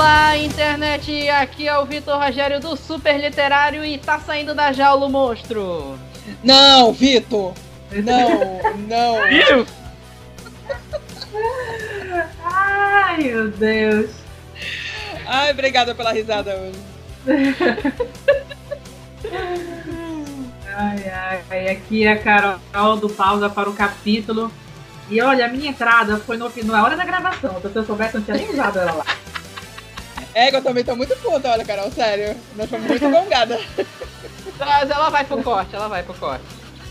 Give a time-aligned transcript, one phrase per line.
[0.00, 1.28] Olá, internet!
[1.28, 5.98] Aqui é o Vitor Rogério do Super Literário e tá saindo da jaula o monstro!
[6.42, 7.52] Não, Vitor!
[7.92, 8.30] Não,
[8.88, 9.28] não!
[9.28, 9.66] Viu?
[12.42, 14.10] Ai, meu Deus!
[15.26, 16.80] Ai, obrigada pela risada hoje.
[20.74, 21.12] ai,
[21.50, 24.50] ai, aqui é a Carol do Pausa para o capítulo.
[25.10, 27.60] E olha, a minha entrada foi no, na hora da gravação.
[27.60, 29.04] Se eu soubesse, eu não tinha nem usado ela lá.
[30.34, 32.36] É, eu também tô muito puta, olha, Carol, sério.
[32.56, 33.60] Nós fomos muito gongada.
[34.58, 36.44] Mas ela vai pro corte, ela vai pro corte.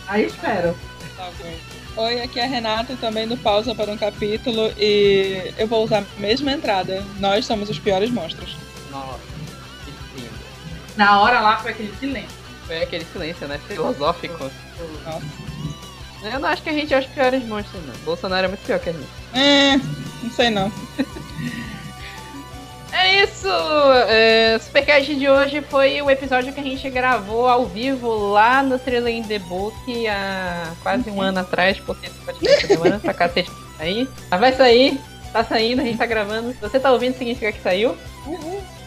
[0.08, 0.76] Aí espero.
[1.16, 2.04] Tá bom.
[2.04, 4.72] Oi, aqui é a Renata, também do Pausa para um capítulo.
[4.78, 7.04] E eu vou usar a mesma entrada.
[7.20, 8.56] Nós somos os piores monstros.
[8.92, 9.20] Nossa,
[9.86, 10.34] que lindo.
[10.96, 12.38] Na hora lá foi aquele silêncio.
[12.66, 13.60] Foi aquele silêncio, né?
[13.68, 14.50] Filosófico.
[15.06, 15.50] Nossa.
[16.22, 17.94] Eu não acho que a gente é os piores monstros, não.
[18.04, 19.08] Bolsonaro é muito pior que a gente.
[19.34, 19.78] É,
[20.24, 20.72] não sei não.
[22.92, 23.48] É isso!
[24.08, 28.80] É, Supercast de hoje foi o episódio que a gente gravou ao vivo lá no
[28.80, 33.52] Thriller in the Book há quase um ano atrás, porque esse podcast demora pra cacete
[33.80, 34.08] aí.
[34.30, 35.00] Mas vai sair,
[35.32, 36.52] tá saindo, a gente tá gravando.
[36.52, 37.96] Se você tá ouvindo, significa que saiu.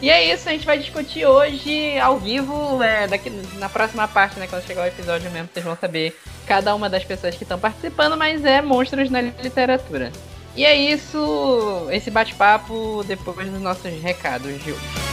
[0.01, 4.39] E é isso, a gente vai discutir hoje ao vivo, é, daqui, na próxima parte,
[4.39, 4.47] né?
[4.47, 8.17] Quando chegar o episódio mesmo, vocês vão saber cada uma das pessoas que estão participando,
[8.17, 10.11] mas é monstros na literatura.
[10.55, 15.03] E é isso, esse bate-papo depois dos nossos recados de hoje.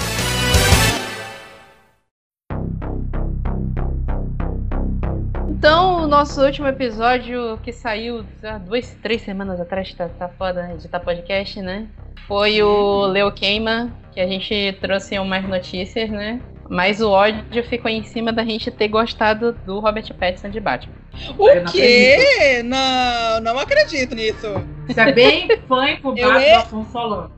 [5.48, 10.62] Então, o nosso último episódio que saiu há duas, três semanas atrás, tá, tá foda
[10.62, 11.86] né, editar podcast, né?
[12.26, 16.40] Foi o Leo Queima, que a gente trouxe umas notícias, né?
[16.70, 20.94] Mas o ódio ficou em cima da gente ter gostado do Robert Pattinson de Batman.
[21.36, 22.62] O Eu não quê?
[22.64, 24.46] Não, não acredito nisso.
[24.88, 27.32] Isso é bem fã incubado Eu do é- Afonso Solano.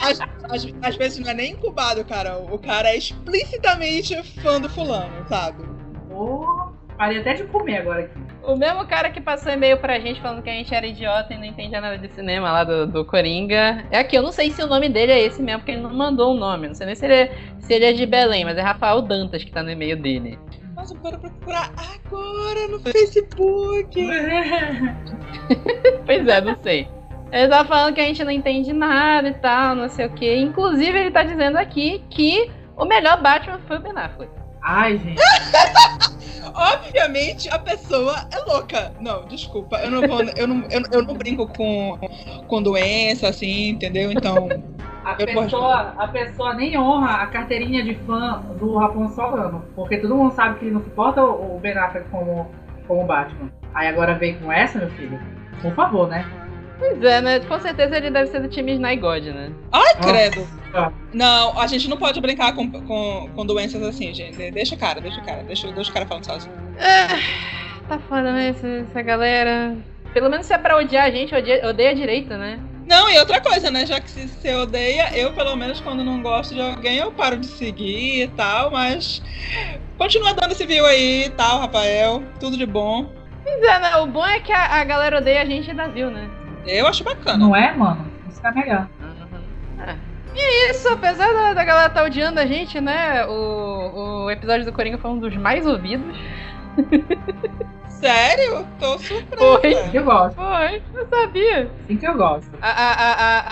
[0.00, 0.18] Às,
[0.50, 2.36] às, às vezes não é nem incubado, cara.
[2.38, 5.62] O cara é explicitamente fã do fulano, sabe?
[6.08, 8.18] Porra, parei até de comer agora aqui.
[8.42, 11.36] O mesmo cara que passou e-mail pra gente falando que a gente era idiota e
[11.36, 13.84] não entendia nada de cinema lá do, do Coringa.
[13.90, 15.92] É aqui, eu não sei se o nome dele é esse mesmo, porque ele não
[15.92, 16.68] mandou o nome.
[16.68, 19.44] Não sei nem se ele, é, se ele é de Belém, mas é Rafael Dantas
[19.44, 20.38] que tá no e-mail dele.
[20.74, 24.00] Nossa, bora procurar agora no Facebook.
[26.06, 26.88] Pois é, não sei.
[27.32, 30.36] Ele tá falando que a gente não entende nada e tal, não sei o que.
[30.36, 34.32] Inclusive, ele tá dizendo aqui que o melhor Batman foi o Ben Affleck.
[34.62, 35.20] Ai, gente.
[36.54, 38.92] Obviamente a pessoa é louca.
[39.00, 39.76] Não, desculpa.
[39.78, 40.22] Eu não vou.
[40.22, 41.98] Eu não, eu, eu não brinco com,
[42.46, 44.10] com doença, assim, entendeu?
[44.12, 44.48] Então.
[45.04, 49.64] A Eu pessoa, a pessoa nem honra a carteirinha de fã do Afonso Solano.
[49.74, 52.50] Porque todo mundo sabe que ele não suporta o o Ben Affleck como,
[52.86, 53.50] como Batman.
[53.74, 55.20] Aí agora vem com essa, meu filho.
[55.62, 56.24] Por favor, né?
[56.80, 57.40] Pois é, né?
[57.40, 59.52] Com certeza ele deve ser do time Sny God, né?
[59.70, 60.48] Ai, credo.
[60.72, 60.94] Nossa.
[61.12, 64.50] Não, a gente não pode brincar com, com, com doenças assim, gente.
[64.50, 65.42] Deixa o cara, deixa o cara.
[65.42, 66.54] Deixa, deixa o cara falando sozinho.
[66.78, 67.06] É,
[67.86, 68.48] tá foda, né?
[68.48, 69.76] Essa, essa galera.
[70.14, 72.58] Pelo menos se é pra odiar a gente, odeia, odeia direito, né?
[72.86, 73.84] Não, e outra coisa, né?
[73.84, 77.36] Já que se você odeia, eu, pelo menos, quando não gosto de alguém, eu paro
[77.36, 79.22] de seguir e tal, mas.
[79.98, 82.22] Continua dando esse view aí e tal, Rafael.
[82.40, 83.12] Tudo de bom.
[83.44, 83.96] Pois é, né?
[83.96, 86.28] O bom é que a, a galera odeia a gente e ainda viu, né?
[86.66, 87.38] Eu acho bacana.
[87.38, 88.06] Não é, mano?
[88.28, 88.88] Isso tá melhor.
[89.86, 89.94] É.
[90.34, 93.26] E é isso, apesar da, da galera tá odiando a gente, né?
[93.26, 96.16] O, o episódio do Coringa foi um dos mais ouvidos.
[97.88, 98.66] Sério?
[98.78, 99.36] Tô surpresa.
[99.60, 99.90] Foi.
[99.92, 100.36] Eu gosto.
[100.36, 101.70] Foi, eu sabia.
[101.84, 102.50] Assim que eu gosto.
[102.62, 103.44] A, a, a,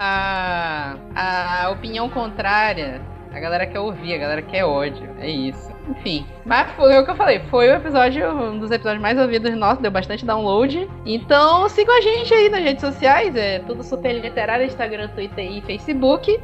[0.00, 5.08] a, a, a opinião contrária, a galera quer ouvir, a galera quer ódio.
[5.18, 5.69] É isso.
[5.90, 6.24] Enfim.
[6.44, 9.82] Mas foi o que eu falei, foi o episódio, um dos episódios mais ouvidos nossos,
[9.82, 10.88] deu bastante download.
[11.04, 15.60] Então sigam a gente aí nas redes sociais, é tudo super literário, Instagram, Twitter e
[15.62, 16.38] Facebook.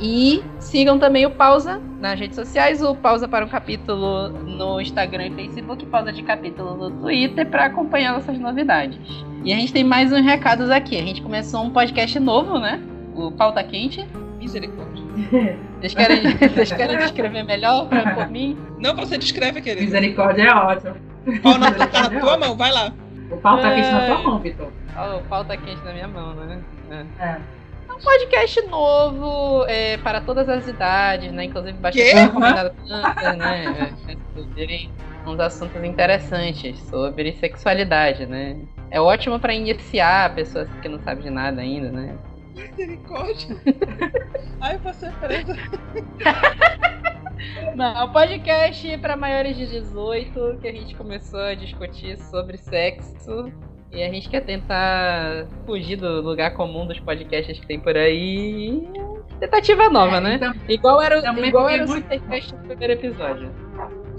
[0.00, 5.26] E sigam também o Pausa nas redes sociais, o Pausa para um capítulo no Instagram
[5.28, 9.24] e Facebook, Pausa de capítulo no Twitter para acompanhar nossas novidades.
[9.44, 10.98] E a gente tem mais uns recados aqui.
[10.98, 12.82] A gente começou um podcast novo, né?
[13.14, 14.04] O Pauta Quente.
[14.40, 15.03] Misericórdia.
[15.80, 18.58] Vocês querem, vocês querem descrever melhor pra, por mim?
[18.78, 19.82] Não, você descreve, querido.
[19.82, 20.96] Misericórdia é ótimo.
[21.42, 22.92] Pau na, tá na tua mão, vai lá.
[23.30, 24.72] O pau tá quente na tua mão, Vitor.
[24.96, 26.62] Ó, o Pauta Quente na minha mão, né?
[26.90, 27.24] É.
[27.24, 27.40] É.
[27.88, 31.44] É um podcast novo é, para todas as idades, né?
[31.44, 33.88] Inclusive bastante recomendado crianças, né?
[35.26, 38.56] Uns assuntos interessantes sobre sexualidade, né?
[38.90, 42.14] É ótimo para iniciar pessoas que não sabem de nada ainda, né?
[42.54, 43.56] Misericórdia.
[44.60, 45.56] Ai, eu vou ser presa.
[47.74, 53.52] Não, podcast para maiores de 18, que a gente começou a discutir sobre sexo
[53.92, 58.88] E a gente quer tentar fugir do lugar comum dos podcasts que tem por aí.
[59.40, 60.34] Tentativa nova, É, né?
[60.36, 63.50] então- igual era, também igual era o Supercast do primeiro episódio.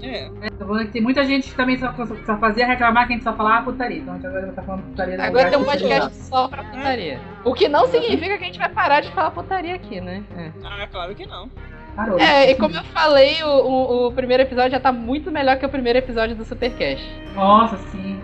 [0.02, 0.28] É.
[0.58, 1.92] Tô falando que tem muita gente que também só,
[2.24, 3.98] só fazia reclamar que a gente só falava putaria.
[3.98, 7.20] Então a gente agora tá falando putaria Agora tem um podcast só pra putaria.
[7.44, 10.22] O que não significa que a gente vai parar de falar putaria aqui, né?
[10.36, 10.50] É.
[10.64, 11.50] Ah, claro que não.
[11.94, 12.18] Parou.
[12.18, 15.64] É, e como eu falei, o, o- o primeiro episódio já tá muito melhor que
[15.64, 17.02] o primeiro episódio do Supercast.
[17.34, 18.20] Nossa, sim.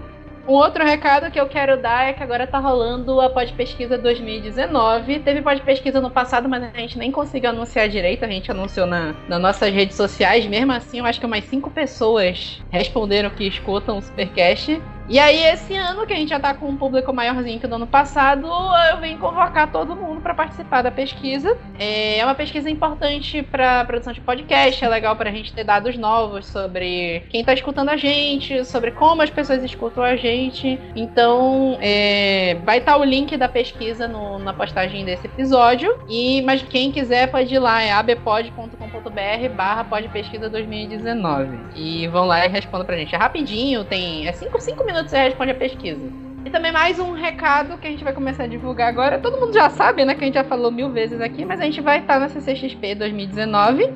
[0.46, 3.96] Um outro recado que eu quero dar é que agora tá rolando a Pod Pesquisa
[3.96, 5.20] 2019.
[5.20, 8.24] Teve Pod Pesquisa no passado, mas a gente nem conseguiu anunciar direito.
[8.24, 10.44] A gente anunciou na, nas nossas redes sociais.
[10.46, 14.82] Mesmo assim, eu acho que umas cinco pessoas responderam que escutam o Supercast.
[15.08, 17.74] E aí, esse ano, que a gente já tá com um público maiorzinho que do
[17.74, 18.46] ano passado,
[18.90, 21.56] eu venho convocar todo mundo para participar da pesquisa.
[21.78, 25.64] É é uma pesquisa importante para produção de podcast, é legal para a gente ter
[25.64, 30.78] dados novos sobre quem tá escutando a gente, sobre como as pessoas escutam a gente.
[30.94, 35.98] Então, é, vai estar o link da pesquisa no- na postagem desse episódio.
[36.08, 41.58] E mas quem quiser pode ir lá, é abpod.com.br barra podpesquisa 2019.
[41.74, 43.14] E vão lá e respondam pra gente.
[43.14, 44.26] É rapidinho, tem.
[44.28, 44.52] É 5
[44.84, 46.00] minutos você responde a pesquisa.
[46.44, 49.18] E também mais um recado que a gente vai começar a divulgar agora.
[49.18, 50.14] Todo mundo já sabe, né?
[50.14, 52.96] Que a gente já falou mil vezes aqui, mas a gente vai estar na CCXP
[52.96, 53.88] 2019.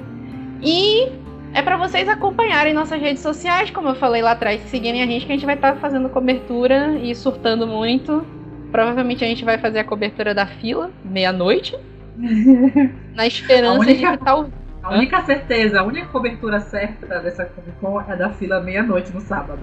[0.63, 1.09] E
[1.53, 5.27] é para vocês acompanharem nossas redes sociais, como eu falei lá atrás, seguirem a gente,
[5.27, 8.25] que a gente vai estar fazendo cobertura e surtando muito.
[8.71, 11.77] Provavelmente a gente vai fazer a cobertura da fila, meia-noite.
[13.15, 14.49] na esperança única- de que tal.
[14.83, 19.21] A única certeza, a única cobertura certa dessa Comic Con é da fila meia-noite no
[19.21, 19.61] sábado.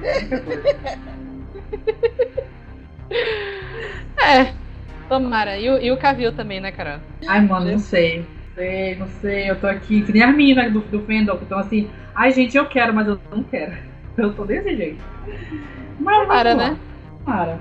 [4.20, 4.52] É,
[5.08, 5.58] tomara.
[5.58, 6.98] E o, e o Cavil também, né, Carol?
[7.26, 8.18] Ai, mano, não sei.
[8.18, 9.50] Não sei, não sei.
[9.50, 12.56] Eu tô aqui, que nem as meninas do, do Fendel, que estão assim, ai gente,
[12.56, 13.72] eu quero, mas eu não quero.
[14.18, 15.00] Eu tô desse jeito.
[16.00, 16.70] Mas Tomara, vamos lá.
[16.72, 16.78] né?
[17.24, 17.60] Tomara.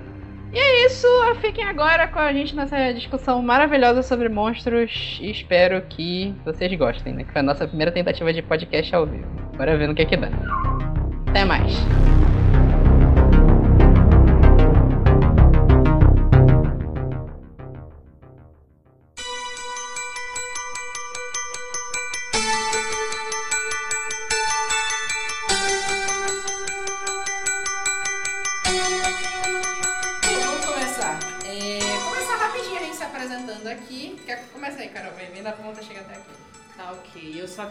[0.88, 1.08] isso,
[1.40, 7.14] fiquem agora com a gente nessa discussão maravilhosa sobre monstros e espero que vocês gostem,
[7.14, 7.24] né?
[7.26, 9.28] Que foi a nossa primeira tentativa de podcast ao vivo.
[9.56, 10.30] Bora ver no que que dá.
[11.28, 11.78] Até mais.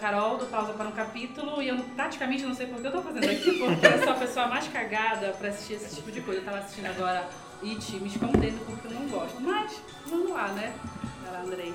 [0.06, 3.02] Carol do Pausa para um Capítulo e eu praticamente não sei por que eu tô
[3.02, 6.42] fazendo aqui, porque eu sou a pessoa mais cagada pra assistir esse tipo de coisa.
[6.42, 7.28] Eu tava assistindo agora
[7.60, 9.40] It, me escondendo porque eu não gosto.
[9.40, 10.72] Mas, vamos lá, né?
[11.24, 11.74] Vai lá, Andrei.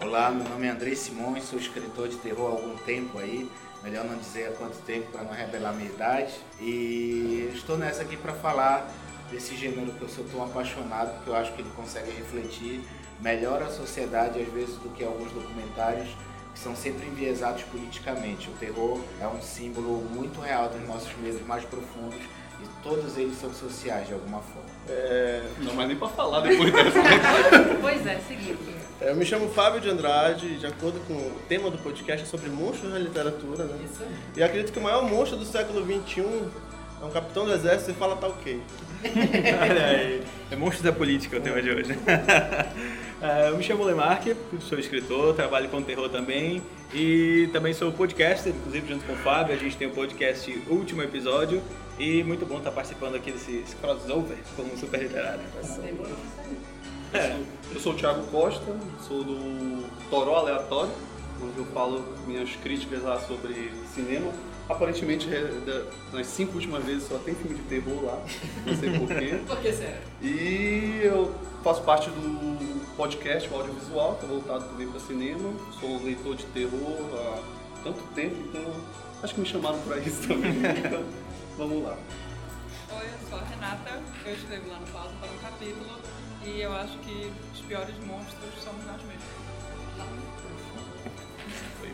[0.00, 3.50] Olá, meu nome é Andrei Simões, sou escritor de terror há algum tempo aí.
[3.82, 6.34] Melhor não dizer há quanto tempo para não revelar minha idade.
[6.60, 8.88] E estou nessa aqui para falar
[9.28, 12.80] desse gênero que eu sou tão apaixonado, porque eu acho que ele consegue refletir
[13.18, 16.10] melhor a sociedade às vezes do que alguns documentários
[16.52, 18.48] que são sempre enviesados politicamente.
[18.48, 22.18] O terror é um símbolo muito real dos nossos medos mais profundos
[22.62, 24.68] e todos eles são sociais de alguma forma.
[24.88, 26.98] É, não, mas nem pra falar depois dessa.
[27.80, 28.58] Pois é, seguindo.
[29.00, 32.26] É, Eu me chamo Fábio de Andrade, de acordo com o tema do podcast é
[32.26, 33.76] sobre monstros na literatura, né?
[33.84, 34.02] Isso.
[34.36, 36.20] E acredito que o maior monstro do século XXI
[37.00, 38.62] é um capitão do exército e fala tá ok.
[39.60, 41.98] Olha aí, é monstro da política o tema de hoje.
[43.22, 46.60] É, eu me chamo Lemark, sou escritor, trabalho com terror também
[46.92, 51.02] e também sou podcaster, inclusive junto com o Fábio, a gente tem o podcast Último
[51.04, 51.62] Episódio
[52.00, 55.40] e muito bom estar participando aqui desse crossover como super literário.
[57.14, 57.36] É,
[57.72, 58.76] eu sou o Thiago Costa,
[59.06, 60.90] sou do Toró Aleatório,
[61.40, 64.32] onde eu falo minhas críticas lá sobre cinema.
[64.68, 68.22] Aparentemente, é, nas cinco últimas vezes só tem filme de terror lá,
[68.64, 69.40] não sei porquê.
[69.46, 69.98] Por que será?
[70.22, 75.52] E eu faço parte do podcast o audiovisual, que é voltado também para cinema.
[75.80, 77.42] Sou leitor de terror há
[77.82, 78.62] tanto tempo, então
[79.22, 80.52] acho que me chamaram para isso também.
[80.62, 81.04] Então,
[81.56, 81.96] vamos lá.
[82.92, 85.98] Oi, eu sou a Renata, eu escrevo lá no Pausa para um capítulo
[86.44, 89.42] e eu acho que os piores monstros somos nós mesmos.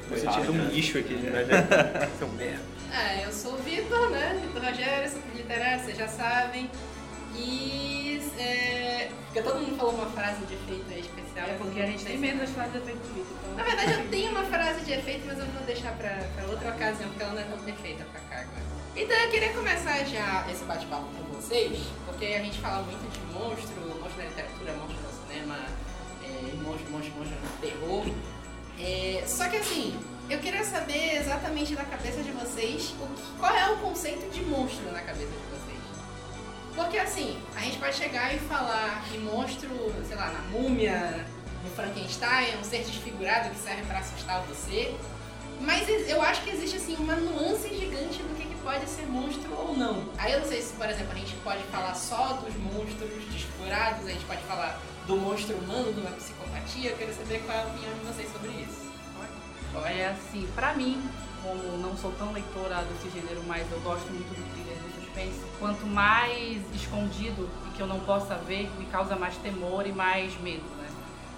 [0.09, 1.45] Você tira um lixo aqui, né?
[2.19, 2.61] São merda.
[2.93, 4.41] Ah, eu sou o Vitor, né?
[4.43, 6.71] Vitor Rogério, sou literário, vocês já sabem.
[7.37, 8.21] E.
[8.39, 9.11] É...
[9.27, 11.49] Porque todo mundo falou uma frase de efeito aí especial.
[11.49, 13.35] É porque a gente tem medo das frases de efeito político.
[13.57, 13.65] Na Então...
[13.77, 17.09] verdade, eu tenho uma frase de efeito, mas eu vou deixar pra, pra outra ocasião,
[17.11, 18.63] porque ela não é tão perfeita pra cá agora.
[18.97, 23.21] Então eu queria começar já esse bate-papo com vocês, porque a gente fala muito de
[23.33, 25.57] monstro, monstro na literatura, monstro no cinema,
[26.25, 28.07] é, monstro, monstro, monstro no terror.
[28.81, 29.99] É, só que assim,
[30.31, 34.43] eu queria saber exatamente da cabeça de vocês o que- qual é o conceito de
[34.43, 35.79] monstro na cabeça de vocês.
[36.75, 39.69] Porque assim, a gente pode chegar e falar que monstro,
[40.07, 41.27] sei lá, na múmia,
[41.65, 44.95] no Frankenstein, é um ser desfigurado que serve pra assustar você.
[45.61, 49.53] Mas eu acho que existe assim uma nuance gigante do que, que pode ser monstro
[49.57, 50.09] ou não.
[50.17, 54.07] Aí eu não sei se, por exemplo, a gente pode falar só dos monstros desfigurados,
[54.07, 56.91] a gente pode falar do monstro humano, uma psicopatia.
[56.91, 58.87] Eu quero saber qual é a opinião de vocês sobre isso.
[59.87, 61.03] É assim, pra mim,
[61.43, 65.41] como não sou tão leitora desse gênero, mas eu gosto muito do thriller do suspense,
[65.59, 70.39] quanto mais escondido e que eu não possa ver, me causa mais temor e mais
[70.41, 70.89] medo, né?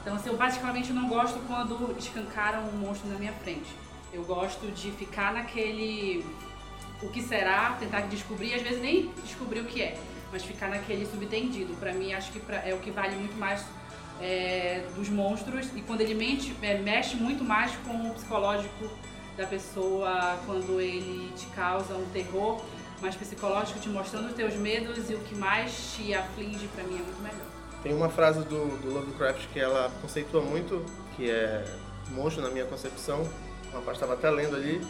[0.00, 3.70] Então, assim, eu basicamente não gosto quando escancaram um monstro na minha frente.
[4.12, 6.24] Eu gosto de ficar naquele
[7.02, 9.98] o que será, tentar descobrir, às vezes nem descobrir o que é,
[10.32, 11.74] mas ficar naquele subtendido.
[11.74, 13.64] Pra mim, acho que pra- é o que vale muito mais
[14.20, 18.90] é, dos monstros e quando ele mente, é, mexe muito mais com o psicológico
[19.36, 22.60] da pessoa, quando ele te causa um terror
[23.00, 26.96] mais psicológico, te mostrando os teus medos e o que mais te aflige, pra mim
[26.98, 27.46] é muito melhor.
[27.82, 30.84] Tem uma frase do, do Lovecraft que ela conceitua muito,
[31.16, 31.64] que é
[32.10, 33.26] monstro na minha concepção.
[33.72, 34.86] Uma parte estava até lendo ali,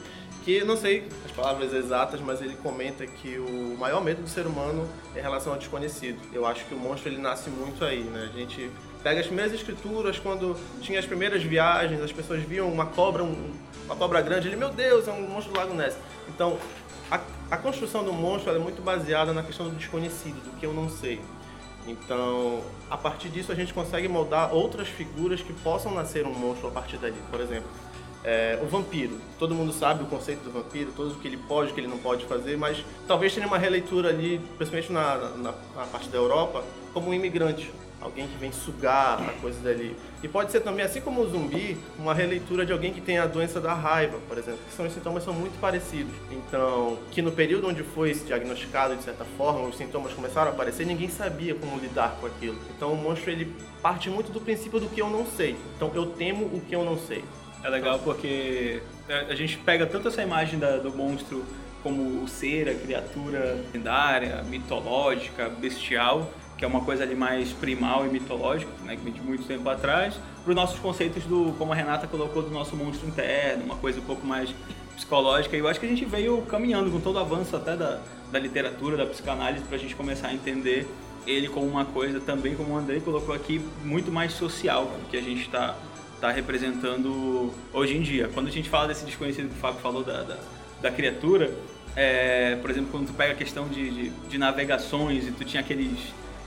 [0.50, 4.28] que eu não sei as palavras exatas, mas ele comenta que o maior medo do
[4.28, 6.18] ser humano é em relação ao desconhecido.
[6.32, 8.28] Eu acho que o monstro ele nasce muito aí, né?
[8.34, 8.68] A gente
[9.02, 13.52] pega as primeiras escrituras, quando tinha as primeiras viagens, as pessoas viam uma cobra, um-
[13.86, 15.96] uma cobra grande, ele, meu Deus, é um monstro do Lago Ness.
[16.28, 16.58] Então,
[17.10, 20.72] a, a construção do monstro é muito baseada na questão do desconhecido, do que eu
[20.72, 21.20] não sei.
[21.86, 26.68] Então, a partir disso a gente consegue moldar outras figuras que possam nascer um monstro
[26.68, 27.16] a partir dali.
[27.30, 27.68] Por exemplo,
[28.24, 29.18] é, o vampiro.
[29.38, 31.88] Todo mundo sabe o conceito do vampiro, todo o que ele pode, o que ele
[31.88, 36.18] não pode fazer, mas talvez tenha uma releitura ali, principalmente na, na, na parte da
[36.18, 37.70] Europa, como um imigrante.
[38.00, 39.94] Alguém que vem sugar a coisa dali.
[40.22, 43.26] E pode ser também, assim como o zumbi, uma releitura de alguém que tem a
[43.26, 44.60] doença da raiva, por exemplo.
[44.66, 46.14] Que são, os sintomas são muito parecidos.
[46.30, 50.86] Então, que no período onde foi diagnosticado, de certa forma, os sintomas começaram a aparecer,
[50.86, 52.56] ninguém sabia como lidar com aquilo.
[52.74, 55.54] Então, o monstro, ele parte muito do princípio do que eu não sei.
[55.76, 57.22] Então, eu temo o que eu não sei.
[57.62, 61.44] É legal porque a a gente pega tanto essa imagem da- do monstro
[61.82, 68.04] como o ser, a criatura lendária, mitológica, bestial, que é uma coisa ali mais primal
[68.06, 70.14] e mitológica, né, que vem de muito tempo atrás,
[70.44, 73.98] para os nossos conceitos do, como a Renata colocou, do nosso monstro interno, uma coisa
[73.98, 74.50] um pouco mais
[74.94, 75.56] psicológica.
[75.56, 77.98] E eu acho que a gente veio caminhando com todo o avanço até da,
[78.30, 80.86] da literatura, da psicanálise, para a gente começar a entender
[81.26, 85.22] ele como uma coisa também, como o Andrei colocou aqui, muito mais social, que a
[85.22, 85.74] gente está
[86.20, 88.28] tá representando hoje em dia.
[88.32, 90.36] Quando a gente fala desse desconhecido que o Fábio falou da, da,
[90.82, 91.50] da criatura,
[91.96, 95.60] é, por exemplo, quando tu pega a questão de, de, de navegações e tu tinha
[95.60, 95.98] aqueles,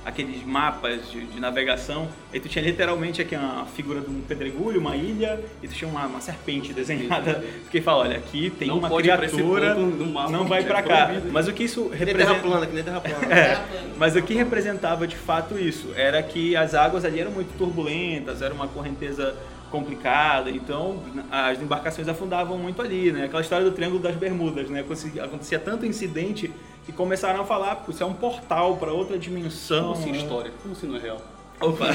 [0.06, 4.80] aqueles mapas de, de navegação, e tu tinha literalmente aqui uma figura de um pedregulho,
[4.80, 8.78] uma ilha, e tu tinha uma, uma serpente desenhada, porque fala, olha, aqui tem Não
[8.78, 11.06] uma criatura, mapa, não vai é pra cá.
[11.08, 11.30] proibido.
[11.34, 12.48] Mas o que isso Que nem terra representa...
[12.48, 13.26] plana, que nem terra plana.
[13.36, 13.62] É,
[13.98, 18.42] mas o que representava de fato isso era que as águas ali eram muito turbulentas,
[18.42, 19.36] era uma correnteza
[19.74, 21.02] complicada, então
[21.32, 23.26] as embarcações afundavam muito ali, né?
[23.26, 24.86] Aquela história do Triângulo das Bermudas, né?
[25.20, 26.52] Acontecia, tanto incidente
[26.86, 29.82] que começaram a falar, "Pô, isso é um portal para outra dimensão.
[29.82, 30.18] Como assim né?
[30.20, 30.52] história?
[30.62, 31.20] Como assim não é real?
[31.60, 31.88] Opa.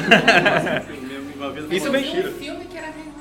[1.36, 2.30] Uma vez Isso vi tiro.
[2.30, 3.12] um filme que era assim?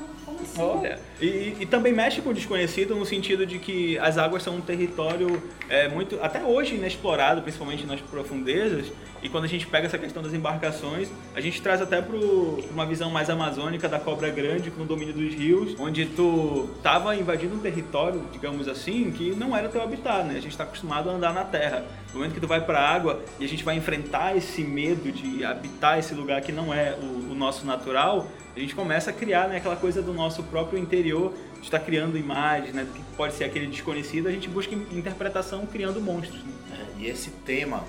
[0.58, 4.56] Olha, e, e também mexe com o desconhecido no sentido de que as águas são
[4.56, 8.86] um território é, muito, até hoje inexplorado, principalmente nas profundezas.
[9.22, 12.86] E quando a gente pega essa questão das embarcações, a gente traz até para uma
[12.86, 17.54] visão mais amazônica da cobra grande com o domínio dos rios, onde tu tava invadindo
[17.54, 20.36] um território, digamos assim, que não era teu habitat, né?
[20.38, 21.84] A gente está acostumado a andar na terra.
[22.12, 25.10] No momento que tu vai para a água e a gente vai enfrentar esse medo
[25.10, 29.12] de habitar esse lugar que não é o, o nosso natural, a gente começa a
[29.12, 33.34] criar né, aquela coisa do nosso próprio interior, de estar criando imagens, né, que pode
[33.34, 36.42] ser aquele desconhecido, a gente busca interpretação criando monstros.
[36.42, 36.52] Né?
[36.72, 37.84] É, e esse tema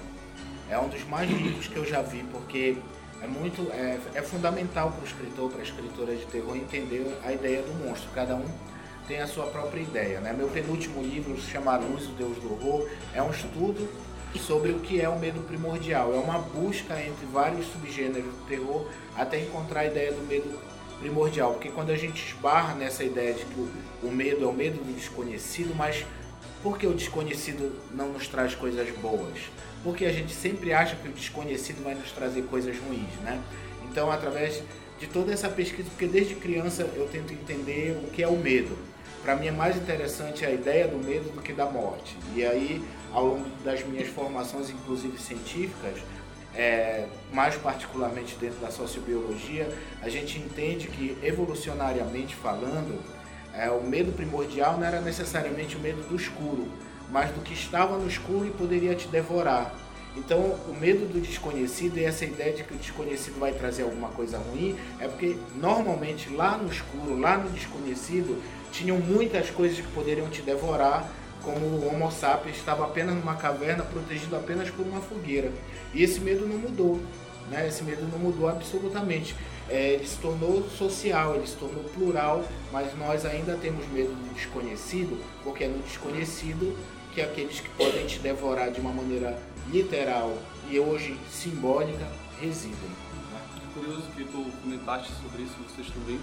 [0.70, 2.78] é um dos mais ricos que eu já vi, porque
[3.22, 7.34] é muito é, é fundamental para o escritor, para a escritora de terror entender a
[7.34, 8.10] ideia do monstro.
[8.14, 8.46] Cada um
[9.08, 10.20] tem a sua própria ideia.
[10.22, 10.34] Né?
[10.34, 13.90] Meu penúltimo livro se chama Luz, o Deus do Horror, é um estudo
[14.38, 16.14] sobre o que é o medo primordial.
[16.14, 20.60] É uma busca entre vários subgêneros do terror até encontrar a ideia do medo
[21.00, 21.54] primordial.
[21.54, 23.70] Porque quando a gente esbarra nessa ideia de que o,
[24.04, 26.06] o medo é o medo do desconhecido, mas
[26.62, 29.50] por que o desconhecido não nos traz coisas boas?
[29.84, 33.42] Porque a gente sempre acha que o desconhecido vai nos trazer coisas ruins, né?
[33.90, 34.62] Então, através
[35.00, 38.78] de toda essa pesquisa, porque desde criança eu tento entender o que é o medo.
[39.24, 42.18] Para mim é mais interessante a ideia do medo do que da morte.
[42.36, 46.00] E aí, ao longo das minhas formações, inclusive científicas,
[46.56, 49.70] é, mais particularmente dentro da sociobiologia,
[50.02, 53.00] a gente entende que evolucionariamente falando,
[53.54, 56.68] é, o medo primordial não era necessariamente o medo do escuro,
[57.12, 59.74] mas do que estava no escuro e poderia te devorar.
[60.16, 64.10] Então, o medo do desconhecido e essa ideia de que o desconhecido vai trazer alguma
[64.10, 69.88] coisa ruim é porque normalmente lá no escuro, lá no desconhecido, tinham muitas coisas que
[69.94, 71.10] poderiam te devorar,
[71.44, 75.52] como o Homo sapiens estava apenas numa caverna, protegido apenas por uma fogueira.
[75.94, 77.00] E esse medo não mudou,
[77.50, 77.68] né?
[77.68, 79.36] Esse medo não mudou absolutamente.
[79.70, 84.34] É, ele se tornou social, ele se tornou plural, mas nós ainda temos medo do
[84.34, 86.76] desconhecido, porque é no desconhecido
[87.14, 89.38] que aqueles que podem te devorar de uma maneira
[89.72, 90.38] literal
[90.70, 92.08] e hoje simbólica
[92.40, 92.78] residem.
[92.78, 93.42] né?
[93.58, 96.20] É curioso que tu comentaste sobre isso, vocês também,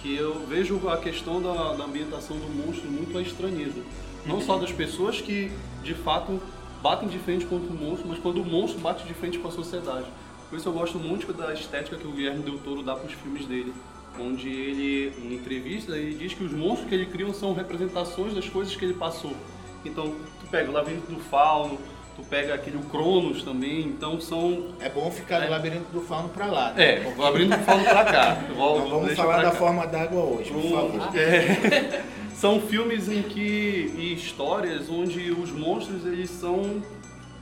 [0.00, 3.82] que eu vejo a questão da, da ambientação do monstro muito a estranheza.
[4.24, 5.50] Não só das pessoas que,
[5.82, 6.40] de fato,
[6.82, 9.50] batem de frente contra o monstro, mas quando o monstro bate de frente com a
[9.50, 10.06] sociedade.
[10.48, 13.12] Por isso eu gosto muito da estética que o Guilherme Del Toro dá para os
[13.12, 13.72] filmes dele.
[14.18, 18.48] Onde ele, em entrevista, ele diz que os monstros que ele cria são representações das
[18.48, 19.36] coisas que ele passou.
[19.84, 20.06] Então,
[20.40, 21.78] tu pega o Labirinto do Fauno,
[22.16, 24.68] tu pega aquele Cronos também, então são...
[24.80, 25.44] É bom ficar É.
[25.44, 26.72] no labirinto do fauno para lá.
[26.72, 27.02] né?
[27.04, 28.34] É, o Labirinto do Fauno pra cá.
[28.56, 29.56] Vou- Não vamos falar pra da cá.
[29.56, 31.16] forma d'água hoje, por favor.
[31.16, 32.02] É.
[32.34, 36.80] São filmes em que e histórias onde os monstros eles são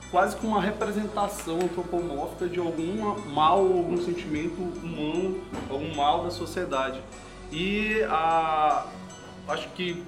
[0.09, 5.39] quase que uma representação antropomórfica de algum mal, algum sentimento humano,
[5.69, 6.99] algum mal da sociedade.
[7.51, 8.87] E a,
[9.47, 10.03] acho que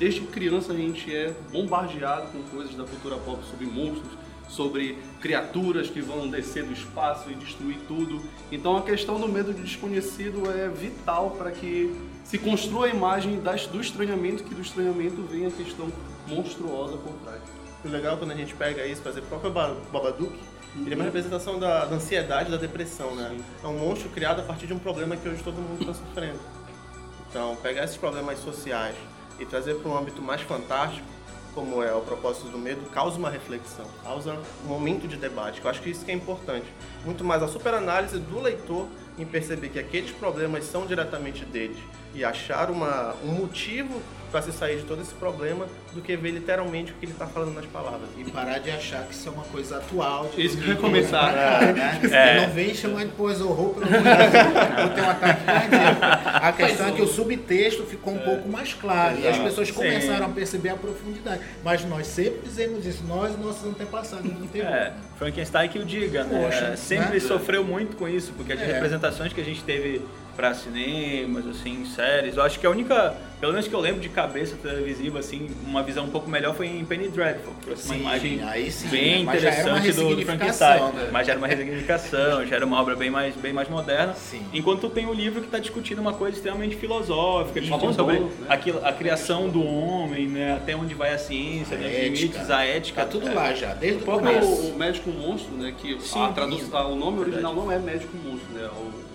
[0.00, 4.10] desde criança a gente é bombardeado com coisas da cultura pop sobre monstros,
[4.48, 8.20] sobre criaturas que vão descer do espaço e destruir tudo.
[8.50, 13.40] Então a questão do medo de desconhecido é vital para que se construa a imagem
[13.40, 15.92] das, do estranhamento, que do estranhamento vem a questão
[16.26, 17.42] monstruosa por trás.
[17.84, 20.32] O legal quando a gente pega isso, por exemplo, o próprio Ba- Babadook,
[20.76, 23.36] ele é uma representação da, da ansiedade da depressão, né?
[23.62, 26.38] É um monstro criado a partir de um problema que hoje todo mundo está sofrendo.
[27.28, 28.94] Então, pegar esses problemas sociais
[29.40, 31.06] e trazer para um âmbito mais fantástico,
[31.54, 35.68] como é o propósito do medo, causa uma reflexão, causa um momento de debate, eu
[35.68, 36.66] acho que isso que é importante.
[37.04, 38.86] Muito mais a superanálise do leitor
[39.18, 41.76] em perceber que aqueles problemas são diretamente dele
[42.14, 46.30] e achar uma, um motivo para se sair de todo esse problema do que ver
[46.30, 48.08] literalmente o que ele está falando nas palavras.
[48.16, 50.30] E parar de achar que isso é uma coisa atual.
[50.32, 51.32] de Isso que eu ia 2012 comentar.
[51.32, 52.00] pra cá, né?
[52.36, 52.40] É.
[52.46, 56.00] Não vem chamar de pois horror pelo Deus, vou ter um ataque cardíaco.
[56.46, 59.42] A questão é que o subtexto ficou um pouco mais claro e as Exato.
[59.48, 59.74] pessoas Sim.
[59.74, 61.40] começaram a perceber a profundidade.
[61.64, 64.70] Mas nós sempre dizemos isso, nós e nossos antepassados no terror.
[64.72, 66.44] É, Frankenstein que o diga, né?
[66.44, 67.20] Poxa, Sempre né?
[67.20, 68.64] sofreu muito com isso, porque as É.
[68.66, 70.00] representações que a gente teve
[70.36, 74.08] pra cinemas, assim, séries, eu acho que a única, pelo menos que eu lembro de
[74.08, 77.94] cabeça televisiva, assim, uma visão um pouco melhor foi em Penny Dreadful, que trouxe uma
[77.94, 80.80] Sim, imagem aí sim, bem uma interessante do, do Frankenstein.
[80.92, 81.08] né?
[81.12, 84.14] Mas já era uma ressignificação, já era uma obra bem mais, bem mais moderna.
[84.14, 84.42] Sim.
[84.52, 88.30] Enquanto tem o livro que está discutindo uma coisa extremamente filosófica, discutindo sobre né?
[88.48, 90.54] aquilo, a criação do homem, né?
[90.54, 91.86] Até onde vai a ciência, A né?
[91.88, 92.08] Os ética.
[92.14, 93.02] limites, a ética.
[93.02, 94.66] Tá tudo é, lá já, desde O o próprio começo.
[94.72, 98.52] o Médico Monstro, né, que Sim, a tradução, o nome original não é Médico Monstro,
[98.54, 99.09] né, o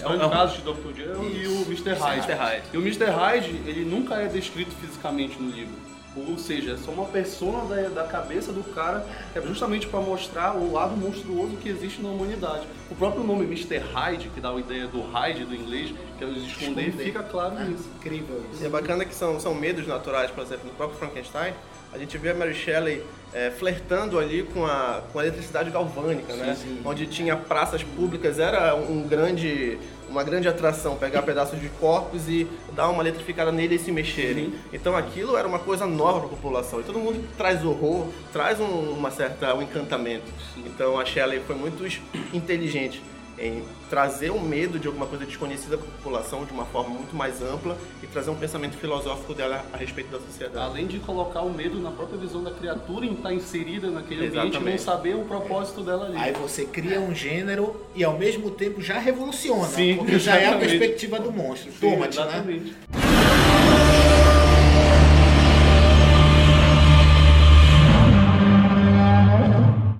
[0.00, 0.94] Estranho É um- Caso de Dr.
[0.96, 1.90] Jekyll e o Mr.
[1.94, 2.16] Hyde.
[2.26, 2.32] Mr.
[2.34, 2.62] Hyde.
[2.72, 3.04] E o Mr.
[3.10, 5.74] Hyde, ele nunca é descrito fisicamente no livro.
[6.16, 10.00] Ou seja, é só uma persona da, da cabeça do cara, que é justamente para
[10.00, 12.66] mostrar o lado monstruoso que existe na humanidade.
[12.90, 13.78] O próprio nome Mr.
[13.78, 17.04] Hyde, que dá a ideia do hide do inglês, que é o esconder, Esconder.
[17.06, 17.88] fica claro É nisso.
[17.96, 21.52] incrível E é bacana que são, são medos naturais, por exemplo, no próprio Frankenstein,
[21.92, 26.34] a gente vê a Mary Shelley é, flertando ali com a, com a eletricidade galvânica,
[26.34, 26.54] né?
[26.54, 26.82] Sim, sim.
[26.84, 32.46] Onde tinha praças públicas, era um grande, uma grande atração pegar pedaços de corpos e
[32.74, 34.52] dar uma eletrificada nele e se mexerem.
[34.72, 36.80] Então aquilo era uma coisa nova para a população.
[36.80, 40.30] E todo mundo traz horror, traz um, uma certa, um encantamento.
[40.58, 41.84] Então a Shelley foi muito
[42.32, 43.00] inteligente
[43.40, 47.16] em trazer o medo de alguma coisa desconhecida para a população de uma forma muito
[47.16, 50.58] mais ampla e trazer um pensamento filosófico dela a respeito da sociedade.
[50.64, 54.34] Além de colocar o medo na própria visão da criatura em estar inserida naquele ambiente
[54.34, 54.82] e não Exatamente.
[54.82, 56.16] saber o propósito dela ali.
[56.18, 60.36] Aí você cria um gênero e ao mesmo tempo já revoluciona, Sim, porque já é
[60.36, 60.68] a exatamente.
[60.78, 61.72] perspectiva do monstro.
[61.72, 62.24] Sim, Toma-te, né?
[62.24, 62.76] exatamente.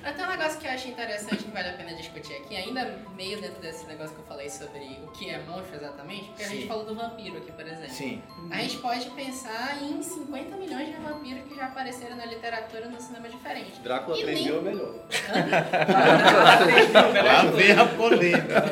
[0.04, 1.39] Até um negócio que eu acho interessante
[2.80, 6.42] ainda meio dentro desse negócio que eu falei sobre o que é monstro exatamente, porque
[6.42, 6.56] a Sim.
[6.56, 7.90] gente falou do vampiro aqui, por exemplo.
[7.90, 8.22] Sim.
[8.50, 13.00] A gente pode pensar em 50 milhões de vampiros que já apareceram na literatura no
[13.00, 13.80] cinema diferente.
[13.82, 14.94] Drácula E 3000 nem- é melhor.
[17.24, 18.64] Lá vem a polêmica.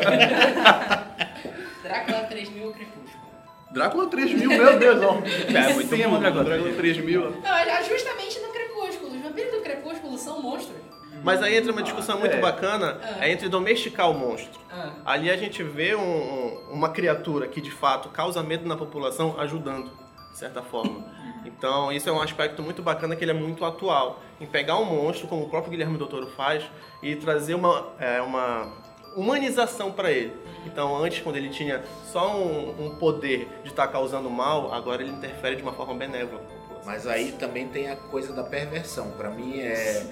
[1.83, 3.29] Drácula 3000 ou Crepúsculo.
[3.71, 5.19] Drácula 3000, meu Deus, ó.
[5.55, 7.31] É, muito bom, Drácula Drácula 3000.
[7.43, 9.15] Não, é justamente no Crepúsculo.
[9.15, 10.78] Os vampiros do Crepúsculo são monstros.
[11.23, 12.41] Mas aí entra uma discussão muito é.
[12.41, 13.27] bacana Ah.
[13.27, 14.61] é entre domesticar o monstro.
[14.71, 14.93] Ah.
[15.05, 19.35] Ali a gente vê um- um- uma criatura que de fato causa medo na população
[19.39, 19.91] ajudando,
[20.33, 21.05] de certa forma.
[21.45, 24.21] Então, isso é um aspecto muito bacana que ele é muito atual.
[24.41, 26.63] Em pegar um monstro, como o próprio Guilherme Doutor faz,
[27.03, 28.71] e trazer uma, é, uma
[29.17, 30.33] humanização para ele.
[30.67, 35.11] Então, antes, quando ele tinha só um, um poder de estar causando mal, agora ele
[35.11, 36.41] interfere de uma forma benévola.
[36.85, 39.11] Mas aí também tem a coisa da perversão.
[39.13, 40.07] Para mim é,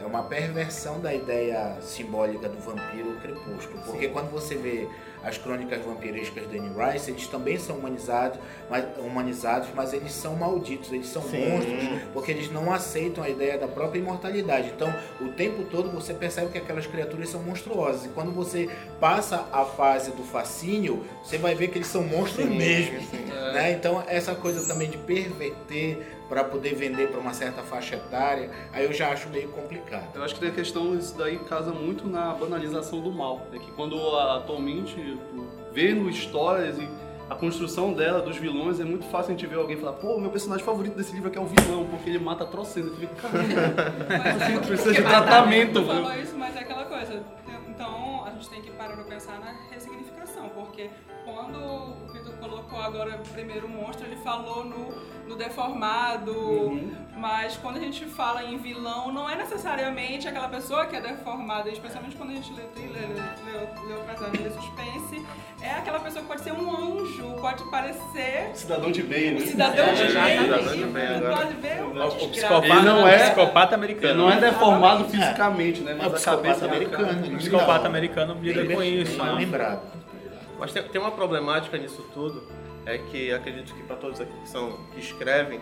[0.00, 3.82] é uma perversão da ideia simbólica do vampiro crepúsculo.
[3.84, 4.12] Porque Sim.
[4.12, 4.88] quando você vê
[5.22, 10.36] as crônicas vampirescas do Anne Rice, eles também são humanizados mas, humanizados, mas eles são
[10.36, 11.50] malditos, eles são Sim.
[11.50, 14.72] monstros, porque eles não aceitam a ideia da própria imortalidade.
[14.74, 18.06] Então, o tempo todo você percebe que aquelas criaturas são monstruosas.
[18.06, 22.48] E quando você passa a fase do fascínio, você vai ver que eles são monstros
[22.48, 23.00] mesmo.
[23.52, 23.72] Né?
[23.72, 28.84] Então, essa coisa também de perverter para poder vender para uma certa faixa etária, aí
[28.84, 30.08] eu já acho meio complicado.
[30.14, 33.46] Eu acho que tem a questão, isso daí casa muito na banalização do mal.
[33.52, 35.18] É que quando atualmente,
[35.72, 36.88] vendo histórias e
[37.28, 40.30] a construção dela, dos vilões, é muito fácil a gente ver alguém falar, pô, meu
[40.30, 42.90] personagem favorito desse livro aqui é o vilão, porque ele mata trocentos.
[42.92, 43.48] Eu fico, caramba,
[44.08, 47.22] Mas é- precisa de tratamento, Tu falou isso, mas é aquela coisa.
[47.68, 50.90] Então a gente tem que parar pra pensar na ressignificação, porque
[51.24, 51.94] quando
[52.40, 54.94] colocou agora primeiro o monstro, ele falou no,
[55.28, 56.92] no deformado, Uhum.
[57.16, 61.68] mas quando a gente fala em vilão, não é necessariamente aquela pessoa que é deformada,
[61.68, 63.08] especialmente quando a gente lê thriller,
[64.00, 65.26] o personagem de suspense,
[65.62, 69.46] é aquela pessoa que pode ser um anjo, pode parecer Cidadão de bem, um né?
[69.46, 71.36] cidadão de É, bem, cidadão de bem agora.
[71.36, 72.26] pode ver O desgraça.
[72.28, 74.12] psicopata, Ele não é- psicopata americano.
[74.12, 75.08] Ele não é deformado É.
[75.08, 75.92] fisicamente, né?
[75.92, 77.34] É o Mas a psicopata cabeça americano.
[77.34, 77.86] O psicopata Não.
[77.86, 79.16] americano lida com isso.
[79.18, 79.32] Bem né?
[79.32, 79.80] lembrado.
[80.60, 82.42] Mas tem, tem uma problemática nisso tudo,
[82.84, 85.58] é que acredito que para todos aqui que, são, que escrevem,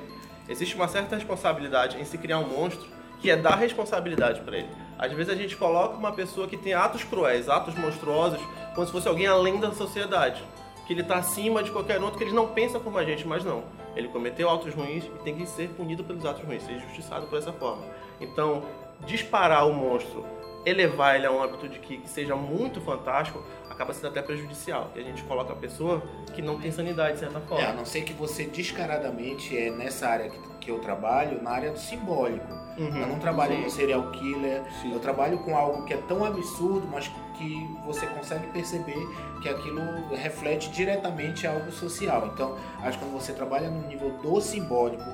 [0.48, 2.88] existe uma certa responsabilidade em se criar um monstro
[3.20, 4.68] que é dar responsabilidade para ele.
[4.98, 8.40] Às vezes a gente coloca uma pessoa que tem atos cruéis, atos monstruosos,
[8.74, 10.42] como se fosse alguém além da sociedade.
[10.86, 13.44] Que ele está acima de qualquer outro, que ele não pensa como a gente, mas
[13.44, 13.62] não.
[13.94, 17.38] Ele cometeu atos ruins e tem que ser punido pelos atos ruins, ser justiçado por
[17.38, 17.84] essa forma.
[18.20, 18.62] Então,
[19.06, 20.24] disparar o monstro,
[20.64, 23.42] elevar ele a um âmbito de que, que seja muito fantástico,
[23.78, 24.90] acaba sendo até prejudicial.
[24.92, 26.02] Que a gente coloca a pessoa
[26.34, 27.72] que não tem sanidade, de certa É, a forma.
[27.74, 30.38] não ser que você descaradamente é nessa área que,
[30.68, 32.52] que eu trabalho, na área do simbólico.
[32.76, 32.96] Uhum.
[32.96, 33.62] Eu não trabalho Sim.
[33.62, 34.92] com serial killer, Sim.
[34.92, 39.08] eu trabalho com algo que é tão absurdo, mas que você consegue perceber
[39.40, 39.80] que aquilo
[40.14, 42.30] reflete diretamente algo social.
[42.32, 45.04] Então, acho que quando você trabalha no nível do simbólico,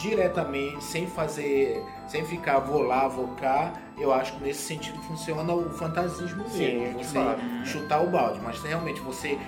[0.00, 5.52] diretamente, sem fazer, sem ficar vou lá, vou cá, eu acho que nesse sentido funciona
[5.52, 7.02] o fantasismo Sim, mesmo.
[7.02, 7.18] Você
[7.64, 9.38] chutar o balde, mas realmente você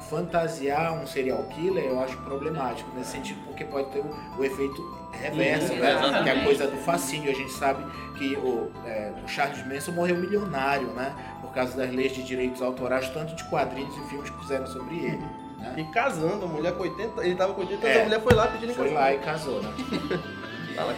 [0.00, 4.82] fantasiar um serial killer, eu acho problemático nesse sentido, porque pode ter o, o efeito
[5.12, 5.90] reverso, Sim, né?
[5.92, 6.22] exatamente.
[6.24, 7.30] Que é a coisa do fascínio.
[7.30, 7.84] A gente sabe
[8.16, 11.14] que o, é, o Charles Manson morreu milionário, né?
[11.40, 14.96] Por causa das leis de direitos autorais, tanto de quadrinhos e filmes que fizeram sobre
[14.96, 15.24] ele.
[15.58, 15.74] Né?
[15.78, 18.00] E casando, a mulher com 80, ele tava com 80 anos, É.
[18.00, 19.70] a mulher foi lá pedindo Foi lá e casou, né?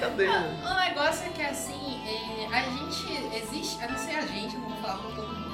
[0.01, 0.31] Cadeia.
[0.41, 0.61] né?
[0.65, 4.69] O negócio é que assim, é, a gente existe, a não ser a gente, não
[4.69, 5.52] vou falar por todo mundo,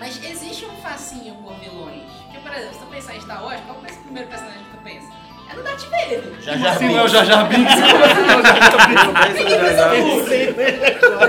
[0.00, 2.02] mas existe um facinho por vilões.
[2.24, 4.70] Porque, por exemplo, se tu pensar em Star Wars, qual é o primeiro personagem que
[4.76, 5.08] tu pensa?
[5.50, 6.22] É no Darth Vader.
[6.40, 10.30] Já já Se não é o Jar Jar Binks, Eu penso no Jar Jar Binks.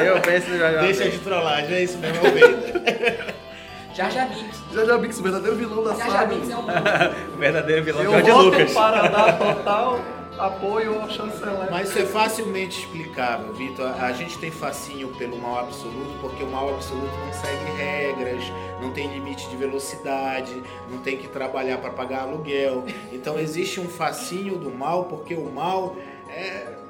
[0.05, 3.35] Eu penso no Jar Jar Deixa de trollagem, é isso mesmo, é o Vader.
[3.95, 4.59] Jar Jar Binks.
[4.73, 6.35] Jar Jar Binks, o verdadeiro vilão da Jar Jar saga.
[6.35, 8.73] Binks é um O verdadeiro vilão Eu George voto Lucas.
[8.73, 9.99] para dar total
[10.41, 11.69] apoio ao chanceler.
[11.69, 13.91] Mas isso é facilmente explicável, Vitor.
[14.03, 18.43] A gente tem fascínio pelo mal absoluto porque o mal absoluto não segue regras,
[18.81, 22.85] não tem limite de velocidade, não tem que trabalhar para pagar aluguel.
[23.11, 25.95] Então existe um fascínio do mal porque o mal
[26.29, 26.80] é,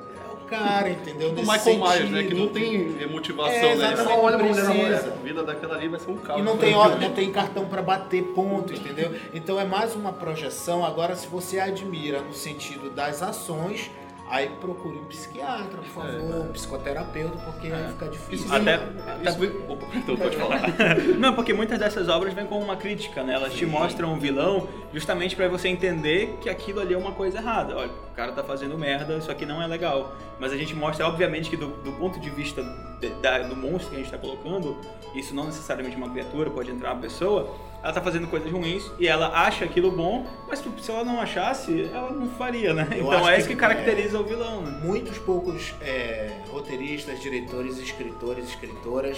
[0.51, 1.29] cara, entendeu?
[1.29, 2.21] O Michael Myers, né?
[2.21, 2.27] sentido.
[2.27, 3.95] Que não tem motivação, É, né?
[3.95, 4.87] Só olha pra não mulher na mulher.
[4.99, 5.13] precisa.
[5.13, 6.39] A vida daquela ali vai ser um caos.
[6.39, 9.13] E não tem, hora, não tem cartão para bater ponto, entendeu?
[9.33, 10.85] Então é mais uma projeção.
[10.85, 13.89] Agora, se você admira no sentido das ações,
[14.31, 18.45] aí procure um psiquiatra, por favor, um psicoterapeuta, porque aí fica difícil.
[18.45, 19.63] Isso Até- vem- Isso.
[19.67, 20.61] Opa, então pode falar.
[21.19, 23.33] Não, porque muitas dessas obras vêm com uma crítica, né?
[23.33, 27.37] Elas te mostram um vilão justamente pra você entender que aquilo ali é uma coisa
[27.37, 27.75] errada.
[27.77, 30.15] Olha, o cara tá fazendo merda, isso aqui não é legal.
[30.39, 32.63] Mas a gente mostra, obviamente, que do, do ponto de vista
[32.99, 34.77] de- da- do monstro que a gente tá colocando,
[35.13, 39.07] isso não necessariamente uma criatura, pode entrar uma pessoa, ela tá fazendo coisas ruins e
[39.07, 42.87] ela acha aquilo bom, mas tipo, se ela não achasse, ela não faria, né?
[42.91, 44.79] Eu então é que- isso que caracteriza o vilão, né?
[44.83, 49.17] Muitos poucos é, roteiristas, diretores, escritores, escritoras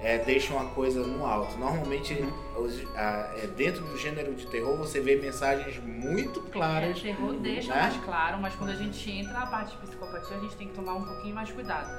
[0.00, 1.56] é, deixam a coisa no alto.
[1.58, 2.14] Normalmente,
[2.58, 7.00] os- a- é, dentro do gênero de terror, você vê mensagens muito É, claras.
[7.00, 7.80] terror deixa né?
[7.82, 10.74] mais claro, mas quando a gente entra na parte de psicopatia, a gente tem que
[10.74, 11.90] tomar um pouquinho mais cuidado.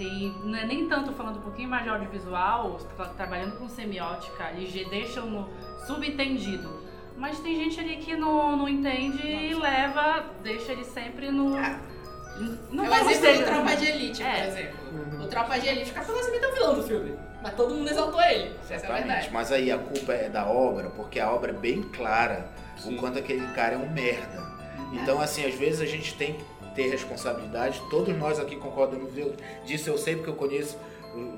[0.00, 4.50] Tem, não é nem tanto falando um pouquinho mais de audiovisual, tra- trabalhando com semiótica,
[4.56, 5.46] eles deixam no
[5.86, 6.80] subentendido.
[7.18, 11.54] Mas tem gente ali que não, não entende e leva, deixa ele sempre no.
[11.58, 14.32] exemplo seja- do Tropa de Elite, É.
[14.32, 15.22] por exemplo.
[15.22, 17.14] O Tropa de Elite, o Capitão Nascimento é o vilão do filme.
[17.42, 18.54] Mas todo mundo exaltou ele.
[18.70, 19.28] Essa é a verdade.
[19.30, 22.94] Mas aí a culpa é da obra, porque a obra é bem clara Sim.
[22.96, 24.48] o quanto aquele cara é um merda.
[24.94, 26.38] Então, assim, às vezes a gente tem
[26.74, 27.80] ter responsabilidade.
[27.90, 29.10] Todos nós aqui concordamos
[29.64, 30.76] disso, eu sei porque eu conheço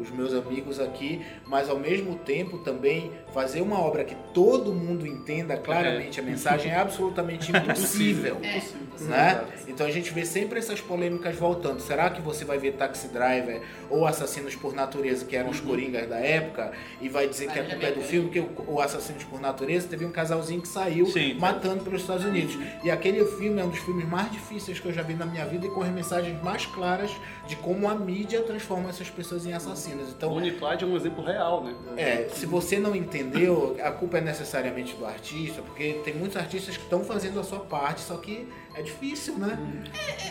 [0.01, 5.07] os meus amigos aqui, mas ao mesmo tempo também fazer uma obra que todo mundo
[5.07, 8.39] entenda claramente a mensagem é absolutamente impossível.
[8.43, 8.61] É,
[9.05, 9.45] né?
[9.67, 11.81] Então a gente vê sempre essas polêmicas voltando.
[11.81, 16.09] Será que você vai ver Taxi Driver ou Assassinos por Natureza, que eram os coringas
[16.09, 19.25] da época, e vai dizer que a culpa é do filme, que o, o Assassinos
[19.25, 21.35] por Natureza teve um casalzinho que saiu Sim.
[21.35, 22.59] matando pelos Estados Unidos.
[22.85, 25.47] E aquele filme é um dos filmes mais difíceis que eu já vi na minha
[25.47, 27.11] vida e com as mensagens mais claras
[27.47, 30.11] de como a mídia transforma essas pessoas em assassinos.
[30.11, 31.75] Então, Bonnie Clyde é um exemplo real, né?
[31.97, 36.77] é, se você não entendeu, a culpa é necessariamente do artista, porque tem muitos artistas
[36.77, 39.59] que estão fazendo a sua parte, só que é difícil, né?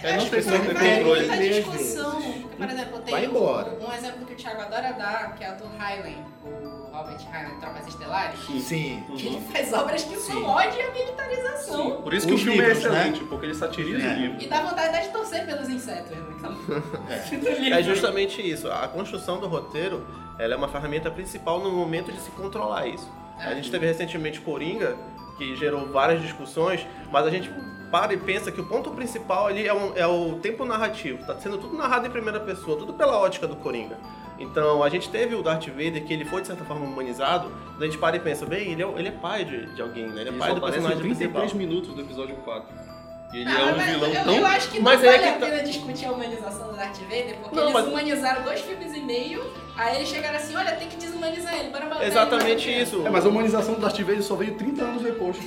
[0.03, 1.19] É, não As tem pessoas como ter controle.
[1.27, 2.21] muita às discussão.
[2.41, 3.77] Porque, por exemplo, tem Vai um- embora.
[3.79, 7.59] Um, exemplo que o Thiago adora dar, que é o do Highland, o Robert Highland,
[7.59, 8.39] Tropas Estelares.
[8.63, 9.03] Sim.
[9.15, 12.01] Que ele faz obras que são ódio à militarização.
[12.01, 12.97] Por isso que Os o filme livros, é né?
[12.99, 14.13] excelente, porque ele satiriza É.
[14.13, 14.41] o livro.
[14.41, 16.11] E dá vontade de torcer pelos insetos.
[16.11, 16.25] Né?
[16.37, 16.57] Então,
[17.77, 18.69] É justamente isso.
[18.71, 20.05] A construção do roteiro
[20.39, 23.07] ela é uma ferramenta principal no momento de se controlar isso.
[23.37, 24.95] A gente teve recentemente Coringa,
[25.37, 27.49] que gerou várias discussões, mas a gente
[27.91, 31.25] para e pensa que o ponto principal ali é, um- é o tempo narrativo.
[31.25, 33.97] Tá sendo tudo narrado em primeira pessoa, tudo pela ótica do Coringa.
[34.39, 37.83] Então a gente teve o Darth Vader, que ele foi de certa forma humanizado, a
[37.83, 40.21] gente para e pensa, bem, ele é, ele é pai de, de alguém, né?
[40.21, 41.57] Ele é Ele pai do personagem 33 principal.
[41.57, 42.91] minutos do episódio 4.
[43.33, 44.35] E ele Ah, é um mas vilão eu, tão...
[44.35, 46.75] eu acho que não Mas é vale que a tá- pena discutir a humanização do
[46.75, 49.43] Darth Vader, porque Não, eles mas- humanizaram dois filmes e meio,
[49.77, 53.05] aí eles chegaram assim, olha, tem que desumanizar ele, bora botar ele Exatamente mais isso.
[53.07, 55.37] É, mas a humanização do Darth Vader só veio 30 anos depois.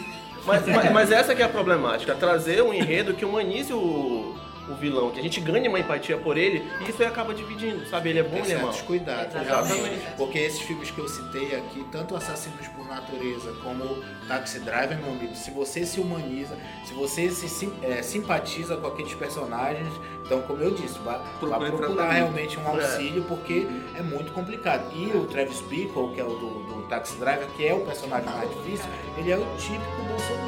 [0.47, 4.35] Mas, mas, mas essa que é a problemática, trazer um enredo que humanize o,
[4.69, 7.87] o vilão, que a gente ganhe uma empatia por ele, e isso aí acaba dividindo,
[7.87, 8.11] sabe?
[8.11, 8.67] Ele é bom Tem ou ele é mau.
[8.67, 9.75] certos cuidados, Exatamente.
[9.75, 10.07] realmente.
[10.17, 15.13] Porque esses filmes que eu citei aqui, tanto Assassinos por Natureza como Taxi Driver, meu
[15.13, 19.89] amigo, se você se humaniza, se você se sim- é, simpatiza com aqueles personagens,
[20.25, 24.91] então, como eu disse, vá, vá procurar realmente um auxílio, porque é muito complicado.
[24.95, 28.31] E o Travis Bickle, que é o do, do Taxi Driver, que é o personagem
[28.31, 28.87] mais difícil,
[29.19, 30.45] ele é o típico Bolsonaro.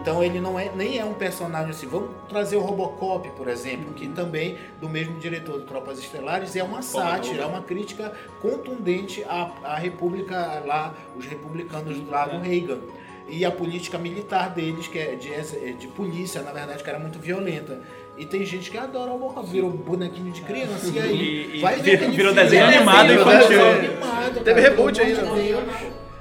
[0.00, 1.86] Então ele não é nem é um personagem assim.
[1.86, 6.62] Vamos trazer o Robocop, por exemplo, que também do mesmo diretor do Tropas Estelares é
[6.62, 12.80] uma sátira, é uma crítica contundente à, à República lá, os republicanos lá do Reagan.
[13.28, 17.20] E a política militar deles, que é de, de polícia, na verdade, que era muito
[17.20, 17.80] violenta.
[18.16, 21.16] E tem gente que adora o Robocop, virou bonequinho de criança, e aí?
[21.54, 23.64] E- e vai ver virou- virou desenho é animado desenho infantil.
[23.70, 25.04] animado, Teve reboot né?
[25.06, 25.18] Deus.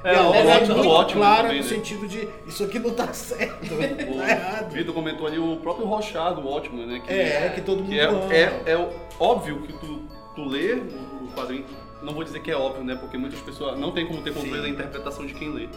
[0.04, 1.70] É, e o é ótimo- muito ótimo clara também, no né?
[1.70, 3.78] sentido de isso aqui não tá certo, O
[4.18, 4.72] tá errado.
[4.72, 7.02] Vitor comentou ali o próprio Rochado, o ótimo, né?
[7.06, 8.34] Que, É, que todo mundo que é, ama.
[8.34, 10.02] é, é óbvio que tu,
[10.36, 11.66] tu lê o quadrinho,
[12.02, 12.96] não vou dizer que é óbvio, né?
[12.96, 14.62] Porque muitas pessoas não tem como ter controle Sim.
[14.64, 15.68] da interpretação de quem lê.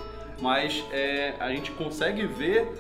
[0.40, 2.72] Mas é, a gente consegue ver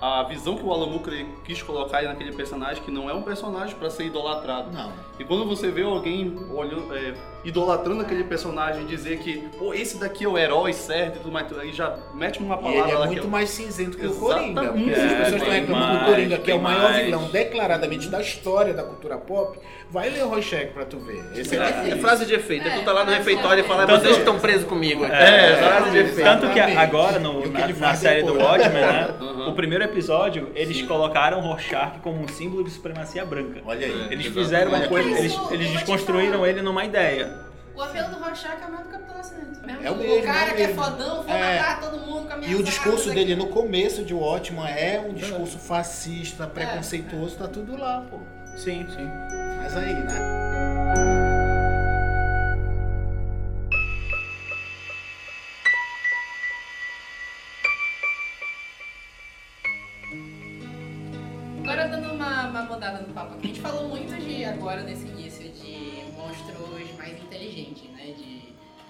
[0.00, 3.76] a visão que o Alan Moore quis colocar naquele personagem, que não é um personagem
[3.76, 4.70] para ser idolatrado.
[4.70, 4.92] Não.
[5.18, 7.12] E quando você vê alguém olhando, é,
[7.44, 11.32] idolatrando aquele personagem e dizer que, pô, esse daqui é o herói certo e tudo
[11.32, 14.10] mais, aí já mete uma E palavra ele é muito é- mais cinzento que o
[14.10, 14.54] Exatamente.
[14.54, 14.72] Coringa.
[14.72, 17.04] Porque É, as pessoas estão reclamando do Coringa, que é o maior mais.
[17.04, 19.58] vilão declaradamente da história da cultura pop,
[19.90, 21.24] vai ler o Rorschach pra tu ver.
[21.34, 23.66] Esse é, É, é frase de efeito, é tu tá lá no É, refeitório e
[23.66, 25.04] fala, Tanto- vocês estão presos comigo.
[25.04, 26.22] É, frase de efeito.
[26.24, 28.34] Tanto que agora, no- E o que na, série do.
[28.38, 29.08] Watchmen, né?
[29.38, 29.48] Uhum.
[29.50, 30.86] O primeiro episódio, eles Sim.
[30.86, 33.60] colocaram o Rorschach como um símbolo de supremacia branca.
[33.64, 34.08] Olha aí.
[34.10, 37.32] Eles fizeram uma coisa, eles, eles vou desconstruíram ele numa ideia.
[37.74, 39.60] O apelo do Rorschach é o mesmo do Capitão Nascimento.
[39.64, 41.58] Mesmo É o o mesmo, cara é o que é fodão, foi É.
[41.58, 44.98] matar todo mundo com a minha E o discurso dele no começo de Watchman é
[45.00, 48.18] um discurso fascista, preconceituoso, tá tudo lá, pô.
[48.56, 49.08] Sim, sim.
[49.62, 50.37] Mas aí, né?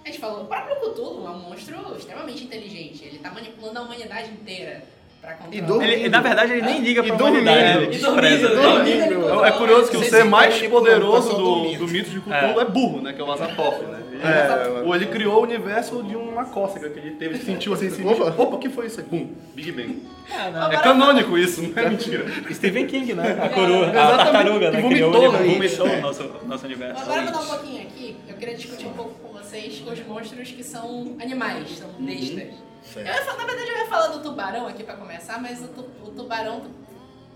[0.09, 3.05] A gente falou, o próprio Cthulhu é um monstro extremamente inteligente.
[3.05, 4.83] Ele tá manipulando a humanidade inteira
[5.21, 5.67] pra controlar.
[5.67, 5.93] dormindo.
[5.93, 7.43] Ele, na verdade, ele nem liga E pra dormindo.
[7.43, 7.85] humanidade, né?
[7.85, 9.49] ele E dormindo, dormindo, ele controla.
[9.49, 11.79] É curioso que o ser mais manipulando, poderoso tá do, dormindo.
[11.87, 12.65] do mito de Cthulhu é.
[12.65, 13.13] burro, né?
[13.13, 14.03] Que é o Azathoth, né?
[14.13, 17.75] Ele, É, ou ele criou o universo de uma cócega que ele teve, ele sentiu
[17.75, 18.35] assim, assim, Opa.
[18.43, 18.99] opa, o que foi isso?
[19.01, 19.07] aí?
[19.07, 20.03] Bum, Big Bang.
[20.33, 20.73] Ah, não.
[20.73, 22.25] É canônico isso, não é mentira.
[22.53, 23.39] Stephen King, né?
[23.41, 24.25] A coroa, a Exatamente.
[24.33, 24.83] tartaruga, né?
[24.83, 25.55] Que Criou, vomitou, ele né?
[25.55, 27.03] vomitou o nosso, nosso universo.
[27.03, 30.63] Agora mudar um pouquinho aqui, eu queria discutir um pouco com vocês os monstros que
[30.63, 32.05] são animais, são Uhum.
[32.07, 32.55] bestas.
[32.97, 35.69] Eu ia falar- na verdade eu ia falar do tubarão aqui pra começar, mas o,
[35.69, 36.67] tu- o tubarão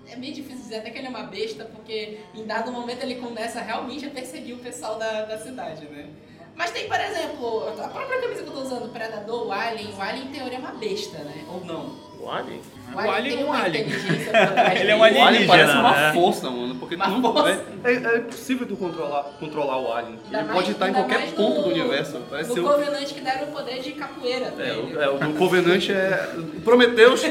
[0.06, 3.16] é meio difícil dizer até que ele é uma besta, porque em dado momento ele
[3.16, 6.08] começa realmente a perseguir o pessoal da, da cidade, né?
[6.54, 9.90] Mas tem, por exemplo, a própria camisa que eu tô usando, o Predador, o Alien.
[9.94, 11.46] O Alien, em teoria, é uma besta, né?
[11.48, 12.11] Ou não.
[12.22, 12.60] O Alien?
[12.94, 13.84] O Alien é um alien.
[14.80, 15.18] Ele é um dele.
[15.18, 16.12] O alien parece uma né?
[16.12, 17.64] força, mano, porque Uma tu não, força.
[17.84, 20.18] é, é, é impossível tu controlar, controlar o alien.
[20.26, 22.20] Ainda Ele mais- pode estar em qualquer mais ponto no- do universo.
[22.30, 24.54] Parece No ser o, Covenant que deram o poder de capoeira.
[24.58, 24.96] é, ele.
[24.96, 26.28] o, é, o Covenant é.
[26.38, 27.22] o Prometheus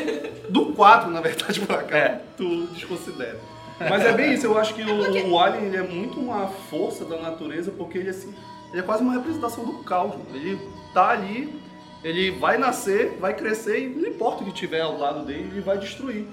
[0.50, 1.98] do 4, na verdade, pra cá.
[1.98, 2.22] É.
[2.36, 3.40] Tu desconsidera.
[3.80, 7.04] Mas é bem isso, eu acho que o, o Alien ele é muito uma força
[7.06, 8.34] da natureza, porque ele assim.
[8.72, 10.14] Ele é quase uma representação do caos.
[10.34, 10.58] Ele
[10.94, 11.54] tá ali,
[12.04, 15.62] ele vai nascer, vai crescer e não importa o que tiver ao lado dele, ele
[15.62, 16.26] vai destruir.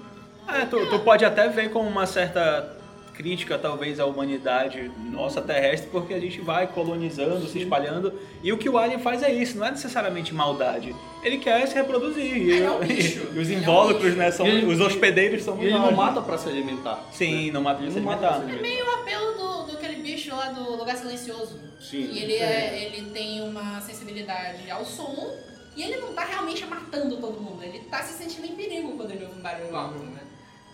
[0.48, 2.74] É, tu, tu pode até ver como uma certa
[3.12, 8.12] crítica, talvez, à humanidade nossa terrestre, porque a gente vai colonizando, se espalhando,
[8.44, 10.94] e o que o Alien faz é isso, não é necessariamente maldade.
[11.24, 12.24] Ele quer se reproduzir.
[12.36, 13.26] E, é um bicho.
[13.34, 14.16] e os é um invólucros, bicho.
[14.16, 15.96] né, são, ele- os hospedeiros são E ele não né?
[15.96, 17.04] mata pra se alimentar.
[17.12, 18.58] Sim, não mata pra se não mata pra alimentar.
[18.60, 18.88] se alimentar.
[18.88, 21.58] O apelo do, do aquele bicho lá do Lugar Silencioso.
[21.80, 22.08] Sim.
[22.12, 25.34] E ele, é, ele tem uma sensibilidade ao som
[25.78, 27.62] e ele não tá realmente matando todo mundo.
[27.62, 30.22] Ele tá se sentindo em perigo quando ele ouve um barulho alto, né?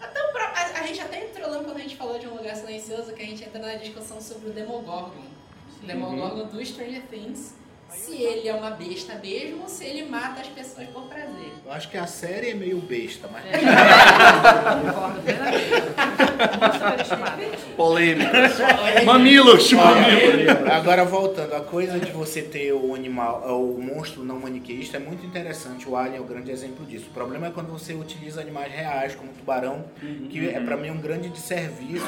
[0.01, 2.57] Até o a, a gente até entrou lá quando a gente falou de um lugar
[2.57, 5.27] silencioso, que a gente entra na discussão sobre o Demogorgon.
[5.83, 7.55] O Demogorgon do Stranger Things.
[7.94, 11.52] Se ele é uma besta mesmo ou se ele mata as pessoas por prazer.
[11.64, 13.44] Eu acho que a série é meio besta, mas
[14.83, 15.64] Concordo plenamente.
[17.76, 18.59] Polêmicas.
[19.04, 19.72] Mamilos!
[19.72, 20.48] Mamilos!
[20.70, 25.24] Agora voltando, a coisa de você ter o animal, o monstro não maniqueísta é muito
[25.24, 25.88] interessante.
[25.88, 27.07] O Alien é o grande exemplo disso.
[27.11, 29.85] O problema é quando você utiliza animais reais, como o tubarão,
[30.30, 32.07] que é para mim um grande desserviço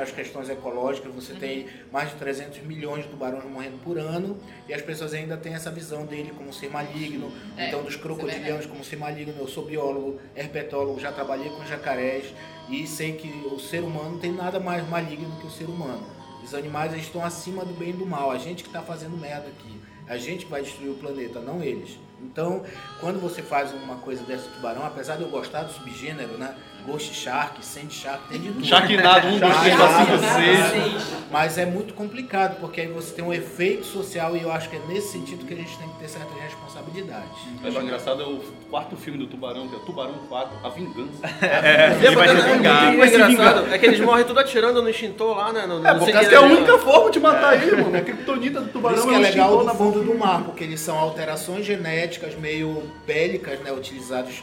[0.00, 1.14] às questões ecológicas.
[1.14, 4.38] Você tem mais de 300 milhões de tubarões morrendo por ano
[4.68, 7.98] e as pessoas ainda têm essa visão dele como ser maligno, É, então dos é
[7.98, 9.34] crocodilianos como ser maligno.
[9.38, 12.26] Eu sou biólogo, herpetólogo, já trabalhei com jacarés
[12.68, 16.02] e sei que o ser humano não tem nada mais maligno que o ser humano.
[16.42, 18.30] Os animais estão acima do bem e do mal.
[18.30, 19.78] A gente que está fazendo merda aqui.
[20.06, 21.98] A gente que vai destruir o planeta, não eles.
[22.22, 22.62] Então,
[23.00, 26.54] quando você faz uma coisa dessa do tubarão, apesar de eu gostar do subgênero, né?
[26.86, 28.64] Ghost Shark, Sand Shark, tem de tudo.
[28.64, 31.02] Sharknado 1, 2, 3, 4, 5, 6.
[31.30, 34.76] Mas é muito complicado, porque aí você tem um efeito social e eu acho que
[34.76, 37.28] é nesse sentido que a gente tem que ter certas responsabilidades.
[37.62, 40.68] Mas o engraçado é o quarto filme do Tubarão, que é o Tubarão 4, A
[40.70, 41.18] Vingança.
[42.02, 42.94] Ele vai se vingar.
[42.94, 45.66] O engraçado é que eles morrem tudo atirando no extintor lá, né?
[45.66, 47.96] No, no É, por causa que é a única forma de matar ele, mano.
[47.96, 50.64] A criptonita do tubarão isso que é um legal do na fundo do mar, porque
[50.64, 53.72] eles são alterações genéticas meio bélicas, né?
[53.72, 54.42] Utilizados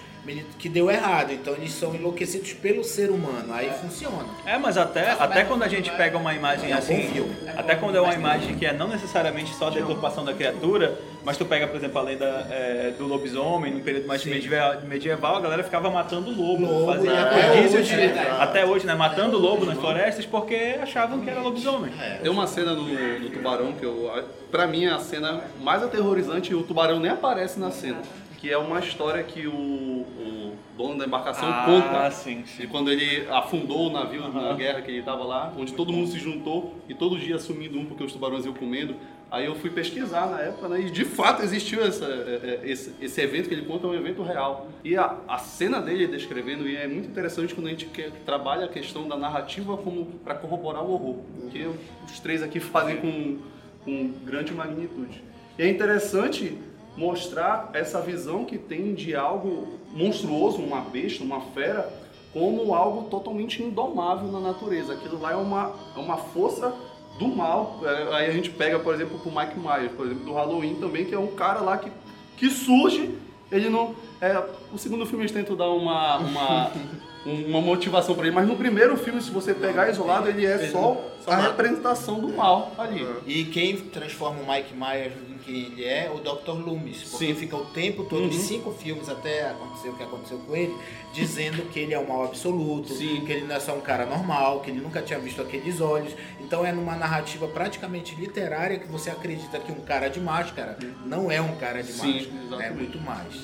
[0.57, 1.31] que deu errado.
[1.31, 3.53] Então eles são enlouquecidos pelo ser humano.
[3.53, 4.25] Aí funciona.
[4.45, 7.35] É, mas até, até quando a gente pega uma imagem É um assim, filme.
[7.55, 11.37] até quando é uma imagem que é não necessariamente só da deturpação da criatura, mas
[11.37, 14.29] tu pega, por exemplo, a lenda é, do lobisomem, no período mais Sim.
[14.31, 18.35] medieval, medieval, a galera ficava matando lobo, Lobo, fazia até rodízio hoje, de- é.
[18.39, 21.91] até hoje, né, matando lobo nas florestas porque achavam que era lobisomem.
[22.21, 22.83] Tem uma cena no,
[23.19, 24.11] no Tubarão que eu,
[24.51, 27.97] pra mim é a cena mais aterrorizante e o tubarão nem aparece na cena.
[28.45, 32.11] Que é uma história que o, o dono da embarcação Ah, conta.
[32.11, 35.91] sim, De quando ele afundou o navio na guerra que ele estava lá, onde todo
[35.91, 38.97] mundo se juntou e todo dia assumindo um porque os tubarões iam comendo.
[39.31, 40.79] Aí eu fui pesquisar na época, né?
[40.81, 43.95] E de fato existiu essa, é, é, esse, esse evento que ele conta, é um
[43.95, 44.67] evento real.
[44.83, 47.87] E a, a cena dele descrevendo, e é muito interessante quando a gente
[48.27, 51.15] trabalha a questão da narrativa como para corroborar o horror.
[51.51, 51.67] Que
[52.05, 53.39] os três aqui fazem com,
[53.83, 55.23] com grande magnitude.
[55.57, 56.55] E é interessante
[56.97, 61.91] mostrar essa visão que tem de algo monstruoso, uma besta, uma fera,
[62.33, 64.93] como algo totalmente indomável na natureza.
[64.93, 66.73] Aquilo lá é uma, é uma força
[67.17, 67.79] do mal.
[67.83, 71.05] É, Aí a gente pega, por exemplo, o Mike Myers, por exemplo, do Halloween também,
[71.05, 71.91] que é um cara lá que,
[72.37, 73.17] que surge,
[73.51, 73.95] ele não...
[74.19, 76.71] É, o segundo filme eles tentam dar uma, uma,
[77.25, 81.01] uma motivação para ele, mas no primeiro filme, se você pegar isolado, ele é só
[81.27, 83.07] a representação do mal ali.
[83.25, 85.13] E quem transforma o Mike Myers
[85.47, 86.51] em quem ele é, o Dr.
[86.51, 87.03] Loomis.
[87.03, 87.35] Porque Sim.
[87.35, 88.29] fica o tempo todo, Uhum.
[88.29, 90.75] de cinco filmes até acontecer o que aconteceu com ele,
[91.13, 93.23] dizendo que ele é o mal absoluto, Sim.
[93.25, 96.13] que ele não é só um cara normal, que ele nunca tinha visto aqueles olhos.
[96.39, 101.31] Então é numa narrativa praticamente literária que você acredita que um cara de máscara não
[101.31, 102.35] é um cara de Sim, máscara.
[102.35, 102.73] É exatamente.
[102.73, 103.35] muito mais.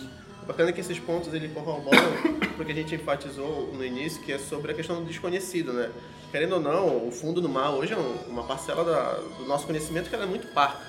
[0.44, 2.02] O bacana é que esses pontos ele corroboram
[2.58, 5.90] porque a gente enfatizou no início que é sobre a questão do desconhecido, né?
[6.32, 9.68] Querendo ou não, o fundo do mar hoje é um- uma parcela da- do nosso
[9.68, 10.80] conhecimento que ela é muito parca.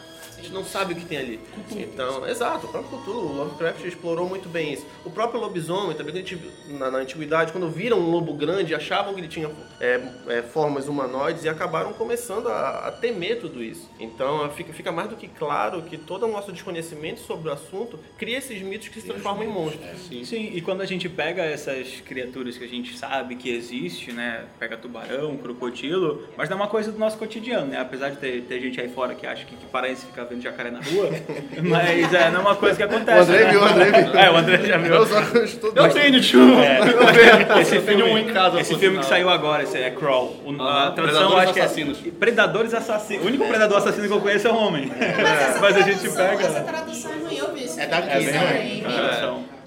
[0.42, 1.40] A gente não sabe o que tem ali.
[1.70, 4.84] Então, exato, o próprio Cthulhu, o Lovecraft explorou muito bem isso.
[5.04, 6.36] O próprio lobisomem, também, gente-
[6.68, 9.48] na, na antiguidade, quando viram um lobo grande, achavam que ele tinha
[9.80, 13.88] é, é, formas humanoides e acabaram começando a, a temer tudo isso.
[14.00, 17.98] Então, fica, fica mais do que claro que todo o nosso desconhecimento sobre o assunto
[18.18, 19.82] cria esses mitos que se transformam em monstros.
[20.24, 20.50] Sim.
[20.54, 24.46] e quando a gente pega essas criaturas que a gente sabe que existe, né?
[24.58, 27.78] Pega tubarão, crocodilo, mas não é uma coisa do nosso cotidiano, né?
[27.80, 30.70] Apesar de ter, ter gente aí fora que acha que, que paraense fica vendo jacaré
[30.70, 31.10] na rua,
[31.62, 33.18] mas é, não é uma coisa que acontece.
[33.18, 33.50] O André né?
[33.50, 34.18] viu, o André viu.
[34.18, 34.94] É, o André já viu.
[34.94, 36.58] Eu só estou Eu tenho, tio!
[36.60, 40.36] É, esse Eu filme, um em casa, esse filme que saiu agora, esse é Crawl.
[40.44, 41.98] O, Ah, a tradução eu acho que Assassinos.
[42.06, 43.24] é Predadores Assassinos.
[43.24, 44.90] O único predador assassino que eu conheço é o homem.
[44.98, 46.44] essa Mas a gente pega.
[46.44, 47.80] Essa tradução é ruim, eu vi isso.
[47.80, 48.38] É daqui, É bem né?
[48.38, 49.34] ruim a tradução.
[49.34, 49.61] Cara,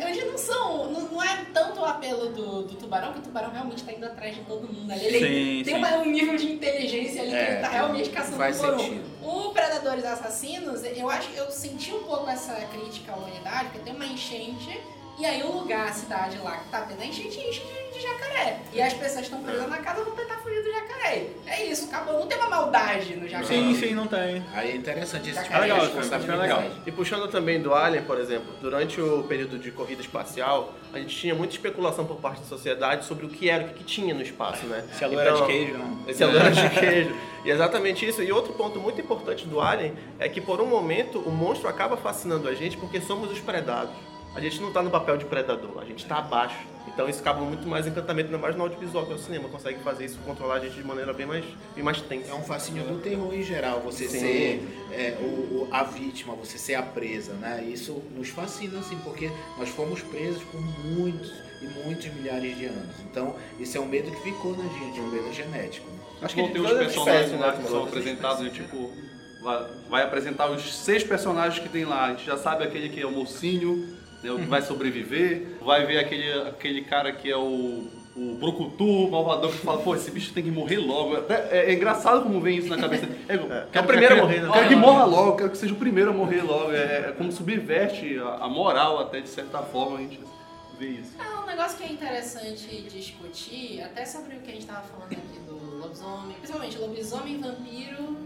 [0.00, 0.90] eles não são.
[0.92, 4.06] Não, não é tanto o apelo do, do tubarão, que o tubarão realmente tá indo
[4.06, 5.04] atrás de todo mundo ali.
[5.04, 5.80] Ele Sim, tem sim.
[5.80, 8.78] uma- um nível de inteligência ali que É, ele tá realmente caçando faz por um.
[8.78, 9.04] sentido.
[9.22, 13.94] O Predadores Assassinos, eu acho eu senti um pouco essa crítica à humanidade, porque tem
[13.94, 14.80] uma enchente.
[15.18, 17.62] E aí o lugar, a cidade lá que tá tendo a enchente, enche
[17.92, 18.60] de, jacaré.
[18.72, 21.28] E as pessoas estão presas na casa vão tentar fugir do jacaré.
[21.46, 22.20] É isso, acabou.
[22.20, 23.46] Não tem uma maldade no jacaré.
[23.46, 24.44] Sim, sim, não tem.
[24.52, 26.42] Aí é interessante esse tipo É de legal, isso é responsabilidade.
[26.42, 26.62] legal.
[26.86, 31.16] E puxando também do Alien, por exemplo, durante o período de corrida espacial, a gente
[31.16, 34.12] tinha muita especulação por parte da sociedade sobre o que era, o que, que tinha
[34.12, 34.84] no espaço, né?
[34.92, 36.12] Se a lua era de queijo, né?
[36.12, 37.16] Se a lua era de queijo.
[37.46, 38.22] E é exatamente isso.
[38.22, 41.96] E outro ponto muito importante do Alien é que por um momento o monstro acaba
[41.96, 43.94] fascinando a gente porque somos os predados.
[44.36, 46.58] A gente não tá no papel de predador, a gente tá abaixo.
[46.86, 49.48] Então isso acaba muito mais encantamento, ainda mais no audiovisual, que é o cinema.
[49.48, 52.30] Consegue fazer isso, controlar a gente de maneira bem mais, bem mais tensa.
[52.30, 54.20] É um fascínio do terror em geral, você Sim.
[54.20, 57.64] ser é, o, o- a vítima, você ser a presa, né?
[57.66, 61.32] Isso nos fascina, assim, porque nós fomos presos por muitos
[61.62, 62.94] e muitos milhares de anos.
[63.10, 65.88] Então, esse é um medo que ficou na gente, um medo genético.
[65.90, 65.96] né?
[66.22, 68.92] Acho que ter os personagens lá né, que são apresentados, né, tipo,
[69.42, 72.06] vai, vai apresentar os seis personagens que tem lá.
[72.06, 73.96] A gente já sabe aquele que é o mocinho,
[74.26, 75.56] né, o que vai sobreviver.
[75.64, 79.94] Vai ver aquele, aquele cara que é o, o Brucutu, o malvador, que fala, pô,
[79.94, 81.16] esse bicho tem que morrer logo.
[81.16, 83.06] Até- É, é engraçado como vem isso na cabeça.
[83.28, 84.50] É, é o primeiro a morrer, né?
[84.52, 86.72] Quero que morra logo, quero que seja o primeiro a morrer logo.
[86.72, 90.20] É, é como subverte a, a moral até, de certa forma, a gente
[90.78, 91.12] vê isso.
[91.18, 95.12] Ah, um negócio que é interessante discutir, até sobre o que a gente tava falando
[95.12, 98.16] aqui do lobisomem, principalmente lobisomem, vampiro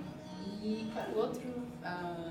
[0.63, 1.43] e qual outro?
[1.85, 2.30] Ah,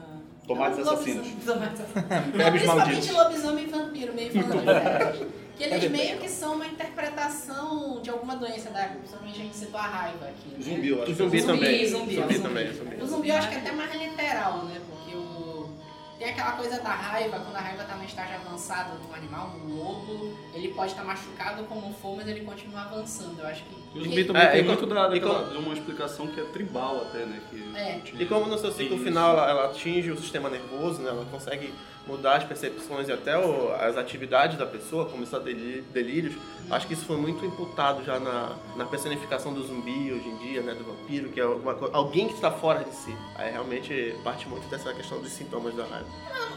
[0.50, 1.28] Tomates não, assassinos.
[1.28, 1.70] lobisomem-
[2.32, 3.10] Tomates assassinos.
[3.16, 5.26] Lobisomem e vampiro, meio falando de
[5.58, 9.56] Que eles meio que são uma interpretação de alguma doença da época, principalmente a gente
[9.56, 10.50] citou a raiva aqui.
[10.50, 10.58] né?
[10.62, 11.12] Zumbi, eu acho.
[11.12, 11.88] O zumbi, Zumbi, também.
[11.88, 12.40] zumbi, zumbi zumbi.
[12.50, 12.74] também.
[12.74, 12.96] Zumbi.
[13.04, 14.82] O zumbi eu acho que é até mais literal, né?
[14.90, 15.70] Porque o...
[16.18, 19.76] tem aquela coisa da raiva, quando a raiva tá no estágio avançado no animal, no
[19.76, 23.40] lobo, ele pode estar machucado como for, mas ele continua avançando.
[23.40, 23.76] Eu acho que.
[23.94, 26.40] E o zumbi também É, tem muito como- da, daquela- como- de uma explicação que
[26.40, 27.42] é tribal até, né?
[27.50, 28.02] Que É.
[28.22, 29.04] E como no seu ciclo Isso.
[29.04, 31.10] final ela, ela atinge o sistema nervoso, né?
[31.10, 31.74] ela consegue
[32.06, 36.34] mudar as percepções e até o- as atividades da pessoa, começar delí- delírios,
[36.70, 40.62] acho que isso foi muito imputado já na, na personificação do zumbi hoje em dia,
[40.62, 40.74] né?
[40.74, 43.16] do vampiro, que é uma, alguém que está fora de si.
[43.36, 46.08] Aí realmente parte muito dessa questão dos sintomas da raiva.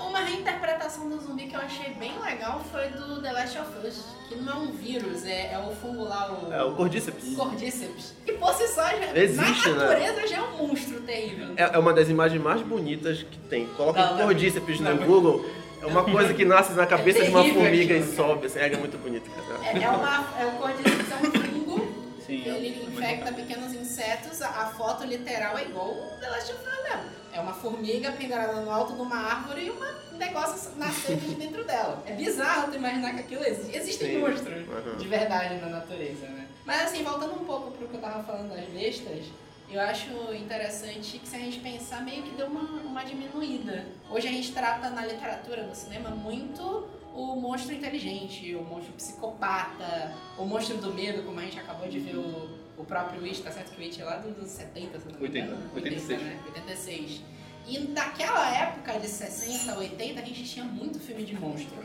[0.01, 4.05] Uma reinterpretação do zumbi que eu achei bem legal foi do The Last of Us,
[4.29, 6.53] que não é um vírus, é, é o fungo lá, o.
[6.53, 7.22] É o Cordyceps.
[7.37, 8.15] Cordyceps.
[8.25, 9.85] Que por si só, já, Existe, na né?
[9.85, 11.49] natureza já é um monstro terrível.
[11.57, 13.67] É, é uma das imagens mais bonitas que tem.
[13.77, 14.25] Coloca Não, não.
[14.27, 15.07] Cordyceps no Não.
[15.07, 15.45] Google,
[15.81, 18.77] é uma coisa que nasce na cabeça de uma formiga aquilo, e sobe, assim, é
[18.77, 19.65] muito bonito, cara.
[19.67, 24.49] É, é, uma, é o Cordyceps é um fungo Sim, Ele infecta pequenos insetos, a,
[24.49, 27.11] a foto literal é igual o The Last of Us mesmo.
[27.35, 31.65] É uma formiga pendurada no alto de uma árvore e um negócio nascendo de dentro
[31.65, 32.03] dela.
[32.07, 33.77] É bizarro tu imaginar que aquilo existe.
[33.77, 34.97] Existem monstros Uhum.
[34.99, 36.42] de verdade na natureza, né?
[36.65, 39.27] Mas assim, voltando um pouco pro que eu tava falando das bestas,
[39.71, 43.87] eu acho interessante que se a gente pensar, meio que deu uma, uma diminuída.
[44.11, 50.15] Hoje a gente trata na literatura, no cinema, muito o monstro inteligente, o monstro psicopata,
[50.39, 53.51] o monstro do medo, como a gente acabou de ver o, o próprio It, tá
[53.51, 55.71] certo que o It é lá dos 70, se não me 80, engano?
[55.75, 56.23] 86.
[56.23, 56.41] né?
[56.47, 57.21] 86.
[57.67, 61.79] E naquela época de 60, 80, a gente tinha muito filme de monstro.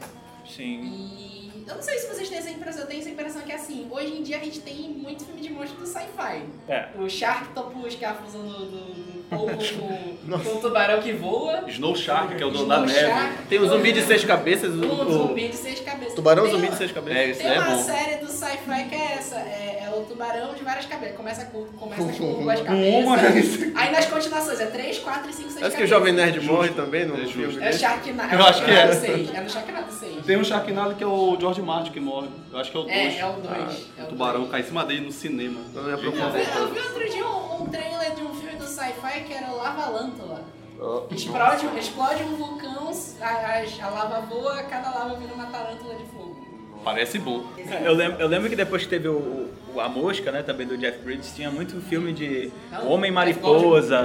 [0.45, 0.81] Sim.
[0.81, 3.87] E eu não sei se vocês têm essa impressão, eu tenho essa impressão que assim,
[3.91, 6.43] hoje em dia a gente tem muito filme de monstro do sci-fi.
[6.67, 6.87] É.
[6.97, 9.57] O Shark topa o escafuzão do, do, do polvo
[10.27, 11.63] com, com o tubarão que voa.
[11.67, 13.37] Snow Shark, que é o dono da neve.
[13.49, 16.13] Tem o zumbi de seis cabeças, o, o zumbi de seis cabeças.
[16.15, 17.17] tubarão Tem zumbi uma- de seis cabeças.
[17.19, 17.83] É, isso Tem é uma bom.
[17.83, 19.86] série do sci-fi que é essa, é, é
[20.17, 21.15] tubarão de várias cabeças.
[21.15, 23.75] Começa com, começa com duas Com uma, cabeças.
[23.75, 26.69] Aí nas continuações é 3, 4 e 5, 6 Acho que o Jovem Nerd morre
[26.69, 27.59] também no É filme justo.
[27.59, 27.79] É o desse.
[27.79, 28.33] Sharknado.
[28.35, 28.93] Eu acho que é.
[28.93, 29.33] 6.
[29.33, 30.25] É no Sharknado 6.
[30.25, 32.29] Tem um Sharknado que é o George Martin que morre.
[32.51, 32.95] Eu acho que é o 2.
[32.95, 33.87] É, é o 2.
[33.99, 34.51] é o tubarão dois.
[34.51, 35.59] cai em cima dele no cinema.
[35.75, 38.65] Eu ia Eu vi, eu vi outro dia um, um trailer de um filme do
[38.65, 40.43] sci-fi que era o Lava Lântula.
[40.79, 45.95] Oh, Explode, explode um vulcão, a, a- a lava voa, cada lava vira uma tarântula
[45.95, 46.37] de fogo.
[46.83, 47.43] Parece bom.
[47.83, 49.49] Eu lembro, eu lembro que depois que teve o
[49.79, 52.51] A Mosca, né, também do Jeff Bridges, tinha muito filme de
[52.83, 53.95] Homem Mariposa.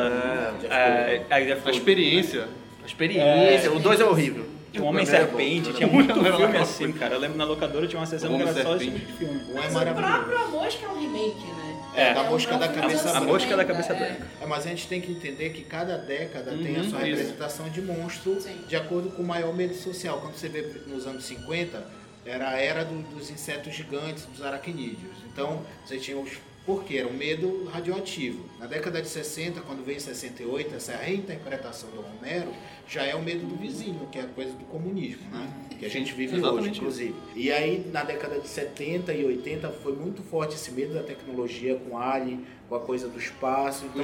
[0.65, 1.71] É, é, é, A Goldblum.
[1.71, 2.49] experiência.
[2.83, 4.47] A experiência, o 2 é horrível.
[4.81, 7.15] Homem O é Serpente, tinha muito filme assim, cara.
[7.15, 9.07] Eu lembro na locadora tinha uma sessão que Homem era só esse Serpente.
[9.07, 9.41] tipo de filme.
[9.51, 11.69] É Mas o próprio A Mosca é um remake, né?
[11.95, 13.97] É, da Mosca da Cabeça anos A Mosca da 50, Cabeça é.
[13.99, 14.27] Branca.
[14.41, 17.09] É, mas a gente tem que entender que cada década tem a Uhum, sua isso.
[17.19, 18.57] representação de monstro Sim.
[18.67, 20.19] de acordo com o maior medo social.
[20.23, 21.85] Quando você vê nos anos 50,
[22.25, 25.17] era a era do- dos insetos gigantes, dos aracnídeos.
[25.33, 26.31] Então, você tinha os.
[26.65, 26.99] Por quê?
[26.99, 28.49] Era um medo radioativo.
[28.61, 32.53] Na década de 60, quando veio em 68, essa reinterpretação do Romero,
[32.89, 35.53] já é o medo do vizinho, que é a coisa do comunismo, né?
[35.77, 37.15] Que a gente vive hoje, inclusive.
[37.35, 41.75] E aí, na década de 70 e 80, foi muito forte esse medo da tecnologia
[41.75, 43.85] com Alien, com a coisa do espaço.
[43.87, 44.01] Então,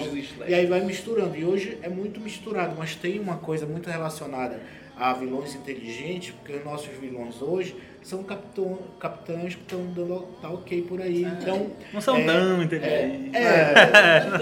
[0.51, 1.37] e aí vai misturando.
[1.37, 4.61] E hoje é muito misturado, mas tem uma coisa muito relacionada
[4.99, 10.49] a vilões inteligentes, porque os nossos vilões hoje são capitão, capitães que estão dando tá
[10.51, 11.23] ok por aí.
[11.25, 13.35] Então, Não são É, tão inteligentes.
[13.35, 13.73] é,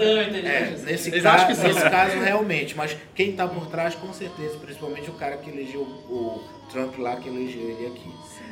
[0.01, 1.67] é, nesse, Eles caso, são.
[1.67, 5.81] nesse caso realmente, mas quem está por trás com certeza, principalmente o cara que elegeu
[5.81, 6.41] o
[6.71, 8.11] Trump lá, que elegeu ele aqui,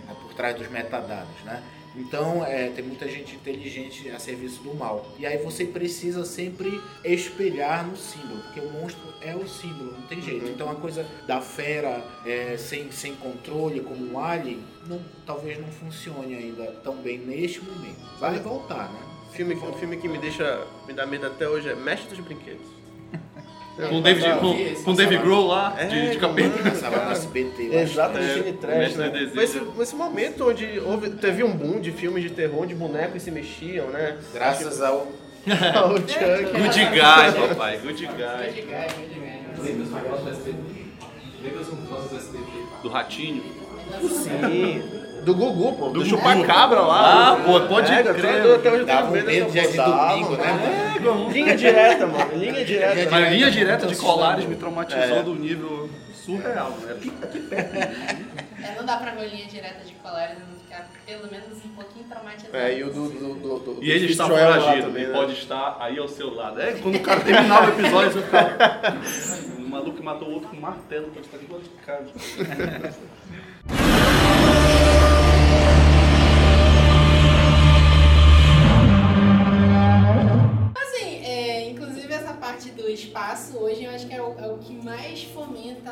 [0.10, 1.62] é por trás dos metadados, né?
[1.98, 5.14] Então, é, tem muita gente inteligente a serviço do mal.
[5.18, 10.08] E aí você precisa sempre espelhar no símbolo, porque o monstro é o símbolo, não
[10.08, 10.46] tem jeito.
[10.46, 15.68] Então, a coisa da fera é, sem, sem controle, como um alien, não, talvez não
[15.68, 18.00] funcione ainda tão bem neste momento.
[18.20, 19.00] Vai voltar, né?
[19.32, 22.75] Filme, um filme que me deixa, me dá medo até hoje é Mestre dos Brinquedos.
[23.76, 26.70] Com o David, com, com o David Grohl lá, É, de, de capeta.
[26.70, 27.64] Passava no SBT.
[27.64, 27.92] eu acho.
[27.92, 29.30] Exatamente, É, Cine o Trash, né?
[29.34, 33.22] Foi esse, esse momento onde houve, teve um boom de filmes de terror, onde bonecos
[33.22, 34.18] se mexiam, né?
[34.34, 35.08] Graças ao
[35.46, 36.58] o Chuck.
[36.58, 37.78] Good guy, papai.
[37.80, 38.08] Good guy.
[38.08, 39.62] Good guy, good guy.
[39.64, 40.86] Lembra os negócios do SBT?
[41.44, 42.52] Lembra os negócios do SBT?
[42.82, 43.44] Do ratinho.
[44.10, 45.05] Sim.
[45.26, 45.86] Do Gugu, pô.
[45.88, 46.06] Do, Gugu.
[46.06, 47.32] chupacabra lá.
[47.32, 48.46] Ah, pô, pode é, crer.
[48.46, 51.00] eu até hoje Dava um medo de domingo, né?
[51.04, 51.32] mano.
[51.32, 52.38] Linha direta, mano.
[52.38, 53.10] Linha direta.
[53.10, 56.70] Mas a linha direta de colares me traumatizou do nível surreal.
[56.82, 56.92] né?
[56.94, 57.76] Aqui, aqui perto.
[58.64, 61.70] É, não dá pra ver linha direta de colares e não ficar pelo menos um
[61.70, 62.56] pouquinho traumatizado.
[62.58, 63.10] É, e o do.
[63.10, 65.14] do, do, do E ele do está foragido, ele né?
[65.14, 66.62] pode estar aí ao seu lado.
[66.62, 68.96] É, quando o cara terminar o episódio, você fica.
[69.58, 72.96] O maluco matou o outro com martelo pode estar aqui do lado de casa.
[82.86, 85.92] do espaço hoje eu acho que é o, é o que mais fomenta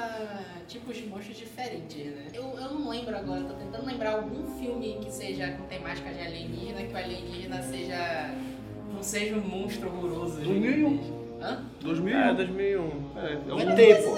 [0.67, 2.27] tipos de monstros diferentes, né?
[2.31, 6.19] Eu, eu não lembro agora, tô tentando lembrar algum filme que seja com temática de
[6.21, 8.31] alienígena, que o alienígena seja.
[8.93, 10.35] não seja um monstro horroroso.
[10.41, 10.99] 2001.
[11.41, 11.63] Hã?
[11.81, 12.19] 2001.
[12.29, 12.81] É, 2001.
[13.17, 14.11] É, é um ET, pô.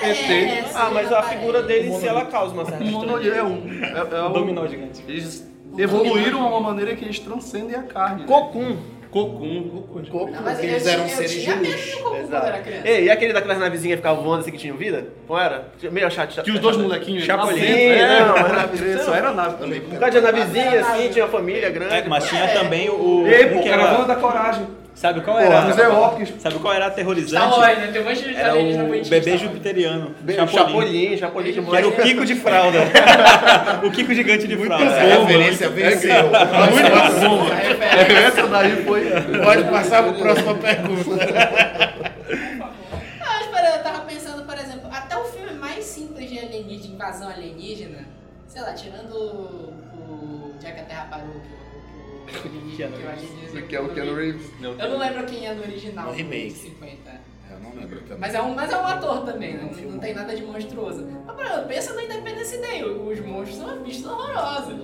[0.00, 1.38] Parece, Ah, mas a parece.
[1.38, 3.68] figura dele, se ela causa uma certa Um monolito, é um.
[3.84, 5.02] É, é um Dominó gigante.
[5.06, 8.22] Eles evoluíram a uma maneira que eles transcendem a carne.
[8.22, 8.26] né?
[9.10, 9.70] Cocum.
[9.70, 10.04] Cocum.
[10.04, 10.30] Cocum.
[10.30, 12.00] Não, mas eles eram tinha- seres de luz.
[12.84, 15.06] Ei, e aquele daquelas navezinhas que ficavam voando assim que tinham vida?
[15.26, 15.68] Como era?
[15.90, 16.42] Meio chato.
[16.42, 19.82] Tinha os dois molequinhos Chapolin, lá dentro, é, não, era nave, só era nave também.
[19.92, 21.94] Um cara de navezinha assim, tinha uma família grande.
[21.94, 23.26] É, mas tinha também o.
[23.26, 24.66] Ei, um pô, caravana era, da coragem.
[25.00, 25.60] Sabe qual Pô, era?
[25.62, 26.32] José Hopkins.
[26.38, 27.58] Sabe qual era Star aterrorizante?
[27.58, 27.86] Wars, né?
[27.92, 30.14] Tem um monte de Era alienígena o bebê Star jupiteriano.
[30.20, 31.16] Be- Chapolin.
[31.16, 32.78] Chapolin, Chapolin, Que era o Kiko de fralda.
[33.86, 34.84] o Kiko gigante de fralda.
[34.84, 36.24] Essa referência venceu.
[36.24, 37.48] Muito bom.
[38.26, 39.10] Essa daí foi.
[39.42, 41.10] Pode passar para a próxima pergunta.
[43.80, 48.04] Eu tava pensando, por exemplo, até o filme mais simples de alienígena, de invasão alienígena,
[48.46, 51.69] sei lá, tirando o, o que a Terra Parou, que
[52.38, 54.50] o- que é o Keanu Reeves.
[54.60, 56.06] Eu não lembro quem é no original.
[56.06, 56.50] No remake.
[56.52, 57.10] 50.
[57.50, 58.18] Eu não lembro também.
[58.18, 59.54] Mas é, um, mas é um ator também?
[59.54, 61.06] É não, não tem nada de monstruoso.
[61.26, 64.74] Mas, por exemplo, pensa no Independence Day, os monstros são bichos horrorosos.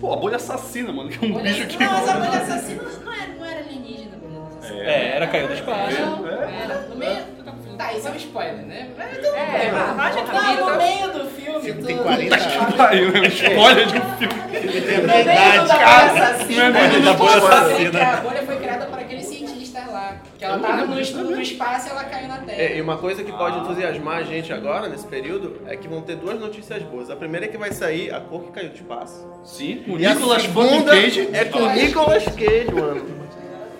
[0.00, 1.08] Pô, a bolha assassina, mano.
[1.10, 1.78] Que é um Bolha- bicho que.
[1.78, 4.80] Não, mas a bolha assassina não era, não era alienígena, a bolha assassina.
[4.82, 6.00] É, era caiu do espaço.
[6.00, 6.62] Não, É.
[6.64, 7.35] era no meio.
[7.76, 8.88] Tá, isso é um spoiler, né?
[8.96, 9.72] Mas tudo É, bem.
[9.96, 11.56] mas Roger Não, no meio do filme.
[11.58, 12.74] O filme tu- tem 40 anos.
[12.74, 14.34] Pariu, é uma spoiler de um filme.
[14.52, 16.08] Ele tem a No minha meio idade, da cara.
[16.08, 16.70] bolha assassina.
[16.70, 18.02] Não é meio da bolha assassina.
[18.02, 20.16] A bolha foi criada por aquele cientista lá.
[20.38, 22.62] Que ela tava no, estudo no espaço e ela caiu na Terra.
[22.62, 26.00] É, e uma coisa que pode entusiasmar a gente agora, nesse período, é que vão
[26.02, 27.10] ter duas notícias boas.
[27.10, 29.26] A primeira é que vai sair A Cor que Caiu do Espaço.
[29.44, 31.28] Sim, o a Nicolas Cage.
[31.32, 33.26] é com o Nicolas Cage, mano.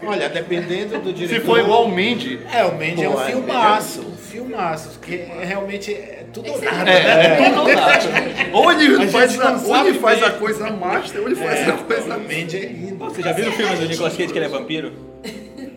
[0.06, 1.40] Olha, dependendo do diretor.
[1.40, 2.40] Se for igual o Mandy.
[2.52, 4.00] É, o Mandy é um é, filmaço.
[4.02, 4.90] Um filmaço.
[4.98, 6.90] Porque é, realmente é tudo ou nada.
[6.90, 7.96] É, é tudo ou nada.
[8.52, 11.70] Ou ele A faz, a, ou ele faz a coisa master, ou ele faz É,
[11.70, 12.16] a o coisa.
[12.16, 12.96] Mandy é lindo.
[13.04, 14.92] Você já viu o filme do Nicolas Cage que ele é vampiro?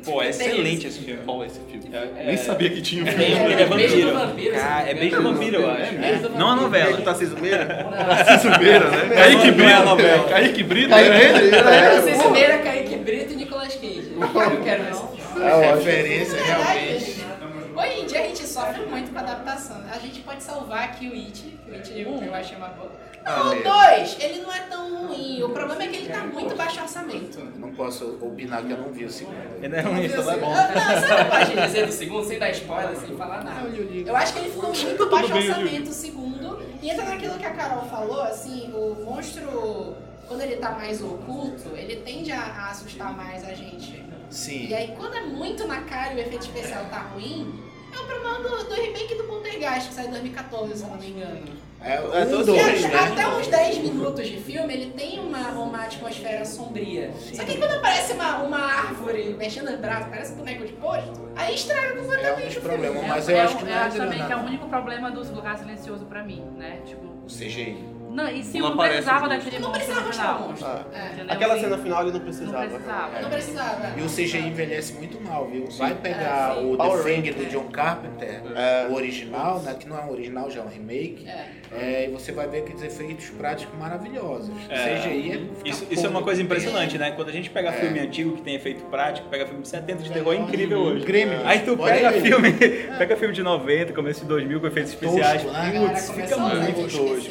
[0.09, 1.21] Pô, é excelente esse filme.
[1.25, 1.89] Qual é esse filme?
[1.95, 3.25] É- Nem é- sabia que tinha um É, filme.
[3.53, 4.13] ele é Beijo do vampiro.
[4.19, 6.21] vampiro, Cara, não é beijo do vampiro, eu É acho.
[6.23, 6.97] do Não a novela.
[6.97, 7.65] Do Tarcísio Meira?
[7.65, 9.15] Tarcísio Meira, né?
[9.15, 9.85] Kaique Não é a Brito.
[9.89, 10.25] novela.
[10.25, 11.33] É, Kaique Brito, Kaique né?
[11.33, 12.01] Brito, Não é.
[12.01, 14.11] se Meira, Kaique Brito e Nicolas Cage.
[14.19, 14.89] Eu quero ver.
[14.89, 15.75] É ótimo.
[15.75, 17.11] Referência É realmente.
[17.11, 17.29] verdade.
[17.75, 19.77] Hoje em dia a gente sofre muito com adaptação.
[19.93, 22.91] A gente pode salvar aqui o It, que o It eu achei uma boa.
[23.37, 25.43] Não, o 2, ele não é tão ruim.
[25.43, 27.39] O problema é que ele tá muito baixo orçamento.
[27.57, 29.37] Não posso opinar que eu não vi o segundo.
[29.63, 30.49] Ele é ruim, Não, vai bom.
[30.49, 31.25] não, sabe o que eu
[31.55, 33.67] pode dizer do segundo, sem dar spoiler, sem falar nada?
[33.67, 36.59] Eu acho que ele ficou muito baixo orçamento o segundo.
[36.81, 39.95] E entra naquilo que a Carol falou, assim, o monstro,
[40.27, 44.03] quando ele tá mais oculto, ele tende a, a assustar mais a gente.
[44.29, 44.67] Sim.
[44.67, 47.53] E aí, quando é muito na cara e o efeito especial tá ruim,
[47.93, 50.97] é o problema do, do remake do Poltergeist, que saiu em 2014, se eu não
[50.97, 51.68] me engano.
[51.81, 52.99] É, É, um, dois, E né?
[52.99, 57.11] até uns 10 minutos de filme, ele tem uma, uma atmosfera sombria.
[57.33, 61.29] Só que quando aparece uma, uma árvore mexendo os braços, parece um boneco de posto,
[61.37, 62.67] aí estraga É um completamente o filme.
[62.67, 64.35] problemas, É, mas eu é acho o- que não eu é acho também que é
[64.35, 66.79] o único problema do lugar silencioso pra mim, né?
[66.85, 67.98] Tipo, O CGI.
[68.09, 70.49] Não, e se Não não, precisava daquele Não monstro precisava no mostrar o final.
[70.49, 70.67] monstro.
[70.67, 70.85] Ah,
[71.27, 71.33] É.
[71.33, 72.67] Aquela cena final ele não Não precisava.
[72.67, 73.21] precisava.
[73.21, 73.99] Não precisava.
[73.99, 75.67] E o CGI envelhece muito mal, viu?
[75.77, 76.73] Vai pegar É, sim.
[76.73, 78.87] o Power The Thing do John Carpenter, É.
[78.89, 81.45] o original, né, que não é um original, já é um remake, É.
[81.71, 84.49] é, e você vai ver aqueles efeitos práticos maravilhosos.
[84.49, 84.97] O É.
[84.99, 87.11] CGI é Isso, isso é uma coisa impressionante, né?
[87.11, 90.11] Quando a gente pega filme antigo que tem efeito prático, pega filme de 70 de
[90.11, 91.05] terror, é incrível hoje.
[91.05, 91.39] Grêmio.
[91.45, 92.51] Aí tu pega filme,
[92.97, 95.73] pega filme de 90, começo de 2000 com efeitos especiais, né?
[95.87, 97.29] Putz, fica muito tosco.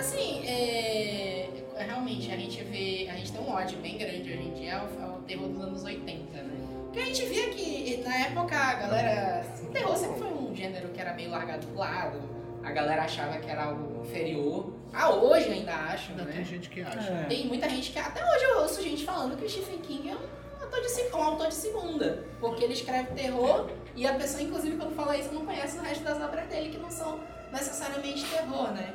[0.00, 1.46] Assim, é,
[1.76, 4.78] é, realmente a gente vê, a gente tem um ódio bem grande hoje em dia
[4.78, 6.68] ao, ao terror dos anos 80, né?
[6.84, 9.44] Porque a gente via que na época a galera.
[9.62, 12.18] O terror sempre foi um gênero que era meio largado do lado,
[12.64, 14.72] a galera achava que era algo inferior.
[14.90, 16.32] Ah, hoje ainda acho, Ainda né?
[16.32, 16.98] tem gente que acha.
[16.98, 17.24] É.
[17.28, 17.98] Tem muita gente que.
[17.98, 21.22] Até hoje eu ouço gente falando que o Stephen King é um autor de, um
[21.22, 22.24] autor de segunda.
[22.40, 26.02] Porque ele escreve terror e a pessoa, inclusive, quando fala isso, não conhece o resto
[26.02, 27.20] das obras dele, que não são
[27.52, 28.94] necessariamente terror, né?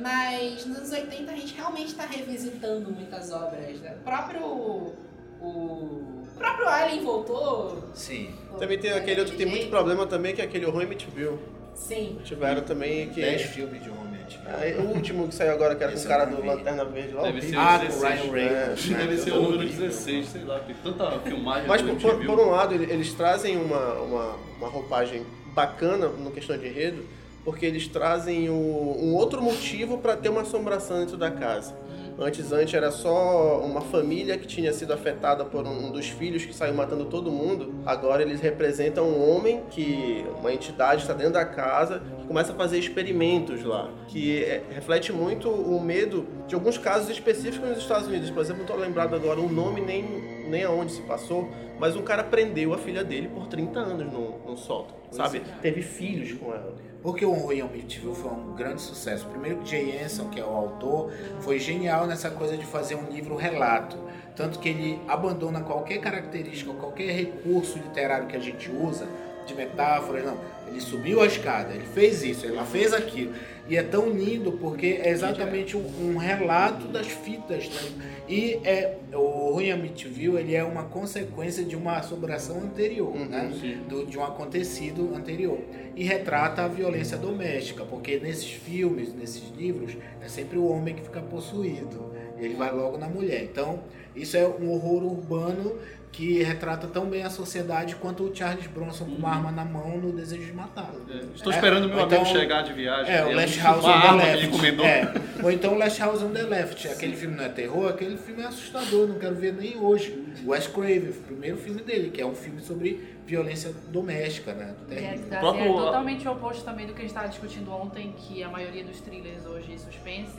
[0.00, 3.80] Mas nos anos 80 a gente realmente está revisitando muitas obras.
[3.80, 3.96] Né?
[4.00, 4.92] O próprio.
[5.40, 7.82] O próprio Alien voltou.
[7.94, 8.34] Sim.
[8.58, 11.38] Também tem aquele outro que tem muito problema também, que é aquele Horror Amityville.
[11.74, 12.18] Sim.
[12.24, 13.20] Tiveram também que...
[13.20, 14.42] 10 filmes de homem antigo.
[14.46, 16.44] Ah, o último que saiu agora, que era com o cara do.
[16.44, 17.22] Lanterna Verde lá.
[17.22, 17.56] Deve ser.
[17.56, 18.20] Ah, o com 16.
[18.20, 18.88] Ryan Reynolds.
[18.90, 18.98] né?
[18.98, 20.58] Deve ser o número 16, sei lá.
[20.60, 25.24] Tem tanta filmagem Mas por, por, um lado, ele- eles trazem uma, uma, uma roupagem
[25.54, 27.04] bacana no questão de enredo,
[27.46, 28.52] porque eles trazem o-
[29.00, 31.74] um outro motivo para ter uma assombração dentro da casa.
[32.18, 36.52] Antes, antes era só uma família que tinha sido afetada por um dos filhos que
[36.54, 37.74] saiu matando todo mundo.
[37.84, 42.54] Agora eles representam um homem que uma entidade está dentro da casa que começa a
[42.56, 48.08] fazer experimentos lá, que é- reflete muito o medo de alguns casos específicos nos Estados
[48.08, 48.30] Unidos.
[48.30, 52.02] Por exemplo, não estou lembrado agora o nome nem nem aonde se passou, mas um
[52.02, 55.40] cara prendeu a filha dele por 30 anos no, no sótão, sabe?
[55.60, 56.72] Teve filhos com ela.
[57.06, 59.28] Porque o Horror Amityville foi um grande sucesso.
[59.28, 63.08] Primeiro que Jay Anson, que é o autor, foi genial nessa coisa de fazer um
[63.08, 63.96] livro relato.
[64.34, 69.06] Tanto que ele abandona qualquer característica, qualquer recurso literário que a gente usa,
[69.46, 70.36] de metáforas, não.
[70.66, 73.32] Ele subiu a escada, ele fez isso, ele fez aquilo.
[73.68, 77.68] E é tão lindo porque é exatamente um, um relato das fitas.
[77.68, 78.10] Né?
[78.28, 83.50] E é, o Ruim Amityville, ele é uma consequência de uma assombração anterior, né?
[83.88, 85.58] Do- de um acontecido anterior.
[85.96, 91.02] E retrata a violência doméstica, porque nesses filmes, nesses livros, é sempre o homem que
[91.02, 92.14] fica possuído.
[92.38, 93.42] Ele vai logo na mulher.
[93.44, 93.80] Então,
[94.14, 95.72] isso é um horror urbano
[96.12, 99.98] que retrata tão bem a sociedade quanto o Charles Bronson com uma arma na mão
[99.98, 100.90] no desejo de matar.
[101.10, 103.14] É, Estou É, esperando meu ou amigo então- chegar de viagem.
[103.14, 104.46] É, o Ele Last uma House on the Left.
[104.46, 104.86] encomendou.
[104.86, 105.12] É.
[105.42, 106.88] Ou então Last House on the Left.
[106.88, 110.24] Aquele filme não é terror, aquele filme é assustador, não quero ver nem hoje.
[110.46, 114.74] Wes Craven, o primeiro filme dele, que é um filme sobre violência doméstica, né?
[114.88, 115.18] E é, Terrível.
[115.20, 118.42] assim, próprio- é totalmente o oposto também do que a gente estava discutindo ontem, que
[118.42, 120.38] a maioria dos thrillers hoje suspense,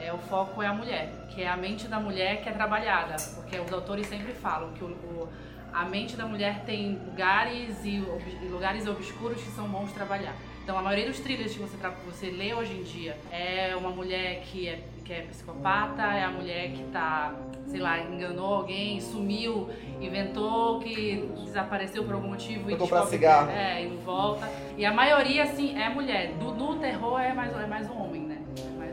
[0.00, 3.16] é, o foco é a mulher, que é a mente da mulher que é trabalhada,
[3.34, 5.28] porque os autores sempre falam que o, o-
[5.72, 10.34] a mente da mulher tem lugares e, ob- lugares obscuros que são bons de trabalhar.
[10.62, 11.76] Então a maioria dos thrillers que você,
[12.06, 16.30] você lê hoje em dia é uma mulher que é, que é psicopata, é a
[16.30, 17.34] mulher que tá,
[17.66, 19.68] sei lá, enganou alguém, sumiu,
[20.00, 23.50] inventou que desapareceu por algum motivo Foi e comprar cigarro.
[23.50, 24.48] É, e não volta.
[24.78, 26.32] E a maioria, assim, é mulher.
[26.34, 28.23] Do, no terror é mais, é mais homem, né?
[28.23, 28.23] Mais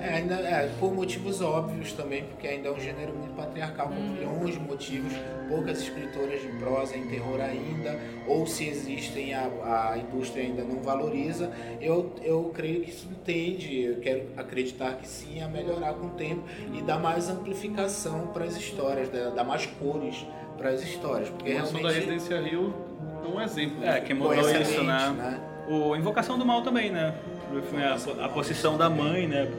[0.01, 3.93] É, ainda, é, por motivos óbvios também, porque ainda é um gênero muito patriarcal, com
[3.93, 5.13] milhões de motivos,
[5.47, 10.81] poucas escritoras de prosa em terror ainda, ou se existem, a, a indústria ainda não
[10.81, 11.51] valoriza.
[11.79, 16.11] Eu, eu creio que isso tende, eu quero acreditar que sim, a melhorar com o
[16.11, 16.43] tempo
[16.73, 20.25] e dar mais amplificação para as histórias, né, dar mais cores
[20.57, 22.73] para as histórias, porque O da realmente Residência Rio
[23.23, 23.83] é um exemplo.
[23.83, 25.09] É, que foi mudou isso, né?
[25.09, 25.50] né?
[25.71, 27.15] O Invocação do Mal também, né?
[28.19, 29.49] A, a possessão da mãe, né?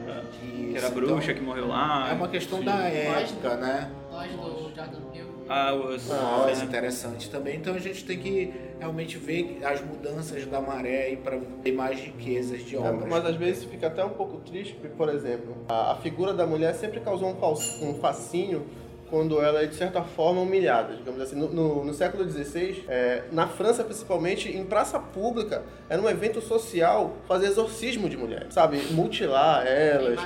[0.42, 2.10] Que era bruxa então, que morreu lá.
[2.10, 2.66] É uma questão Sim.
[2.66, 3.90] da época, né?
[4.10, 5.28] Nós do Jordan Peele.
[5.48, 6.52] Ah, os, Ah, né?
[6.52, 7.56] é interessante também.
[7.56, 11.98] Então a gente tem que realmente ver as mudanças da maré e para ter mais
[11.98, 13.08] riquezas de É, obras.
[13.08, 16.46] mas às vezes fica até um pouco triste, porque, por exemplo, a, a figura da
[16.46, 18.66] mulher sempre causou um, fal- um fascínio
[19.12, 21.36] quando ela é, de certa forma, humilhada, digamos assim.
[21.36, 26.40] No, no- no século XVI, é, na França, principalmente, em praça pública, era um evento
[26.40, 28.78] social fazer exorcismo de mulheres, sabe?
[28.92, 30.18] Mutilar elas.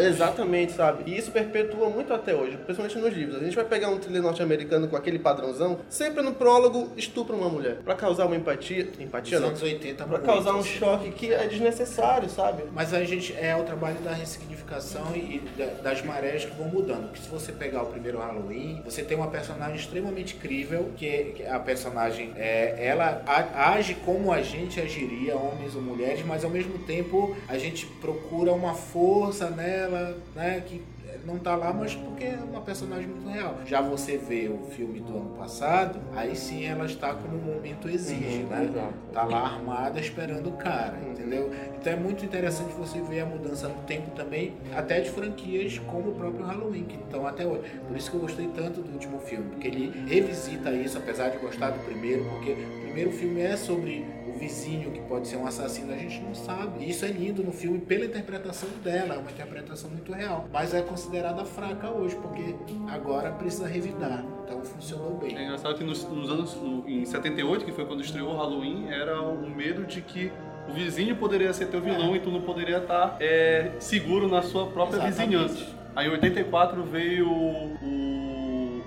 [0.00, 1.02] Exatamente, sabe?
[1.10, 3.36] E isso perpetua muito até hoje, principalmente nos livros.
[3.36, 7.50] A gente vai pegar um thriller norte-americano com aquele padrãozão, sempre no prólogo estupra uma
[7.50, 7.76] mulher.
[7.84, 8.88] Pra causar uma empatia...
[8.98, 9.48] Empatia Nos não.
[9.50, 12.62] anos 80 Pra causar um choque que é desnecessário, sabe?
[12.74, 17.08] Mas a gente é o trabalho da ressignificação e da- das marés que vão mudando.
[17.08, 21.22] Porque se você pegar o primeiro Halloween, você tem uma personagem extremamente crível, que, é-
[21.36, 26.50] que a personagem é, ela age como a gente agiria, homens ou mulheres, mas ao
[26.50, 30.80] mesmo tempo a gente procura uma força nela, né, que
[31.24, 33.58] não tá lá, mas porque é uma personagem muito real.
[33.66, 37.88] Já você vê o filme do ano passado, aí sim ela está como o momento
[37.88, 38.64] exige, Uhum, né?
[38.70, 38.94] exato.
[39.12, 41.12] Tá lá armada esperando o cara, Uhum.
[41.12, 41.50] entendeu?
[41.80, 46.10] Então é muito interessante você ver a mudança no tempo também, até de franquias como
[46.10, 47.62] o próprio Halloween, que estão até hoje.
[47.86, 51.38] Por isso que eu gostei tanto do último filme, porque ele revisita isso, apesar de
[51.38, 54.04] gostar do primeiro, porque o primeiro filme é sobre
[54.40, 56.82] vizinho que pode ser um assassino, a gente não sabe.
[56.84, 60.72] E isso é lindo no filme pela interpretação dela, é uma interpretação muito real, mas
[60.74, 62.54] é considerada fraca hoje, porque
[62.88, 64.24] agora precisa revidar.
[64.44, 65.36] Então funcionou bem.
[65.36, 68.88] É engraçado que nos, nos anos no- em 78, que foi quando estreou o Halloween,
[68.88, 70.32] era o medo de que
[70.68, 74.66] o vizinho poderia ser teu vilão e tu não poderia estar é, seguro na sua
[74.66, 75.36] própria Exatamente.
[75.36, 75.80] vizinhança.
[75.94, 77.76] Aí em 84 veio o,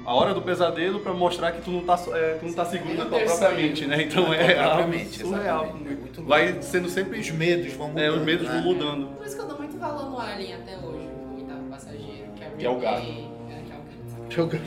[0.06, 2.93] a Hora do Pesadelo pra mostrar que tu não tá, é, tu não tá seguro
[2.95, 4.04] na tua própria mente, né?
[4.04, 5.66] Então é algo Propriamente, surreal.
[5.66, 6.30] É muito louco.
[6.30, 7.20] Vai sendo sempre...
[7.20, 8.04] Os medos vão mudando.
[8.04, 8.54] É, os medos né?
[8.56, 9.16] vão mudando.
[9.18, 12.43] Por isso que eu dou muito valor no Alien até hoje, o oitavo passageiro, que
[12.43, 12.99] é o Que é o gato.
[13.01, 13.62] Ripley- É,
[14.30, 14.64] que é o gato.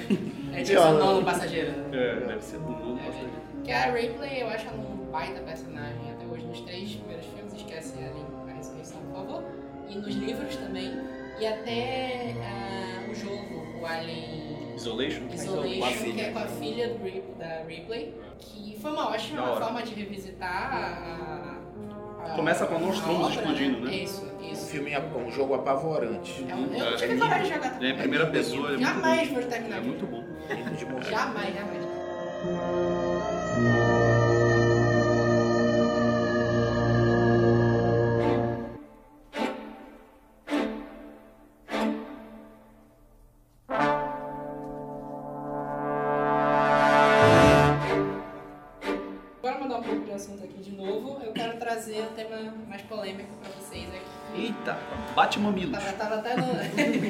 [0.55, 1.70] É tipo o nono passageiro.
[1.72, 1.84] né?
[1.93, 3.01] É, deve ser do mundo.
[3.01, 7.26] É, Que a Ripley, eu acho ela um baita personagem até hoje nos três primeiros
[7.26, 9.43] filmes, esquece ela em A Ressurreição, por favor.
[9.89, 10.93] E nos livros também.
[11.39, 14.45] E até ah, o jogo, o Alien
[14.77, 15.22] Isolation?
[15.33, 19.83] Isolation, que é com a filha do Rip- da Ripley, que foi uma ótima forma
[19.83, 22.27] de revisitar a.
[22.33, 23.95] a- Começa com a monstrões obra, explodindo, né?
[23.95, 24.66] Isso, Um isso.
[24.66, 26.45] filme, um jogo apavorante.
[26.49, 28.79] É um- eu É, não tive é coragem de jogar É primeira é pessoa, é
[28.79, 29.35] Jamais bom.
[29.35, 29.77] vou terminar.
[29.79, 30.24] É muito bom.
[31.03, 31.87] Jamais, jamais.
[55.14, 55.79] Bate mamilos.
[55.79, 56.47] Tava, tava até no.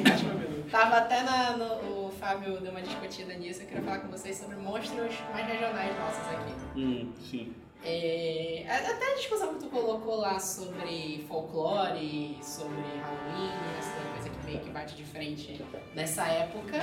[0.71, 2.07] tava até na, no.
[2.07, 3.61] O Fábio deu uma discutida nisso.
[3.61, 6.79] Eu queria falar com vocês sobre monstros mais regionais nossos aqui.
[6.79, 7.53] Hum, sim.
[7.83, 14.45] É, até a discussão que tu colocou lá sobre folclore, sobre Halloween, essa coisa que
[14.45, 15.63] meio que bate de frente
[15.95, 16.77] nessa época.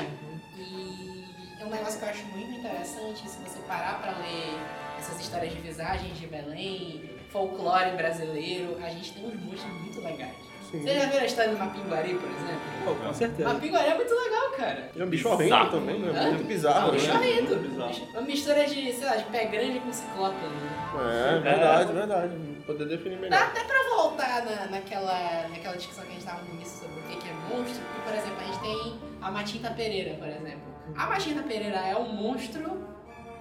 [0.56, 1.24] E
[1.60, 4.58] é um negócio que eu acho muito interessante se você parar pra ler
[4.98, 10.36] essas histórias de visagens de Belém, folclore brasileiro, a gente tem uns monstros muito legais.
[10.82, 12.60] Você já viu a história do Mapinguari, por exemplo?
[12.84, 13.52] Pô, com certeza.
[13.52, 14.90] Mapinguari é muito legal, cara.
[14.98, 16.12] É um bicho horrendo também, né?
[16.18, 16.28] Hã?
[16.30, 17.14] Muito É bizarro, um bicho né?
[17.14, 17.56] horrendo.
[17.56, 18.08] Bizarro.
[18.12, 20.34] Uma mistura de, sei lá, de pé grande com ciclope.
[20.36, 21.36] Né?
[21.36, 22.34] É, verdade, verdade.
[22.66, 23.42] Poder definir Dá melhor.
[23.42, 27.02] até pra voltar na, naquela, naquela discussão que a gente tava no início sobre o
[27.04, 27.82] que que é monstro.
[27.84, 30.74] Porque, por exemplo, a gente tem a Matinta Pereira, por exemplo.
[30.96, 32.82] A Matinta Pereira é um monstro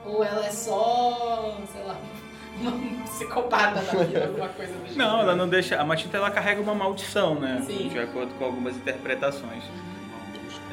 [0.05, 1.95] ou ela é só, sei lá,
[2.61, 4.97] uma psicopata da vida, alguma coisa do tipo?
[4.97, 5.79] Não, ela não deixa.
[5.79, 7.61] A Matinta ela carrega uma maldição, né?
[7.65, 7.89] Sim.
[7.89, 9.63] De acordo com algumas interpretações.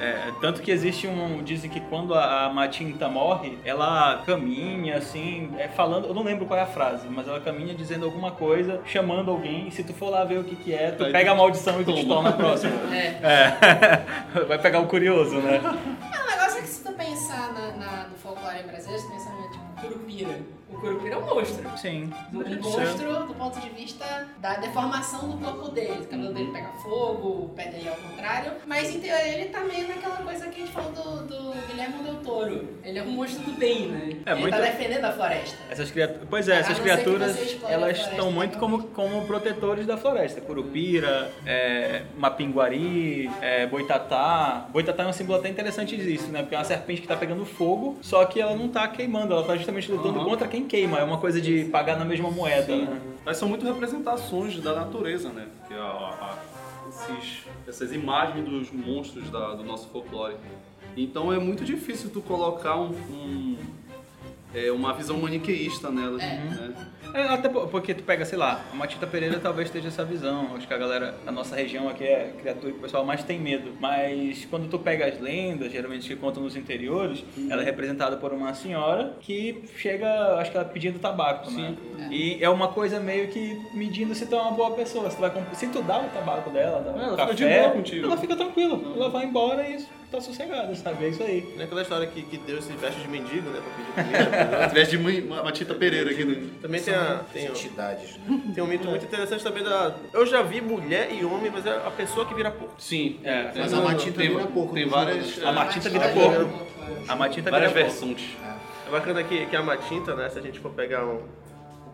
[0.02, 1.42] É, tanto que existe um.
[1.42, 6.06] Dizem que quando a, a Matinta morre, ela caminha assim, é, falando.
[6.06, 9.68] Eu não lembro qual é a frase, mas ela caminha dizendo alguma coisa, chamando alguém,
[9.68, 11.38] e se tu for lá ver o que, que é, tu Aí pega a tu
[11.38, 12.32] maldição e tu te toma.
[12.32, 12.72] torna próximo.
[12.90, 13.18] É.
[13.22, 14.44] É.
[14.48, 15.56] Vai pegar o curioso, né?
[15.56, 19.50] É um negócio que se tu pensar na, na- no folclore brasileiro, você pensa no
[19.50, 20.38] tipo Curupira.
[20.72, 21.68] O Curupira é um monstro.
[21.76, 22.12] Sim.
[22.32, 26.00] Um monstro do ponto de vista da deformação do corpo dele.
[26.00, 28.52] O cabelo dele pega fogo, o pé dele é ao contrário.
[28.66, 32.02] Mas em teoria ele tá meio naquela coisa que a gente falou do, do Guilherme
[32.04, 32.68] Del Toro.
[32.84, 34.16] Ele é um monstro do bem, né?
[34.24, 35.56] É, ele muito- tá defendendo a floresta.
[35.70, 39.96] Essas criaturas, pois é, A essas criaturas, elas estão muito tá como, como protetores da
[39.96, 40.40] floresta.
[40.40, 44.66] Curupira, é, Mapinguari, é, Boitatá.
[44.72, 46.40] Boitatá é um símbolo até interessante disso, né?
[46.42, 49.42] Porque é uma serpente que tá pegando fogo, só que ela não tá queimando, ela
[49.44, 50.28] tá justamente lutando Aham.
[50.28, 50.98] contra quem queima.
[50.98, 53.00] É uma coisa de pagar na mesma moeda, né?
[53.24, 55.46] Mas são muito representações da natureza, né?
[55.70, 56.38] A- a-
[56.88, 60.36] esses- essas imagens dos monstros da- do nosso folclore.
[60.96, 63.56] Então é muito difícil tu colocar um, um-
[64.54, 66.20] é, uma visão maniqueísta nela.
[66.22, 66.26] É.
[66.36, 66.74] Né?
[67.12, 70.54] É, até po- porque tu pega, sei lá, a Matita Pereira talvez esteja essa visão.
[70.56, 73.24] Acho que a galera, a nossa região aqui é a criatura que o pessoal mais
[73.24, 73.72] tem medo.
[73.80, 78.32] Mas quando tu pega as lendas, geralmente que contam nos interiores, ela é representada por
[78.32, 81.74] uma senhora que chega, acho que ela pedindo tabaco, né?
[82.10, 85.10] E é uma coisa meio que medindo se tu é uma boa pessoa.
[85.10, 87.48] Se tu, vai comp- se tu dá o tabaco dela, dá É, ela café, fica
[87.48, 88.06] de boa contigo.
[88.06, 88.80] ela fica tranquila.
[88.94, 91.04] Ela vai embora e tá sossegada, sabe?
[91.04, 91.52] É isso aí.
[91.54, 93.60] Não é aquela história que, que Deus se veste de mendigo, né?
[93.94, 94.56] Pra pedir comida.
[94.64, 96.48] Ao invés de mãe- uma Matita Pereira aqui, né?
[96.60, 98.40] Também tem, a, tem, entidades, né?
[98.54, 99.94] tem um mito muito interessante também da.
[100.12, 102.74] Eu já vi mulher e homem, mas é a pessoa que vira porco.
[102.78, 106.66] Sim, É, Mas a Matita tem, vira pouco Tem várias, A Matita vira Mas- porco.
[107.08, 107.98] A Matita várias vira porco.
[108.06, 108.36] versões.
[108.86, 110.28] É bacana que, que a matinta, né?
[110.28, 111.22] Se a gente for pegar um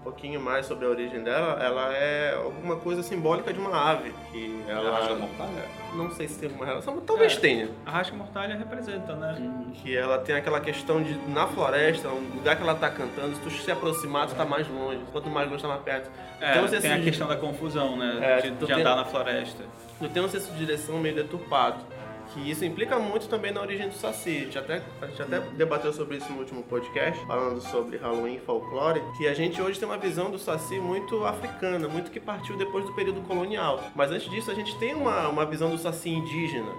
[0.06, 4.14] pouquinho mais sobre a origem dela, ela é alguma coisa simbólica de uma ave.
[4.30, 5.18] Que Ela rasga ela.
[5.18, 5.64] mortalha?
[5.94, 7.40] Não sei se tem alguma relação, mas talvez É.
[7.40, 7.68] tenha.
[7.84, 9.36] A rasca mortalha representa, né?
[9.74, 13.40] Que ela tem aquela questão de, na floresta, um lugar que ela tá cantando, se
[13.40, 15.00] tu se aproximar, tu tá mais longe.
[15.10, 16.08] Quanto mais longe, tá mais perto.
[16.40, 18.18] É, Então, tem a questão da confusão, né?
[18.20, 19.64] É, de, de tem- andar na floresta.
[19.98, 21.78] tu tem um senso de direção meio deturpado.
[22.36, 24.28] Que isso implica muito também na origem do Saci.
[24.36, 28.34] A gente, até, a gente até debateu sobre isso no último podcast, falando sobre Halloween
[28.36, 32.20] e folclore, que a gente hoje tem uma visão do Saci muito africana, muito que
[32.20, 33.82] partiu depois do período colonial.
[33.94, 36.70] Mas antes disso, a gente tem uma, uma visão do Saci indígena.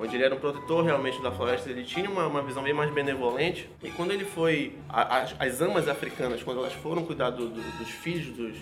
[0.00, 2.90] Onde ele era um protetor realmente da floresta, ele tinha uma, uma visão bem mais
[2.90, 3.68] benevolente.
[3.82, 4.78] E quando ele foi.
[4.88, 8.56] a- as, as amas africanas, quando elas foram cuidar do- do- dos filhos dos,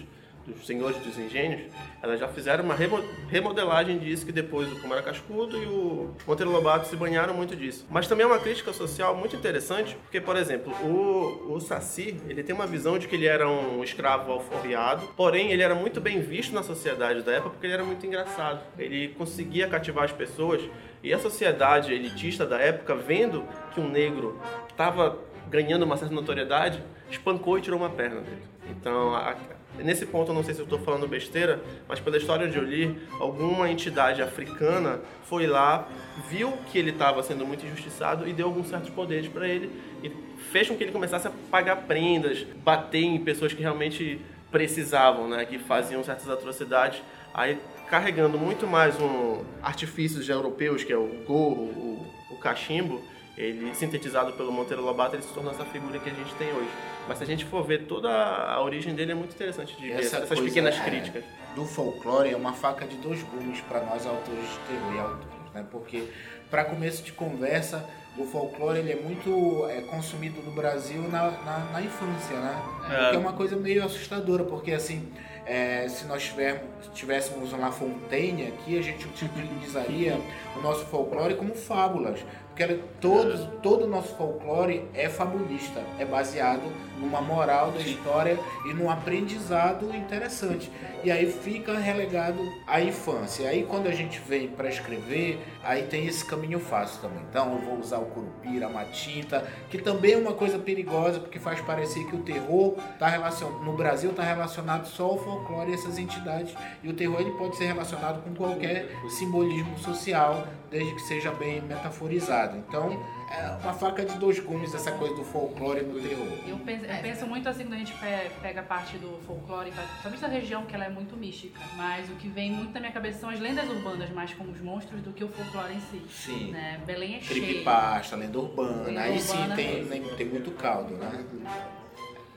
[0.46, 1.72] dos senhores dos engenhos,
[2.02, 6.50] elas já fizeram uma remo- remodelagem disso, que depois o Kumara Cascudo e o Monteiro
[6.52, 7.84] Lobato se banharam muito disso.
[7.90, 12.42] Mas também é uma crítica social muito interessante, porque, por exemplo, o, o Saci, ele
[12.42, 16.20] tem uma visão de que ele era um escravo alforriado, porém ele era muito bem
[16.20, 18.60] visto na sociedade da época porque ele era muito engraçado.
[18.78, 20.62] Ele conseguia cativar as pessoas
[21.02, 23.44] e a sociedade elitista da época, vendo
[23.74, 25.18] que um negro estava
[25.48, 28.42] ganhando uma certa notoriedade, espancou e tirou uma perna dele.
[28.70, 29.36] Então, a-
[29.78, 32.64] nesse ponto, eu não sei se eu estou falando besteira, mas pela história de eu
[32.64, 35.88] li, alguma entidade africana foi lá,
[36.28, 39.70] viu que ele estava sendo muito injustiçado e deu alguns certos poderes para ele
[40.02, 40.10] e
[40.50, 44.20] fez com que ele começasse a pagar prendas, bater em pessoas que realmente
[44.50, 47.02] precisavam, né, que faziam certas atrocidades.
[47.34, 47.58] Aí,
[47.88, 53.02] carregando muito mais um artifícios europeus, que é o gorro, o, o cachimbo,
[53.36, 56.68] ele sintetizado pelo Monteiro Lobato, ele se tornou essa figura que a gente tem hoje.
[57.06, 60.00] Mas se a gente for ver toda a origem dele, é muito interessante de ver
[60.00, 61.24] Essa essas coisa, pequenas é, críticas.
[61.54, 65.52] do folclore é uma faca de dois gumes para nós autores de terror e autores,
[65.54, 65.66] né?
[65.70, 66.04] Porque
[66.50, 67.84] para começo de conversa,
[68.16, 72.62] o folclore ele é muito é, consumido no Brasil na, na, na infância, né?
[72.88, 73.10] É.
[73.10, 75.12] Que é uma coisa meio assustadora, porque assim,
[75.44, 76.62] é, se nós tivermos,
[76.94, 80.18] tivéssemos uma Fontaine aqui, a gente utilizaria
[80.56, 82.20] o nosso folclore como fábulas.
[82.56, 86.62] Porque era todo, todo o nosso folclore é fabulista, é baseado
[86.98, 90.72] numa moral da história e num aprendizado interessante.
[91.04, 93.46] E aí fica relegado à infância.
[93.46, 97.22] Aí quando a gente vem para escrever, aí tem esse caminho fácil também.
[97.28, 101.38] Então eu vou usar o curupira, a matinta, que também é uma coisa perigosa, porque
[101.38, 105.74] faz parecer que o terror tá relacionado, no Brasil está relacionado só ao folclore e
[105.74, 106.54] essas entidades.
[106.82, 111.60] E o terror ele pode ser relacionado com qualquer simbolismo social, desde que seja bem
[111.60, 112.56] metaforizado.
[112.56, 112.90] Então
[113.30, 116.26] é uma faca de dois gumes essa coisa do folclore no terror.
[116.46, 119.70] Eu penso, eu penso muito assim quando a gente pe- pega a parte do folclore,
[119.72, 121.60] principalmente da região que ela é muito mística.
[121.76, 124.60] Mas o que vem muito na minha cabeça são as lendas urbanas, mais como os
[124.60, 126.02] monstros, do que o folclore em si.
[126.10, 126.50] Sim.
[126.50, 126.80] Né?
[126.86, 127.42] Belém é cheio.
[127.42, 129.90] Creepypasta, lenda urbana, Lenda aí sim urbana tem, mesmo.
[129.90, 131.24] tem, tem muito caldo, né?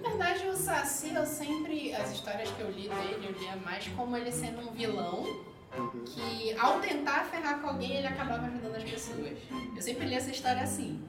[0.01, 1.93] Na verdade, o Saci, eu sempre.
[1.93, 5.25] As histórias que eu li dele, eu lia mais como ele sendo um vilão
[6.05, 9.37] que, ao tentar ferrar com alguém, ele acabava ajudando as pessoas.
[9.75, 11.01] Eu sempre li essa história assim.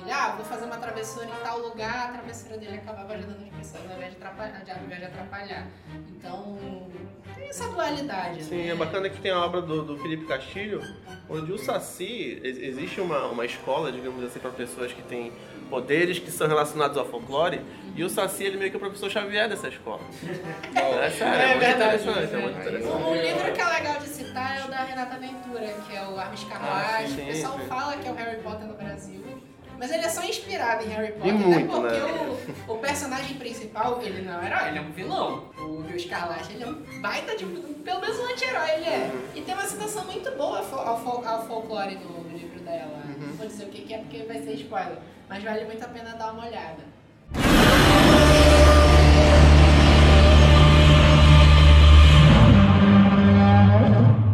[0.00, 3.56] Ele, ah, vou fazer uma travessura em tal lugar, a travessura dele acabava ajudando as
[3.56, 4.64] pessoas ao invés de atrapalhar.
[4.64, 5.66] de- Ao invés de atrapalhar.
[6.08, 6.88] Então,
[7.34, 8.68] tem essa dualidade, Sim, né?
[8.68, 10.80] é bacana que tem a obra do, do Felipe Castilho,
[11.28, 15.32] onde o Saci, ex- existe uma, uma escola, digamos assim, para pessoas que têm
[15.68, 17.60] poderes que são relacionados ao folclore,
[17.94, 20.00] e o Saci ele meio que é o professor Xavier dessa escola.
[20.74, 22.92] É, sério, é, É muito interessante, é muito interessante.
[22.94, 26.18] Um livro que é legal de citar é o da Renata Ventura, que é o
[26.18, 27.08] Armas Carruagem.
[27.16, 27.66] sim, o pessoal sim.
[27.66, 29.24] fala que é o Harry Potter no Brasil.
[29.80, 32.36] Mas ele é só inspirado em Harry Potter, E muito, até porque né?
[32.66, 35.44] o, o personagem principal, ele não é um herói, ele é um vilão.
[35.56, 37.44] O Rio Escarlate, ele é um baita de...
[37.46, 39.10] Pelo menos um anti-herói ele é.
[39.36, 40.64] E tem uma citação muito boa ao,
[40.98, 43.02] fol- ao folclore no, livro dela.
[43.18, 44.98] Não vou dizer o que que é porque vai ser spoiler.
[45.28, 46.82] Mas vale muito a pena dar uma olhada.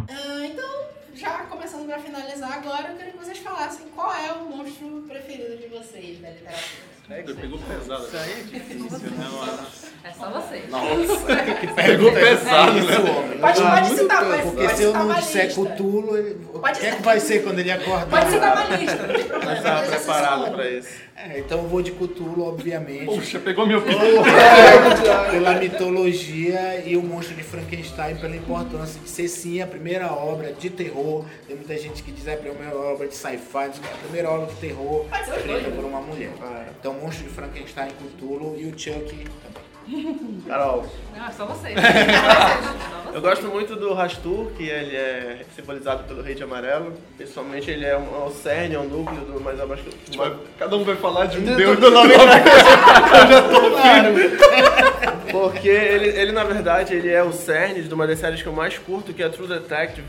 [0.09, 4.45] Ah, então, já começando pra finalizar agora, eu queria que vocês falassem qual é o
[4.45, 6.95] monstro preferido de vocês da literatura.
[7.09, 8.05] É, pegou pesado.
[8.05, 9.67] Isso aí é difícil, né, mano?
[10.03, 10.54] É só vocês.
[10.69, 12.97] Nossa, que Pegou pesado, isso, né?
[13.11, 13.37] homem.
[13.39, 15.53] Pode- Ah, pode muito citar, Porque se eu não disser.
[15.55, 16.37] Cutulo, ele...
[16.53, 18.07] o que é que vai ser quando ele acordar?
[18.07, 19.45] Pode citar uma lista, não tem problema.
[19.45, 21.05] Mas estava Mas essa preparado para isso.
[21.17, 23.05] É, então eu vou de Cutulo, obviamente.
[23.05, 23.93] Puxa, pegou meu pé.
[25.31, 30.51] pela mitologia e o monstro de Frankenstein pela importância de ser sim a primeira obra
[30.51, 31.25] de terror.
[31.47, 34.47] Tem muita gente que diz é a primeira obra de sci-fi, é a primeira obra
[34.47, 35.05] de terror
[35.43, 35.75] feita né?
[35.75, 36.31] por uma mulher.
[36.79, 39.64] Então o monstro de Frankenstein, Cthulhu e o Chuck também.
[40.47, 41.73] Carol, Não, é só vocês.
[43.05, 43.15] Vocês.
[43.15, 46.93] eu gosto muito do Rastur, que ele é simbolizado pelo Rei de Amarelo.
[47.17, 49.83] Pessoalmente, ele é, um, é o cerne, é um núcleo do mais abaixo.
[50.17, 52.13] Vai- Cada um vai falar de um Eu deus tô- do nome.
[55.31, 58.53] Porque ele, ele, na verdade, ele é o cerne de uma das séries que eu
[58.53, 60.07] mais curto, que é True Detective.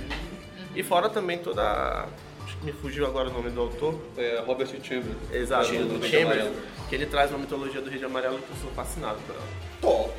[0.75, 1.63] E fora também toda.
[1.63, 2.07] a-
[2.45, 3.99] Acho que me fugiu agora o nome do autor.
[4.17, 5.17] É, Robert Chamberlain.
[5.33, 6.23] Exato, Chamberlain.
[6.23, 6.55] Amarelo.
[6.89, 9.45] Que ele traz uma mitologia do Rei de Amarelo que eu sou fascinado por ela.
[9.81, 10.11] Top.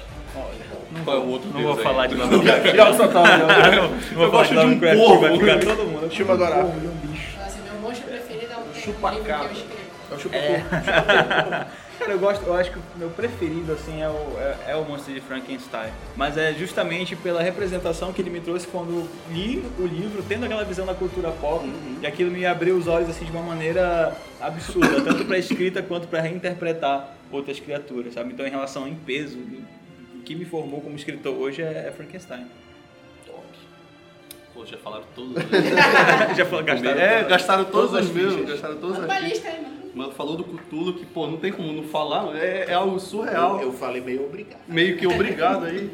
[1.03, 1.84] Qual é o outro Não vou aí?
[1.84, 2.45] falar de nome.
[2.45, 6.14] Já só tá, Não vou falar gosto de de um vai ficar todo mundo.
[6.14, 6.55] Chama agora.
[6.55, 9.47] Então, assim, meu monstro preferido é o tem um livro que Chupacabra.
[9.47, 9.88] eu escrevo.
[10.10, 10.38] É o chupa
[11.97, 14.86] Cara, eu gosto, eu acho que o meu preferido assim é o, é, é o
[14.86, 15.89] monstro de Frankenstein.
[16.16, 20.64] Mas é justamente pela representação que ele me trouxe quando li o livro, tendo aquela
[20.64, 21.68] visão da cultura pop,
[21.99, 26.08] e aquilo me abriu os olhos assim de uma maneira absurda, tanto pra escrita quanto
[26.08, 28.34] pra reinterpretar outras criaturas, sabe?
[28.34, 29.38] Então, em relação em peso,
[30.15, 32.45] o que me formou como escritor hoje é, é Frankenstein.
[34.53, 35.36] Pô, já falaram todos.
[36.36, 36.99] Já falou, gastaram.
[36.99, 38.49] É, gastaram todos Todas os as meus, fichas.
[38.49, 39.30] gastaram todas as uma fichas.
[39.30, 39.78] lista aí, mano.
[39.93, 43.57] Mas falou do Cthulhu que, pô, não tem como não falar, é, é algo surreal.
[43.59, 44.59] Eu, eu falei meio obrigado.
[44.67, 45.91] Meio que obrigado aí.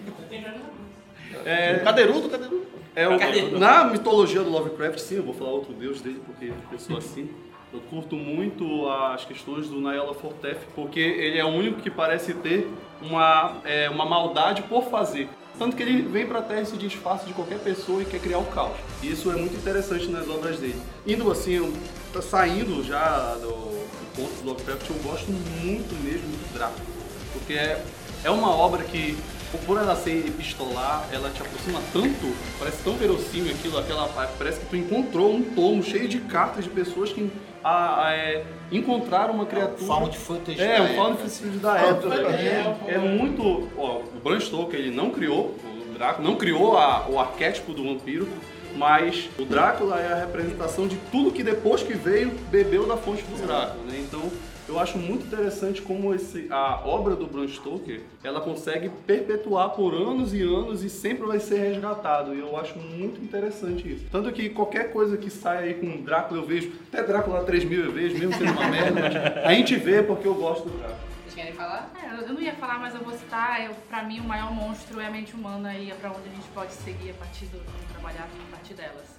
[1.46, 2.64] É, Cadeirudo, cadeirudo.
[2.96, 6.80] É o, na mitologia do Lovecraft, sim, eu vou falar outro deus dele, porque eu
[6.80, 7.30] sou assim.
[7.74, 12.36] Eu curto muito as questões do Naela Fortef, porque ele é o único que parece
[12.36, 12.70] ter
[13.02, 15.28] uma, é, uma maldade por fazer.
[15.58, 18.38] Tanto que ele vem pra Terra e se disfarça de qualquer pessoa e quer criar
[18.38, 18.78] o caos.
[19.02, 20.80] E isso é muito interessante nas obras dele.
[21.06, 21.74] Indo assim,
[22.22, 26.86] saindo já do, do ponto do Lovecraft, eu gosto muito mesmo do Drácula.
[27.34, 27.84] Porque é,
[28.24, 29.18] é uma obra que,
[29.60, 34.66] por ela ser epistolar, ela te aproxima tanto, parece tão verossímil aquilo, aquela, parece que
[34.68, 37.32] tu encontrou um tomo cheio de cartas de pessoas que
[37.64, 39.86] a, a, é, encontraram uma criatura.
[39.86, 41.30] Found footage É, da o found época.
[41.30, 42.16] footage da época.
[42.16, 43.70] É, é muito.
[43.78, 45.56] Ó, o Bram Stoker ele não criou
[45.90, 48.28] o Drácula, não criou a- o arquétipo do vampiro,
[48.76, 53.22] mas o Drácula é a representação de tudo que depois que veio bebeu da fonte
[53.24, 53.98] do Drácula, né?
[54.00, 54.22] Então
[54.68, 59.94] eu acho muito interessante como esse, a obra do Bram Stoker ela consegue perpetuar por
[59.94, 62.34] anos e anos e sempre vai ser resgatado.
[62.34, 64.06] E eu acho muito interessante isso.
[64.12, 67.92] Tanto que qualquer coisa que sai aí com Drácula eu vejo, até Drácula 3000 eu
[67.92, 71.14] vejo, mesmo sendo uma merda, mas a gente vê porque eu gosto do Drácula.
[71.24, 71.92] Vocês querem falar?
[72.02, 73.66] É, eu não ia falar, mas eu vou citar.
[73.66, 76.32] Eu, pra mim, o maior monstro é a mente humana e é pra onde a
[76.32, 77.60] gente pode seguir a partir do.
[77.92, 79.13] trabalhar a partir dela, assim.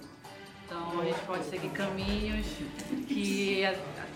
[0.65, 2.45] Então a gente pode seguir caminhos
[3.07, 3.63] que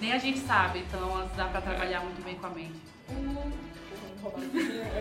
[0.02, 2.80] nem a gente sabe, então dá pra trabalhar muito bem com a mente.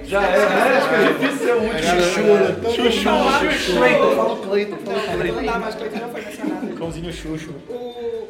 [0.04, 0.78] Já é, né?
[0.78, 2.70] Acho que é difícil ser o último.
[2.70, 3.76] Chuchu, Chuchu.
[3.78, 5.36] Cleiton, fala o Cleiton, fala o Não, Cleiton.
[5.36, 6.74] não dá, mas Cleiton já foi mencionado.
[6.76, 7.50] Cãozinho Xuxo.
[7.68, 7.72] O,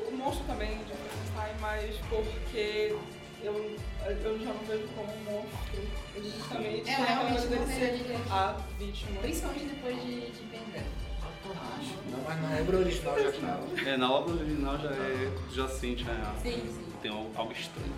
[0.09, 2.95] o monstro também de Frankenstein, mas porque
[3.43, 3.77] eu,
[4.09, 5.83] eu já não vejo como um monstro.
[6.16, 9.21] Ele justamente É, realmente não ser vejo a vítima.
[9.21, 10.61] Principalmente depois de, de Ben
[12.11, 13.63] Não, mas na obra original já estava.
[13.87, 15.33] É, na obra original já é.
[15.53, 16.35] já sente, né?
[16.43, 16.93] Sim, sim.
[17.03, 17.93] Tem algo algo estranho.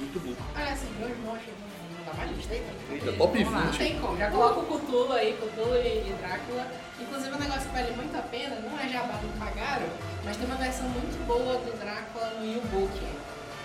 [0.00, 0.34] Muito bom.
[0.56, 1.54] Ah, assim, meus monstros,
[1.96, 2.34] não dá aí?
[2.34, 2.92] tá?
[2.94, 3.78] Eita, top Vamos lá, Não 20.
[3.78, 6.66] tem como, já coloca o Cthulhu aí, Cthulhu e, e Drácula.
[7.00, 9.86] Inclusive um negócio que vale muito a pena, não é jabá, não pagaram,
[10.24, 12.98] mas tem uma versão muito boa do Drácula no U-Book.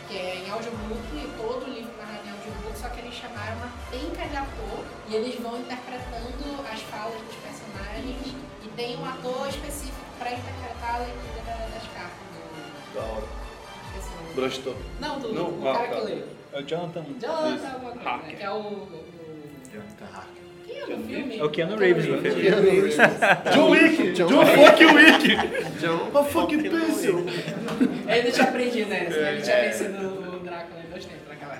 [0.08, 3.72] que é em audiobook, todo o livro narrado em audiobook, só que eles chamaram uma
[3.92, 8.34] penca de ator e eles vão interpretando as falas dos personagens
[8.80, 12.96] tem um ator específico pra interpretar a leitura da- das cartas do.
[12.96, 13.24] Da hora.
[13.98, 14.84] esqueci o nome.
[15.02, 15.96] Não, do, Não, do ah, cara tá.
[15.96, 16.22] que lê.
[16.54, 17.06] É o Jonathan.
[17.20, 18.02] Jonathan alguma coisa, né?
[18.06, 18.38] Harker.
[18.38, 18.56] Que é o.
[18.58, 19.04] o-
[20.66, 21.38] Quem é no filme?
[21.40, 22.42] É o Keanu Reeves no filme.
[23.54, 24.12] John Wick!
[24.14, 25.38] John fuck Wick!
[25.82, 27.26] John, Oh, fuck pencil!
[28.08, 29.08] Ele tinha aprendido, né?
[29.10, 30.79] Ele tinha vencido o Drácula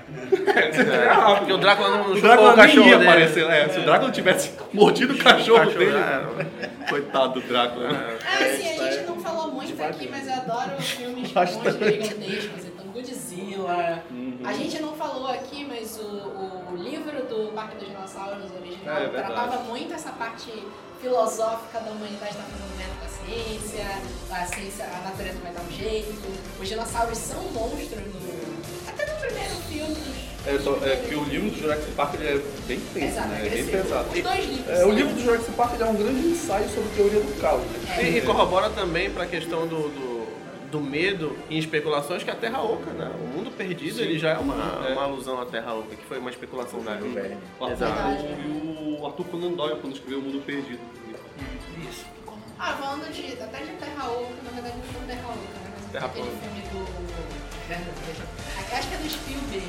[0.10, 1.36] naquela época.
[1.38, 3.10] Porque o Drácula não O Drácula o cachorro ia dele.
[3.10, 3.50] aparecer.
[3.50, 5.98] É, se o Drácula tivesse mordido o cachorro, Cachorro, dele.
[5.98, 6.70] é.
[6.90, 7.92] Coitado do Drácula.
[7.92, 8.18] né?
[8.26, 14.04] Ah, assim, a gente não falou muito aqui, mas eu adoro filmes gigantescos, então Godzilla.
[14.10, 14.40] Uhum.
[14.44, 19.00] A gente não falou aqui, mas o, o livro do Parque dos Dinossauros original É,
[19.02, 19.28] verdade.
[19.28, 20.52] tratava muito essa parte
[21.02, 23.86] filosófica da humanidade estar fazendo merda com a ciência,
[24.32, 26.28] a ciência, a natureza vai dar um jeito.
[26.60, 28.29] Os dinossauros são monstros no.
[29.34, 30.20] Primeiro filme.
[30.46, 33.46] É, só, é que o livro do Jurassic Park ele é bem tenso, Exato, né?
[33.46, 34.10] É bem pesado.
[34.10, 34.70] Os dois livros.
[34.70, 34.92] É, o são.
[34.92, 37.62] livro do Jurassic Park ele é um grande ensaio sobre teoria do caos.
[37.62, 38.04] Né?
[38.04, 40.28] E, e corrobora também para a questão do, do,
[40.72, 43.12] do medo e especulações que a Terra Oca, né?
[43.22, 44.94] O mundo perdido ele já é uma, É.
[44.94, 47.38] uma alusão à Terra Oca, que foi uma especulação da época.
[47.60, 48.26] O Arthur, Exato.
[48.48, 50.80] e o Arthur Conan Doyle quando escreveu O Mundo Perdido.
[51.90, 52.06] Isso.
[52.58, 55.72] Ah, falando de, até de Terra Oca, na verdade não foi Terra Oca, né?
[55.82, 56.42] Mas Terra aquele plana.
[56.42, 57.39] filme do.
[57.72, 59.68] Acho que é do Spielberg.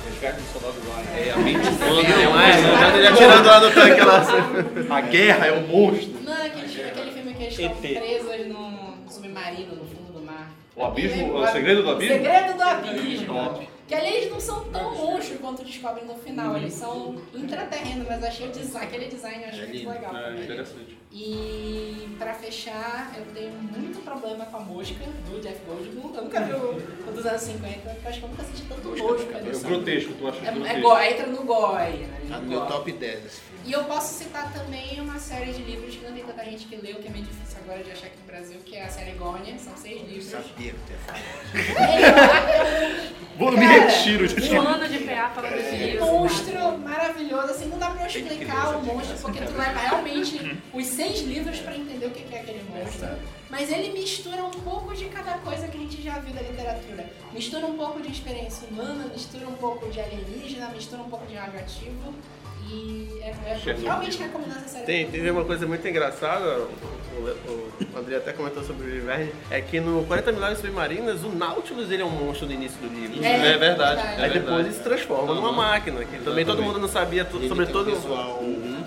[0.00, 1.16] Do Ryan.
[1.16, 4.96] É a mente Não, é, ele atirando lá no tanque lá.
[4.96, 6.20] A guerra é o monstro.
[6.22, 10.50] Não, aquele, aquele filme que eles estão presos num submarino no fundo do mar.
[10.76, 12.14] O abismo, o segredo do abismo?
[12.14, 13.34] O segredo do abismo.
[13.34, 13.68] Top.
[13.90, 16.56] Que ali eles não são tão monstros quanto descobrem no final.
[16.56, 20.44] Eles são intraterrenos, mas achei o design, aquele design eu achei muito legal É também.
[20.44, 20.96] interessante.
[21.10, 24.94] E pra fechar, eu tenho muito problema com a mosca
[25.28, 26.14] do Jeff Goldblum.
[26.14, 28.62] Eu nunca vi o, o dos anos 50, porque eu acho que eu nunca senti
[28.68, 30.80] tanto nojo com a É grotesco, tu acha É, é grotesco?
[30.82, 32.20] go, entra no goi, né?
[32.28, 33.49] Tá no meu top 10 esse filme.
[33.64, 36.76] E eu posso citar também uma série de livros que não tem tanta gente que
[36.76, 39.12] leu, que é meio difícil agora de achar aqui no Brasil, que é a série
[39.12, 39.58] Gônia.
[39.58, 40.24] São seis livros.
[40.26, 41.88] Sabia que tu ia falar.
[41.88, 46.06] É Vou me retiro de Um ano de PA falando desse um livro.
[46.06, 50.86] monstro maravilhoso, assim, não dá pra eu explicar o monstro, porque tu leva realmente os
[50.86, 53.08] seis livros pra entender o que que é aquele monstro.
[53.48, 57.10] Mas ele mistura um pouco de cada coisa que a gente já viu da literatura.
[57.32, 61.34] Mistura um pouco de experiência humana, mistura um pouco de alienígena, mistura um pouco de
[61.34, 62.14] radioativo.
[62.72, 63.30] E é,
[63.70, 64.86] é realmente recomendo essa série.
[64.86, 69.32] Tem, teve uma coisa muito engraçada, o, o, o André até comentou sobre o Viverne,
[69.50, 72.88] é que no 40 Milhares Submarinas, o Nautilus ele é um monstro no início do
[72.88, 73.22] livro.
[73.24, 73.58] É, É verdade.
[73.58, 74.00] verdade.
[74.00, 74.60] É Aí depois verdade.
[74.68, 77.90] ele se transforma numa máquina, que também todo mundo não sabia tu- sobre um todo,
[77.94, 78.82] visual Uhum.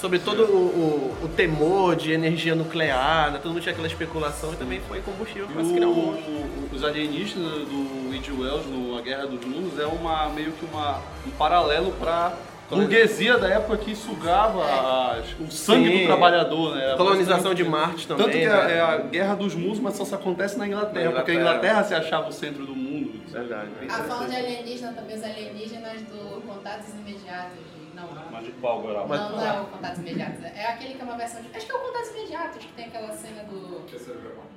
[0.00, 3.38] sobre todo o, o- o temor de energia nuclear, né?
[3.42, 6.48] todo mundo tinha aquela especulação e também foi combustível para se criar um o- monstro.
[6.72, 8.32] os alienígenas do H.G.
[8.32, 12.32] Wells no A Guerra dos Mundos é uma, meio que uma, um paralelo para
[12.68, 14.64] burguesia da época que sugava
[15.12, 15.98] as- o sangue Sim.
[16.00, 16.94] do trabalhador, né?
[16.96, 18.26] Colonização de Marte também.
[18.26, 18.72] Tanto que né?
[18.72, 21.58] é, é a Guerra dos mas só se acontece na Inglaterra, Na porque a Inglaterra.
[21.80, 23.20] Inglaterra se achava o centro do mundo.
[23.28, 23.68] Verdade.
[23.88, 27.58] Ah, falando de alienígena também, os alienígenas do Contatos Imediatos.
[27.94, 29.08] Não, Mas de pau, Goral.
[29.08, 30.44] não, não é o Contatos Imediatos.
[30.44, 31.48] É aquele que é uma versão de.
[31.56, 33.80] Acho que é o Contatos Imediatos, que tem aquela cena do.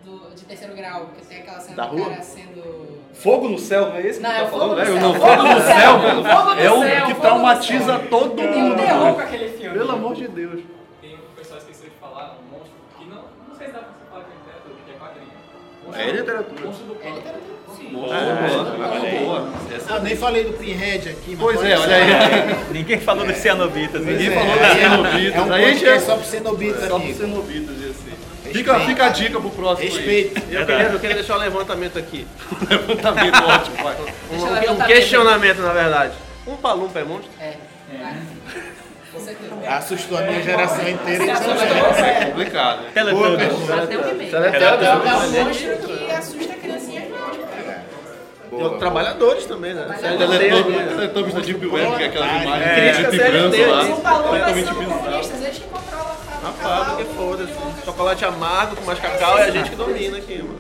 [0.06, 2.10] Do de terceiro grau, que tem aquela cena Da do rua?
[2.10, 3.02] cara sendo.
[3.14, 4.70] Fogo no céu, não é esse que Não, tu é tá o falando?
[4.70, 4.94] Fogo no velho?
[4.94, 5.02] Céu.
[5.02, 6.24] Não, Fogo Fogo no Céu, céu, velho.
[6.24, 6.36] velho.
[6.38, 8.76] Fogo no É o Céu, que Fogo traumatiza todo Tem um mundo.
[8.78, 9.78] terror com aquele filme.
[9.78, 10.62] Pelo amor de Deus.
[11.02, 13.90] Tem um pessoal esqueceu de falar, um monstro que não, não sei se dá pra
[13.90, 15.32] você falar que é literatura, porque é quadrinho.
[15.86, 16.66] Monstro É do- literatura.
[16.66, 17.16] Monstro do É pântano.
[17.18, 17.62] literatura.
[17.92, 19.50] Boa, É, boa, boa.
[19.90, 22.04] Ah, eu nem falei do Pinhead aqui, mas Pois é, olha aí.
[22.72, 24.06] Ninguém falou dos cenobitas.
[24.06, 24.36] Ninguém né?
[24.36, 25.36] falou É, dos é, cenobitas.
[25.36, 27.88] É um Aí a gente podcast é só pro cenobitas, só pro cenobitas, ia ser.
[27.88, 28.11] Respeito.
[28.54, 29.96] Fica, fica a dica pro próximo aí.
[29.96, 30.42] Respeito.
[30.52, 32.28] Eu queria, eu queria deixar um levantamento aqui.
[32.70, 33.96] Levantamento ótimo, vai.
[34.32, 36.14] Um, um questionamento, na verdade.
[36.48, 37.30] Um palumpa é monstro?
[37.40, 37.54] É.
[39.12, 39.52] Com certeza.
[39.68, 41.24] Assustou a minha geração inteira.
[41.26, 42.86] É complicado.
[42.94, 43.52] Teletubbies.
[43.54, 47.01] O que Ela é É o- é o monstro que assusta criancinhas mesmo.
[48.52, 49.86] Tem os Trabalhadores também, né?
[50.00, 53.82] Teletubbies da Deep Web, que é aquelas imagens É, e crítica branco CLT, lá.
[53.82, 53.88] Os
[54.22, 56.08] Completamente são comunistas, eles que controlam
[56.44, 57.10] a fábrica.
[57.10, 57.86] lá, foda-se.
[57.86, 60.60] Chocolate amargo com mais cacau é a gente que domina aqui, mano.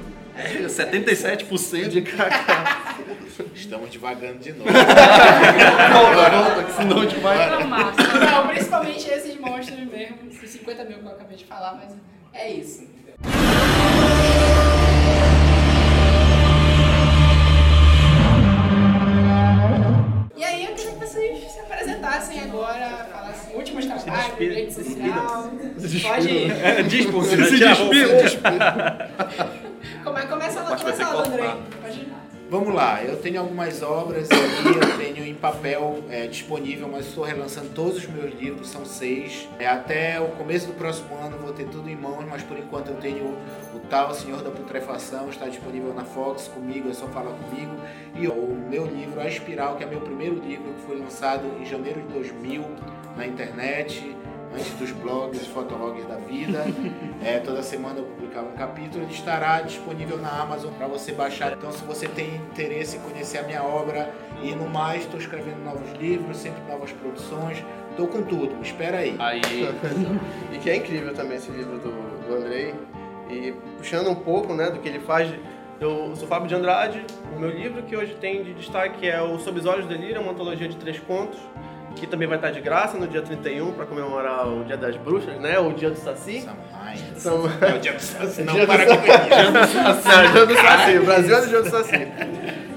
[0.69, 2.55] 77% de cacau.
[3.53, 4.71] Estamos devagando de novo.
[4.71, 7.49] Volta, volta, que senão a gente vai.
[7.49, 8.01] Não, massa.
[8.03, 11.93] Não, principalmente esses monstros mesmo, esses 50 mil que eu acabei de falar, mas
[12.33, 12.87] é isso.
[22.21, 25.51] Apresentassem agora, falassem últimos trabalhos, rede social.
[26.03, 26.51] Pode.
[26.51, 27.23] É, dispo.
[27.23, 27.35] Se
[30.27, 31.57] começa lá, Acho que começa ser lá, André.
[32.51, 37.23] Vamos lá, eu tenho algumas obras ali, eu tenho em papel é, disponível, mas estou
[37.23, 39.47] relançando todos os meus livros, são seis.
[39.57, 42.89] É, até o começo do próximo ano vou ter tudo em mãos, mas por enquanto
[42.89, 43.37] eu tenho
[43.73, 47.71] o tal Senhor da Putrefação, está disponível na Fox comigo, é só falar comigo.
[48.15, 51.65] E o meu livro, A Espiral, que é meu primeiro livro, que foi lançado em
[51.65, 52.65] janeiro de 2000
[53.15, 54.13] na internet
[54.53, 56.65] antes dos blogs, fotologs da vida.
[57.23, 59.03] É, toda semana eu publicava um capítulo.
[59.03, 61.53] Ele estará disponível na Amazon para você baixar.
[61.53, 64.11] Então, se você tem interesse em conhecer a minha obra
[64.41, 67.63] e no mais, estou escrevendo novos livros, sempre novas produções.
[67.91, 69.15] Estou com tudo, espera aí.
[69.19, 69.41] Aí.
[70.51, 71.91] e que é incrível também esse livro do,
[72.27, 72.73] do Andrei.
[73.29, 75.31] E puxando um pouco né, do que ele faz.
[75.79, 77.05] Eu sou Fábio de Andrade.
[77.35, 80.21] O meu livro que hoje tem de destaque é o Sob os Olhos do Delírio,
[80.21, 81.39] uma antologia de três contos
[81.95, 85.39] que também vai estar de graça no dia 31 para comemorar o Dia das Bruxas,
[85.39, 85.59] né?
[85.59, 86.47] O Dia do Saci.
[87.15, 87.43] São...
[87.61, 89.19] É o Dia do Saci, não Dia para do com Saci.
[89.19, 89.41] isso.
[89.41, 90.07] Dia do Saci.
[90.07, 90.97] Não, Dia do Saci.
[90.97, 92.07] O Brasil é do Dia do Saci.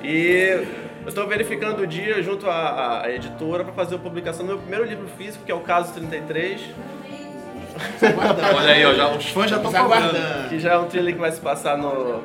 [0.02, 0.66] E
[1.02, 4.58] eu estou verificando o dia junto à, à editora para fazer a publicação do meu
[4.58, 6.60] primeiro livro físico, que é o Caso 33.
[8.56, 10.48] Olha aí, ó, já, os fãs já estão aguardando.
[10.48, 12.22] Que já é um thriller que vai se passar no.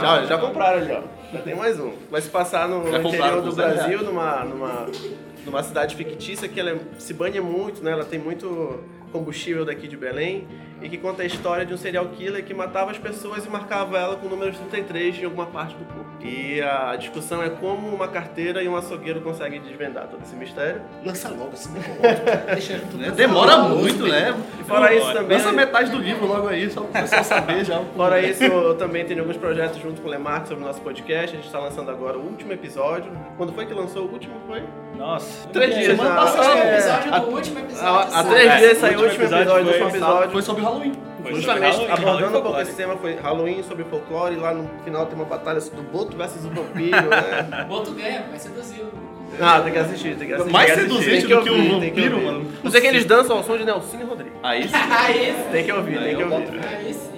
[0.00, 1.02] Já, já compraram ali, ó.
[1.32, 1.92] Já tem mais um.
[2.10, 4.86] Vai se passar no Já interior do Brasil, numa, numa,
[5.48, 7.92] numa cidade fictícia que ela é- se banha muito, né?
[7.92, 8.78] Ela tem muito
[9.12, 10.46] combustível daqui de Belém
[10.80, 13.98] e que conta a história de um serial killer que matava as pessoas e marcava
[13.98, 16.08] ela com o número 33 em alguma parte do corpo.
[16.20, 20.82] E a discussão é como uma carteira e um açougueiro conseguem desvendar todo esse mistério.
[21.04, 22.24] Lança logo esse negócio.
[22.54, 23.10] Deixa tudo Né?
[23.12, 24.34] Demora muito, né?
[24.60, 25.36] E fora isso também.
[25.38, 27.80] Lança metade do livro logo aí, só pra saber já.
[27.96, 31.34] Fora isso, eu também tenho alguns projetos junto com o Lemark sobre o nosso podcast.
[31.34, 33.10] A gente está lançando agora o último episódio.
[33.36, 34.34] Quando foi que lançou o último?
[34.46, 34.62] Foi?
[34.96, 35.48] Nossa.
[35.48, 36.58] Três dias semana passada.
[36.58, 38.14] É, episódio do último episódio.
[38.16, 40.30] Há, três É, dias saiu o último último episódio, o episódio último foi episódio.
[40.30, 40.92] Foi sobre Halloween.
[41.22, 44.54] Foi Justamente sobre Halloween, abordando um pouco esse tema, foi Halloween sobre folclore, e lá
[44.54, 47.64] no final tem uma batalha do Boto versus o vampiro, né?
[47.64, 49.08] O Boto ganha, vai seduzir o.
[49.40, 50.52] Ah, tem que assistir, tem que assistir.
[50.52, 52.26] Mais que seduzente do que o ouvir, tem vampiro, ouvir.
[52.26, 52.52] mano.
[52.64, 54.36] Não sei que eles dançam ao som de Nelson e Rodrigo.
[54.42, 54.74] Aí sim.
[54.90, 55.50] Aí sim.
[55.52, 56.60] Tem que ouvir, tem que ouvir.
[56.66, 57.17] Aí sim.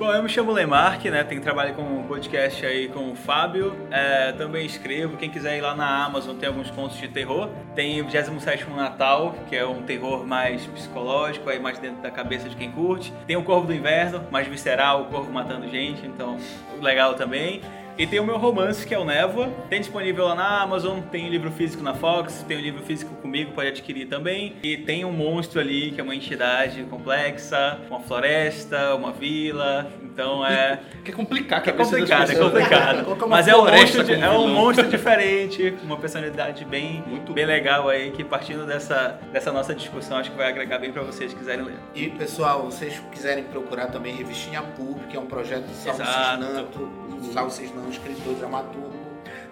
[0.00, 1.22] Bom, eu me chamo Lemark, né?
[1.22, 3.76] Tenho trabalho com podcast aí com o Fábio.
[3.90, 5.18] É, também escrevo.
[5.18, 7.50] Quem quiser ir lá na Amazon tem alguns contos de terror.
[7.74, 12.48] Tem o 27 Natal, que é um terror mais psicológico, aí mais dentro da cabeça
[12.48, 13.12] de quem curte.
[13.26, 16.38] Tem o Corvo do Inverno, mais visceral, o corvo matando gente, então
[16.80, 17.60] legal também.
[18.00, 19.50] E tem o meu romance, que é o Névoa.
[19.68, 23.52] Tem disponível lá na Amazon, tem livro físico na Fox, tem o livro físico comigo,
[23.52, 24.54] pode adquirir também.
[24.62, 29.86] E tem um monstro ali, que é uma entidade complexa, uma floresta, uma vila.
[30.12, 30.80] Então é.
[31.04, 32.52] Quer complicar a É cabeça das complicado, é pessoas.
[32.52, 33.04] complicado.
[33.04, 37.32] Colocar uma Mas é um, monstro de- é um monstro diferente, uma personalidade bem, Muito
[37.32, 41.02] bem legal aí, que partindo dessa, dessa nossa discussão, acho que vai agregar bem pra
[41.02, 41.76] vocês que quiserem ler.
[41.94, 46.04] E pessoal, vocês quiserem procurar também Revistinha Pulp, que é um projeto do Salvo.
[46.04, 46.90] Cisnanto,
[47.32, 48.89] Salvo Cisnanto, escritor dramaturgo.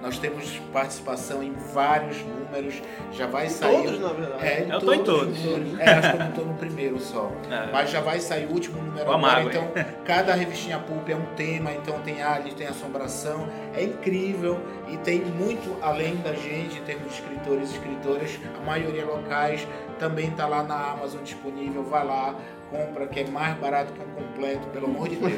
[0.00, 2.80] Nós temos participação em vários números,
[3.12, 3.82] já vai sair.
[3.84, 4.46] Todos, na verdade.
[4.46, 5.36] É, Eu tô em todos.
[5.38, 5.80] os números.
[5.80, 7.32] É, acho que eu não tô no primeiro só.
[7.50, 7.72] É.
[7.72, 9.42] Mas já vai sair o último número agora.
[9.42, 9.68] Então,
[10.04, 13.48] cada revistinha pulp é um tema, então tem aliens, tem assombração.
[13.74, 18.64] É incrível e tem muito além da gente, em termos de escritores e escritoras, a
[18.64, 19.66] maioria locais
[19.98, 21.82] também tá lá na Amazon disponível.
[21.82, 22.34] Vai lá,
[22.70, 25.32] compra, que é mais barato que um completo, pelo amor de Deus.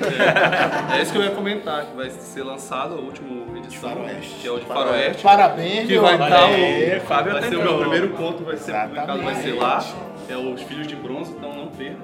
[0.96, 4.40] É isso que eu ia comentar, que vai ser lançado a última edição, Faroeste.
[4.40, 5.22] que é o de Faroeste.
[5.22, 7.00] Parabéns, Que vai Aê, o.
[7.02, 9.06] Fábio vai ser o meu primeiro conto, vai ser Exatamente.
[9.06, 9.84] publicado, vai ser lá.
[10.28, 11.98] É os Filhos de Bronze, então não percam.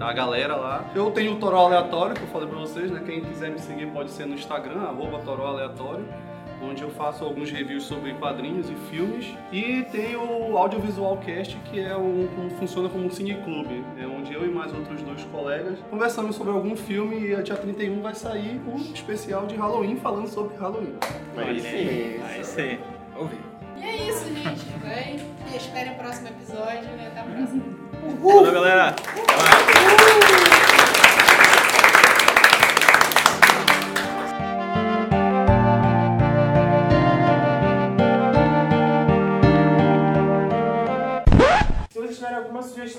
[0.00, 0.84] A galera lá.
[0.94, 3.02] Eu tenho o Toró Aleatório, que eu falei pra vocês, né?
[3.04, 6.06] Quem quiser me seguir pode ser no Instagram, arroba Toró Aleatório,
[6.62, 9.26] onde eu faço alguns reviews sobre quadrinhos e filmes.
[9.52, 14.32] E tem o Audiovisual Cast, que é um, um- funciona como um cineclube, é onde
[14.34, 18.14] eu e mais outros dois colegas conversamos sobre algum filme e a dia 31 vai
[18.14, 20.94] sair um especial de Halloween falando sobre Halloween.
[21.36, 22.20] Aí sim.
[22.24, 22.78] Aí sim.
[23.16, 23.36] Ouvi.
[23.76, 24.66] E é isso, gente.
[24.82, 25.20] Vai.
[25.52, 26.82] E esperem o próximo episódio.
[26.96, 27.06] Né?
[27.12, 27.62] Até a próxima.
[28.20, 28.88] Valeu, galera.
[28.88, 30.77] Até mais.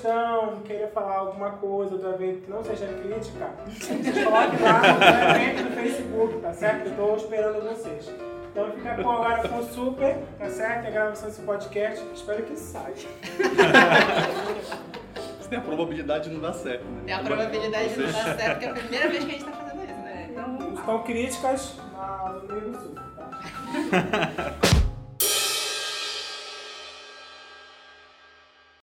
[0.00, 4.88] sugestão, queiram falar alguma coisa do evento que não seja crítica, vocês coloquem lá no
[5.36, 6.88] evento do Facebook, tá certo?
[6.88, 8.10] Eu tô esperando vocês.
[8.52, 10.88] Então fica com agora com o Super, tá certo?
[10.88, 12.04] A gravação desse podcast.
[12.12, 12.94] Espero que saia.
[12.96, 13.06] Se
[15.48, 17.02] tem a probabilidade de não dar certo, né?
[17.06, 19.44] Tem a probabilidade de não dar certo, porque é a primeira vez que a gente
[19.44, 20.26] tá fazendo isso, né?
[20.30, 20.74] Então.
[20.74, 23.30] Estão críticas na- no meio do Sul, tá?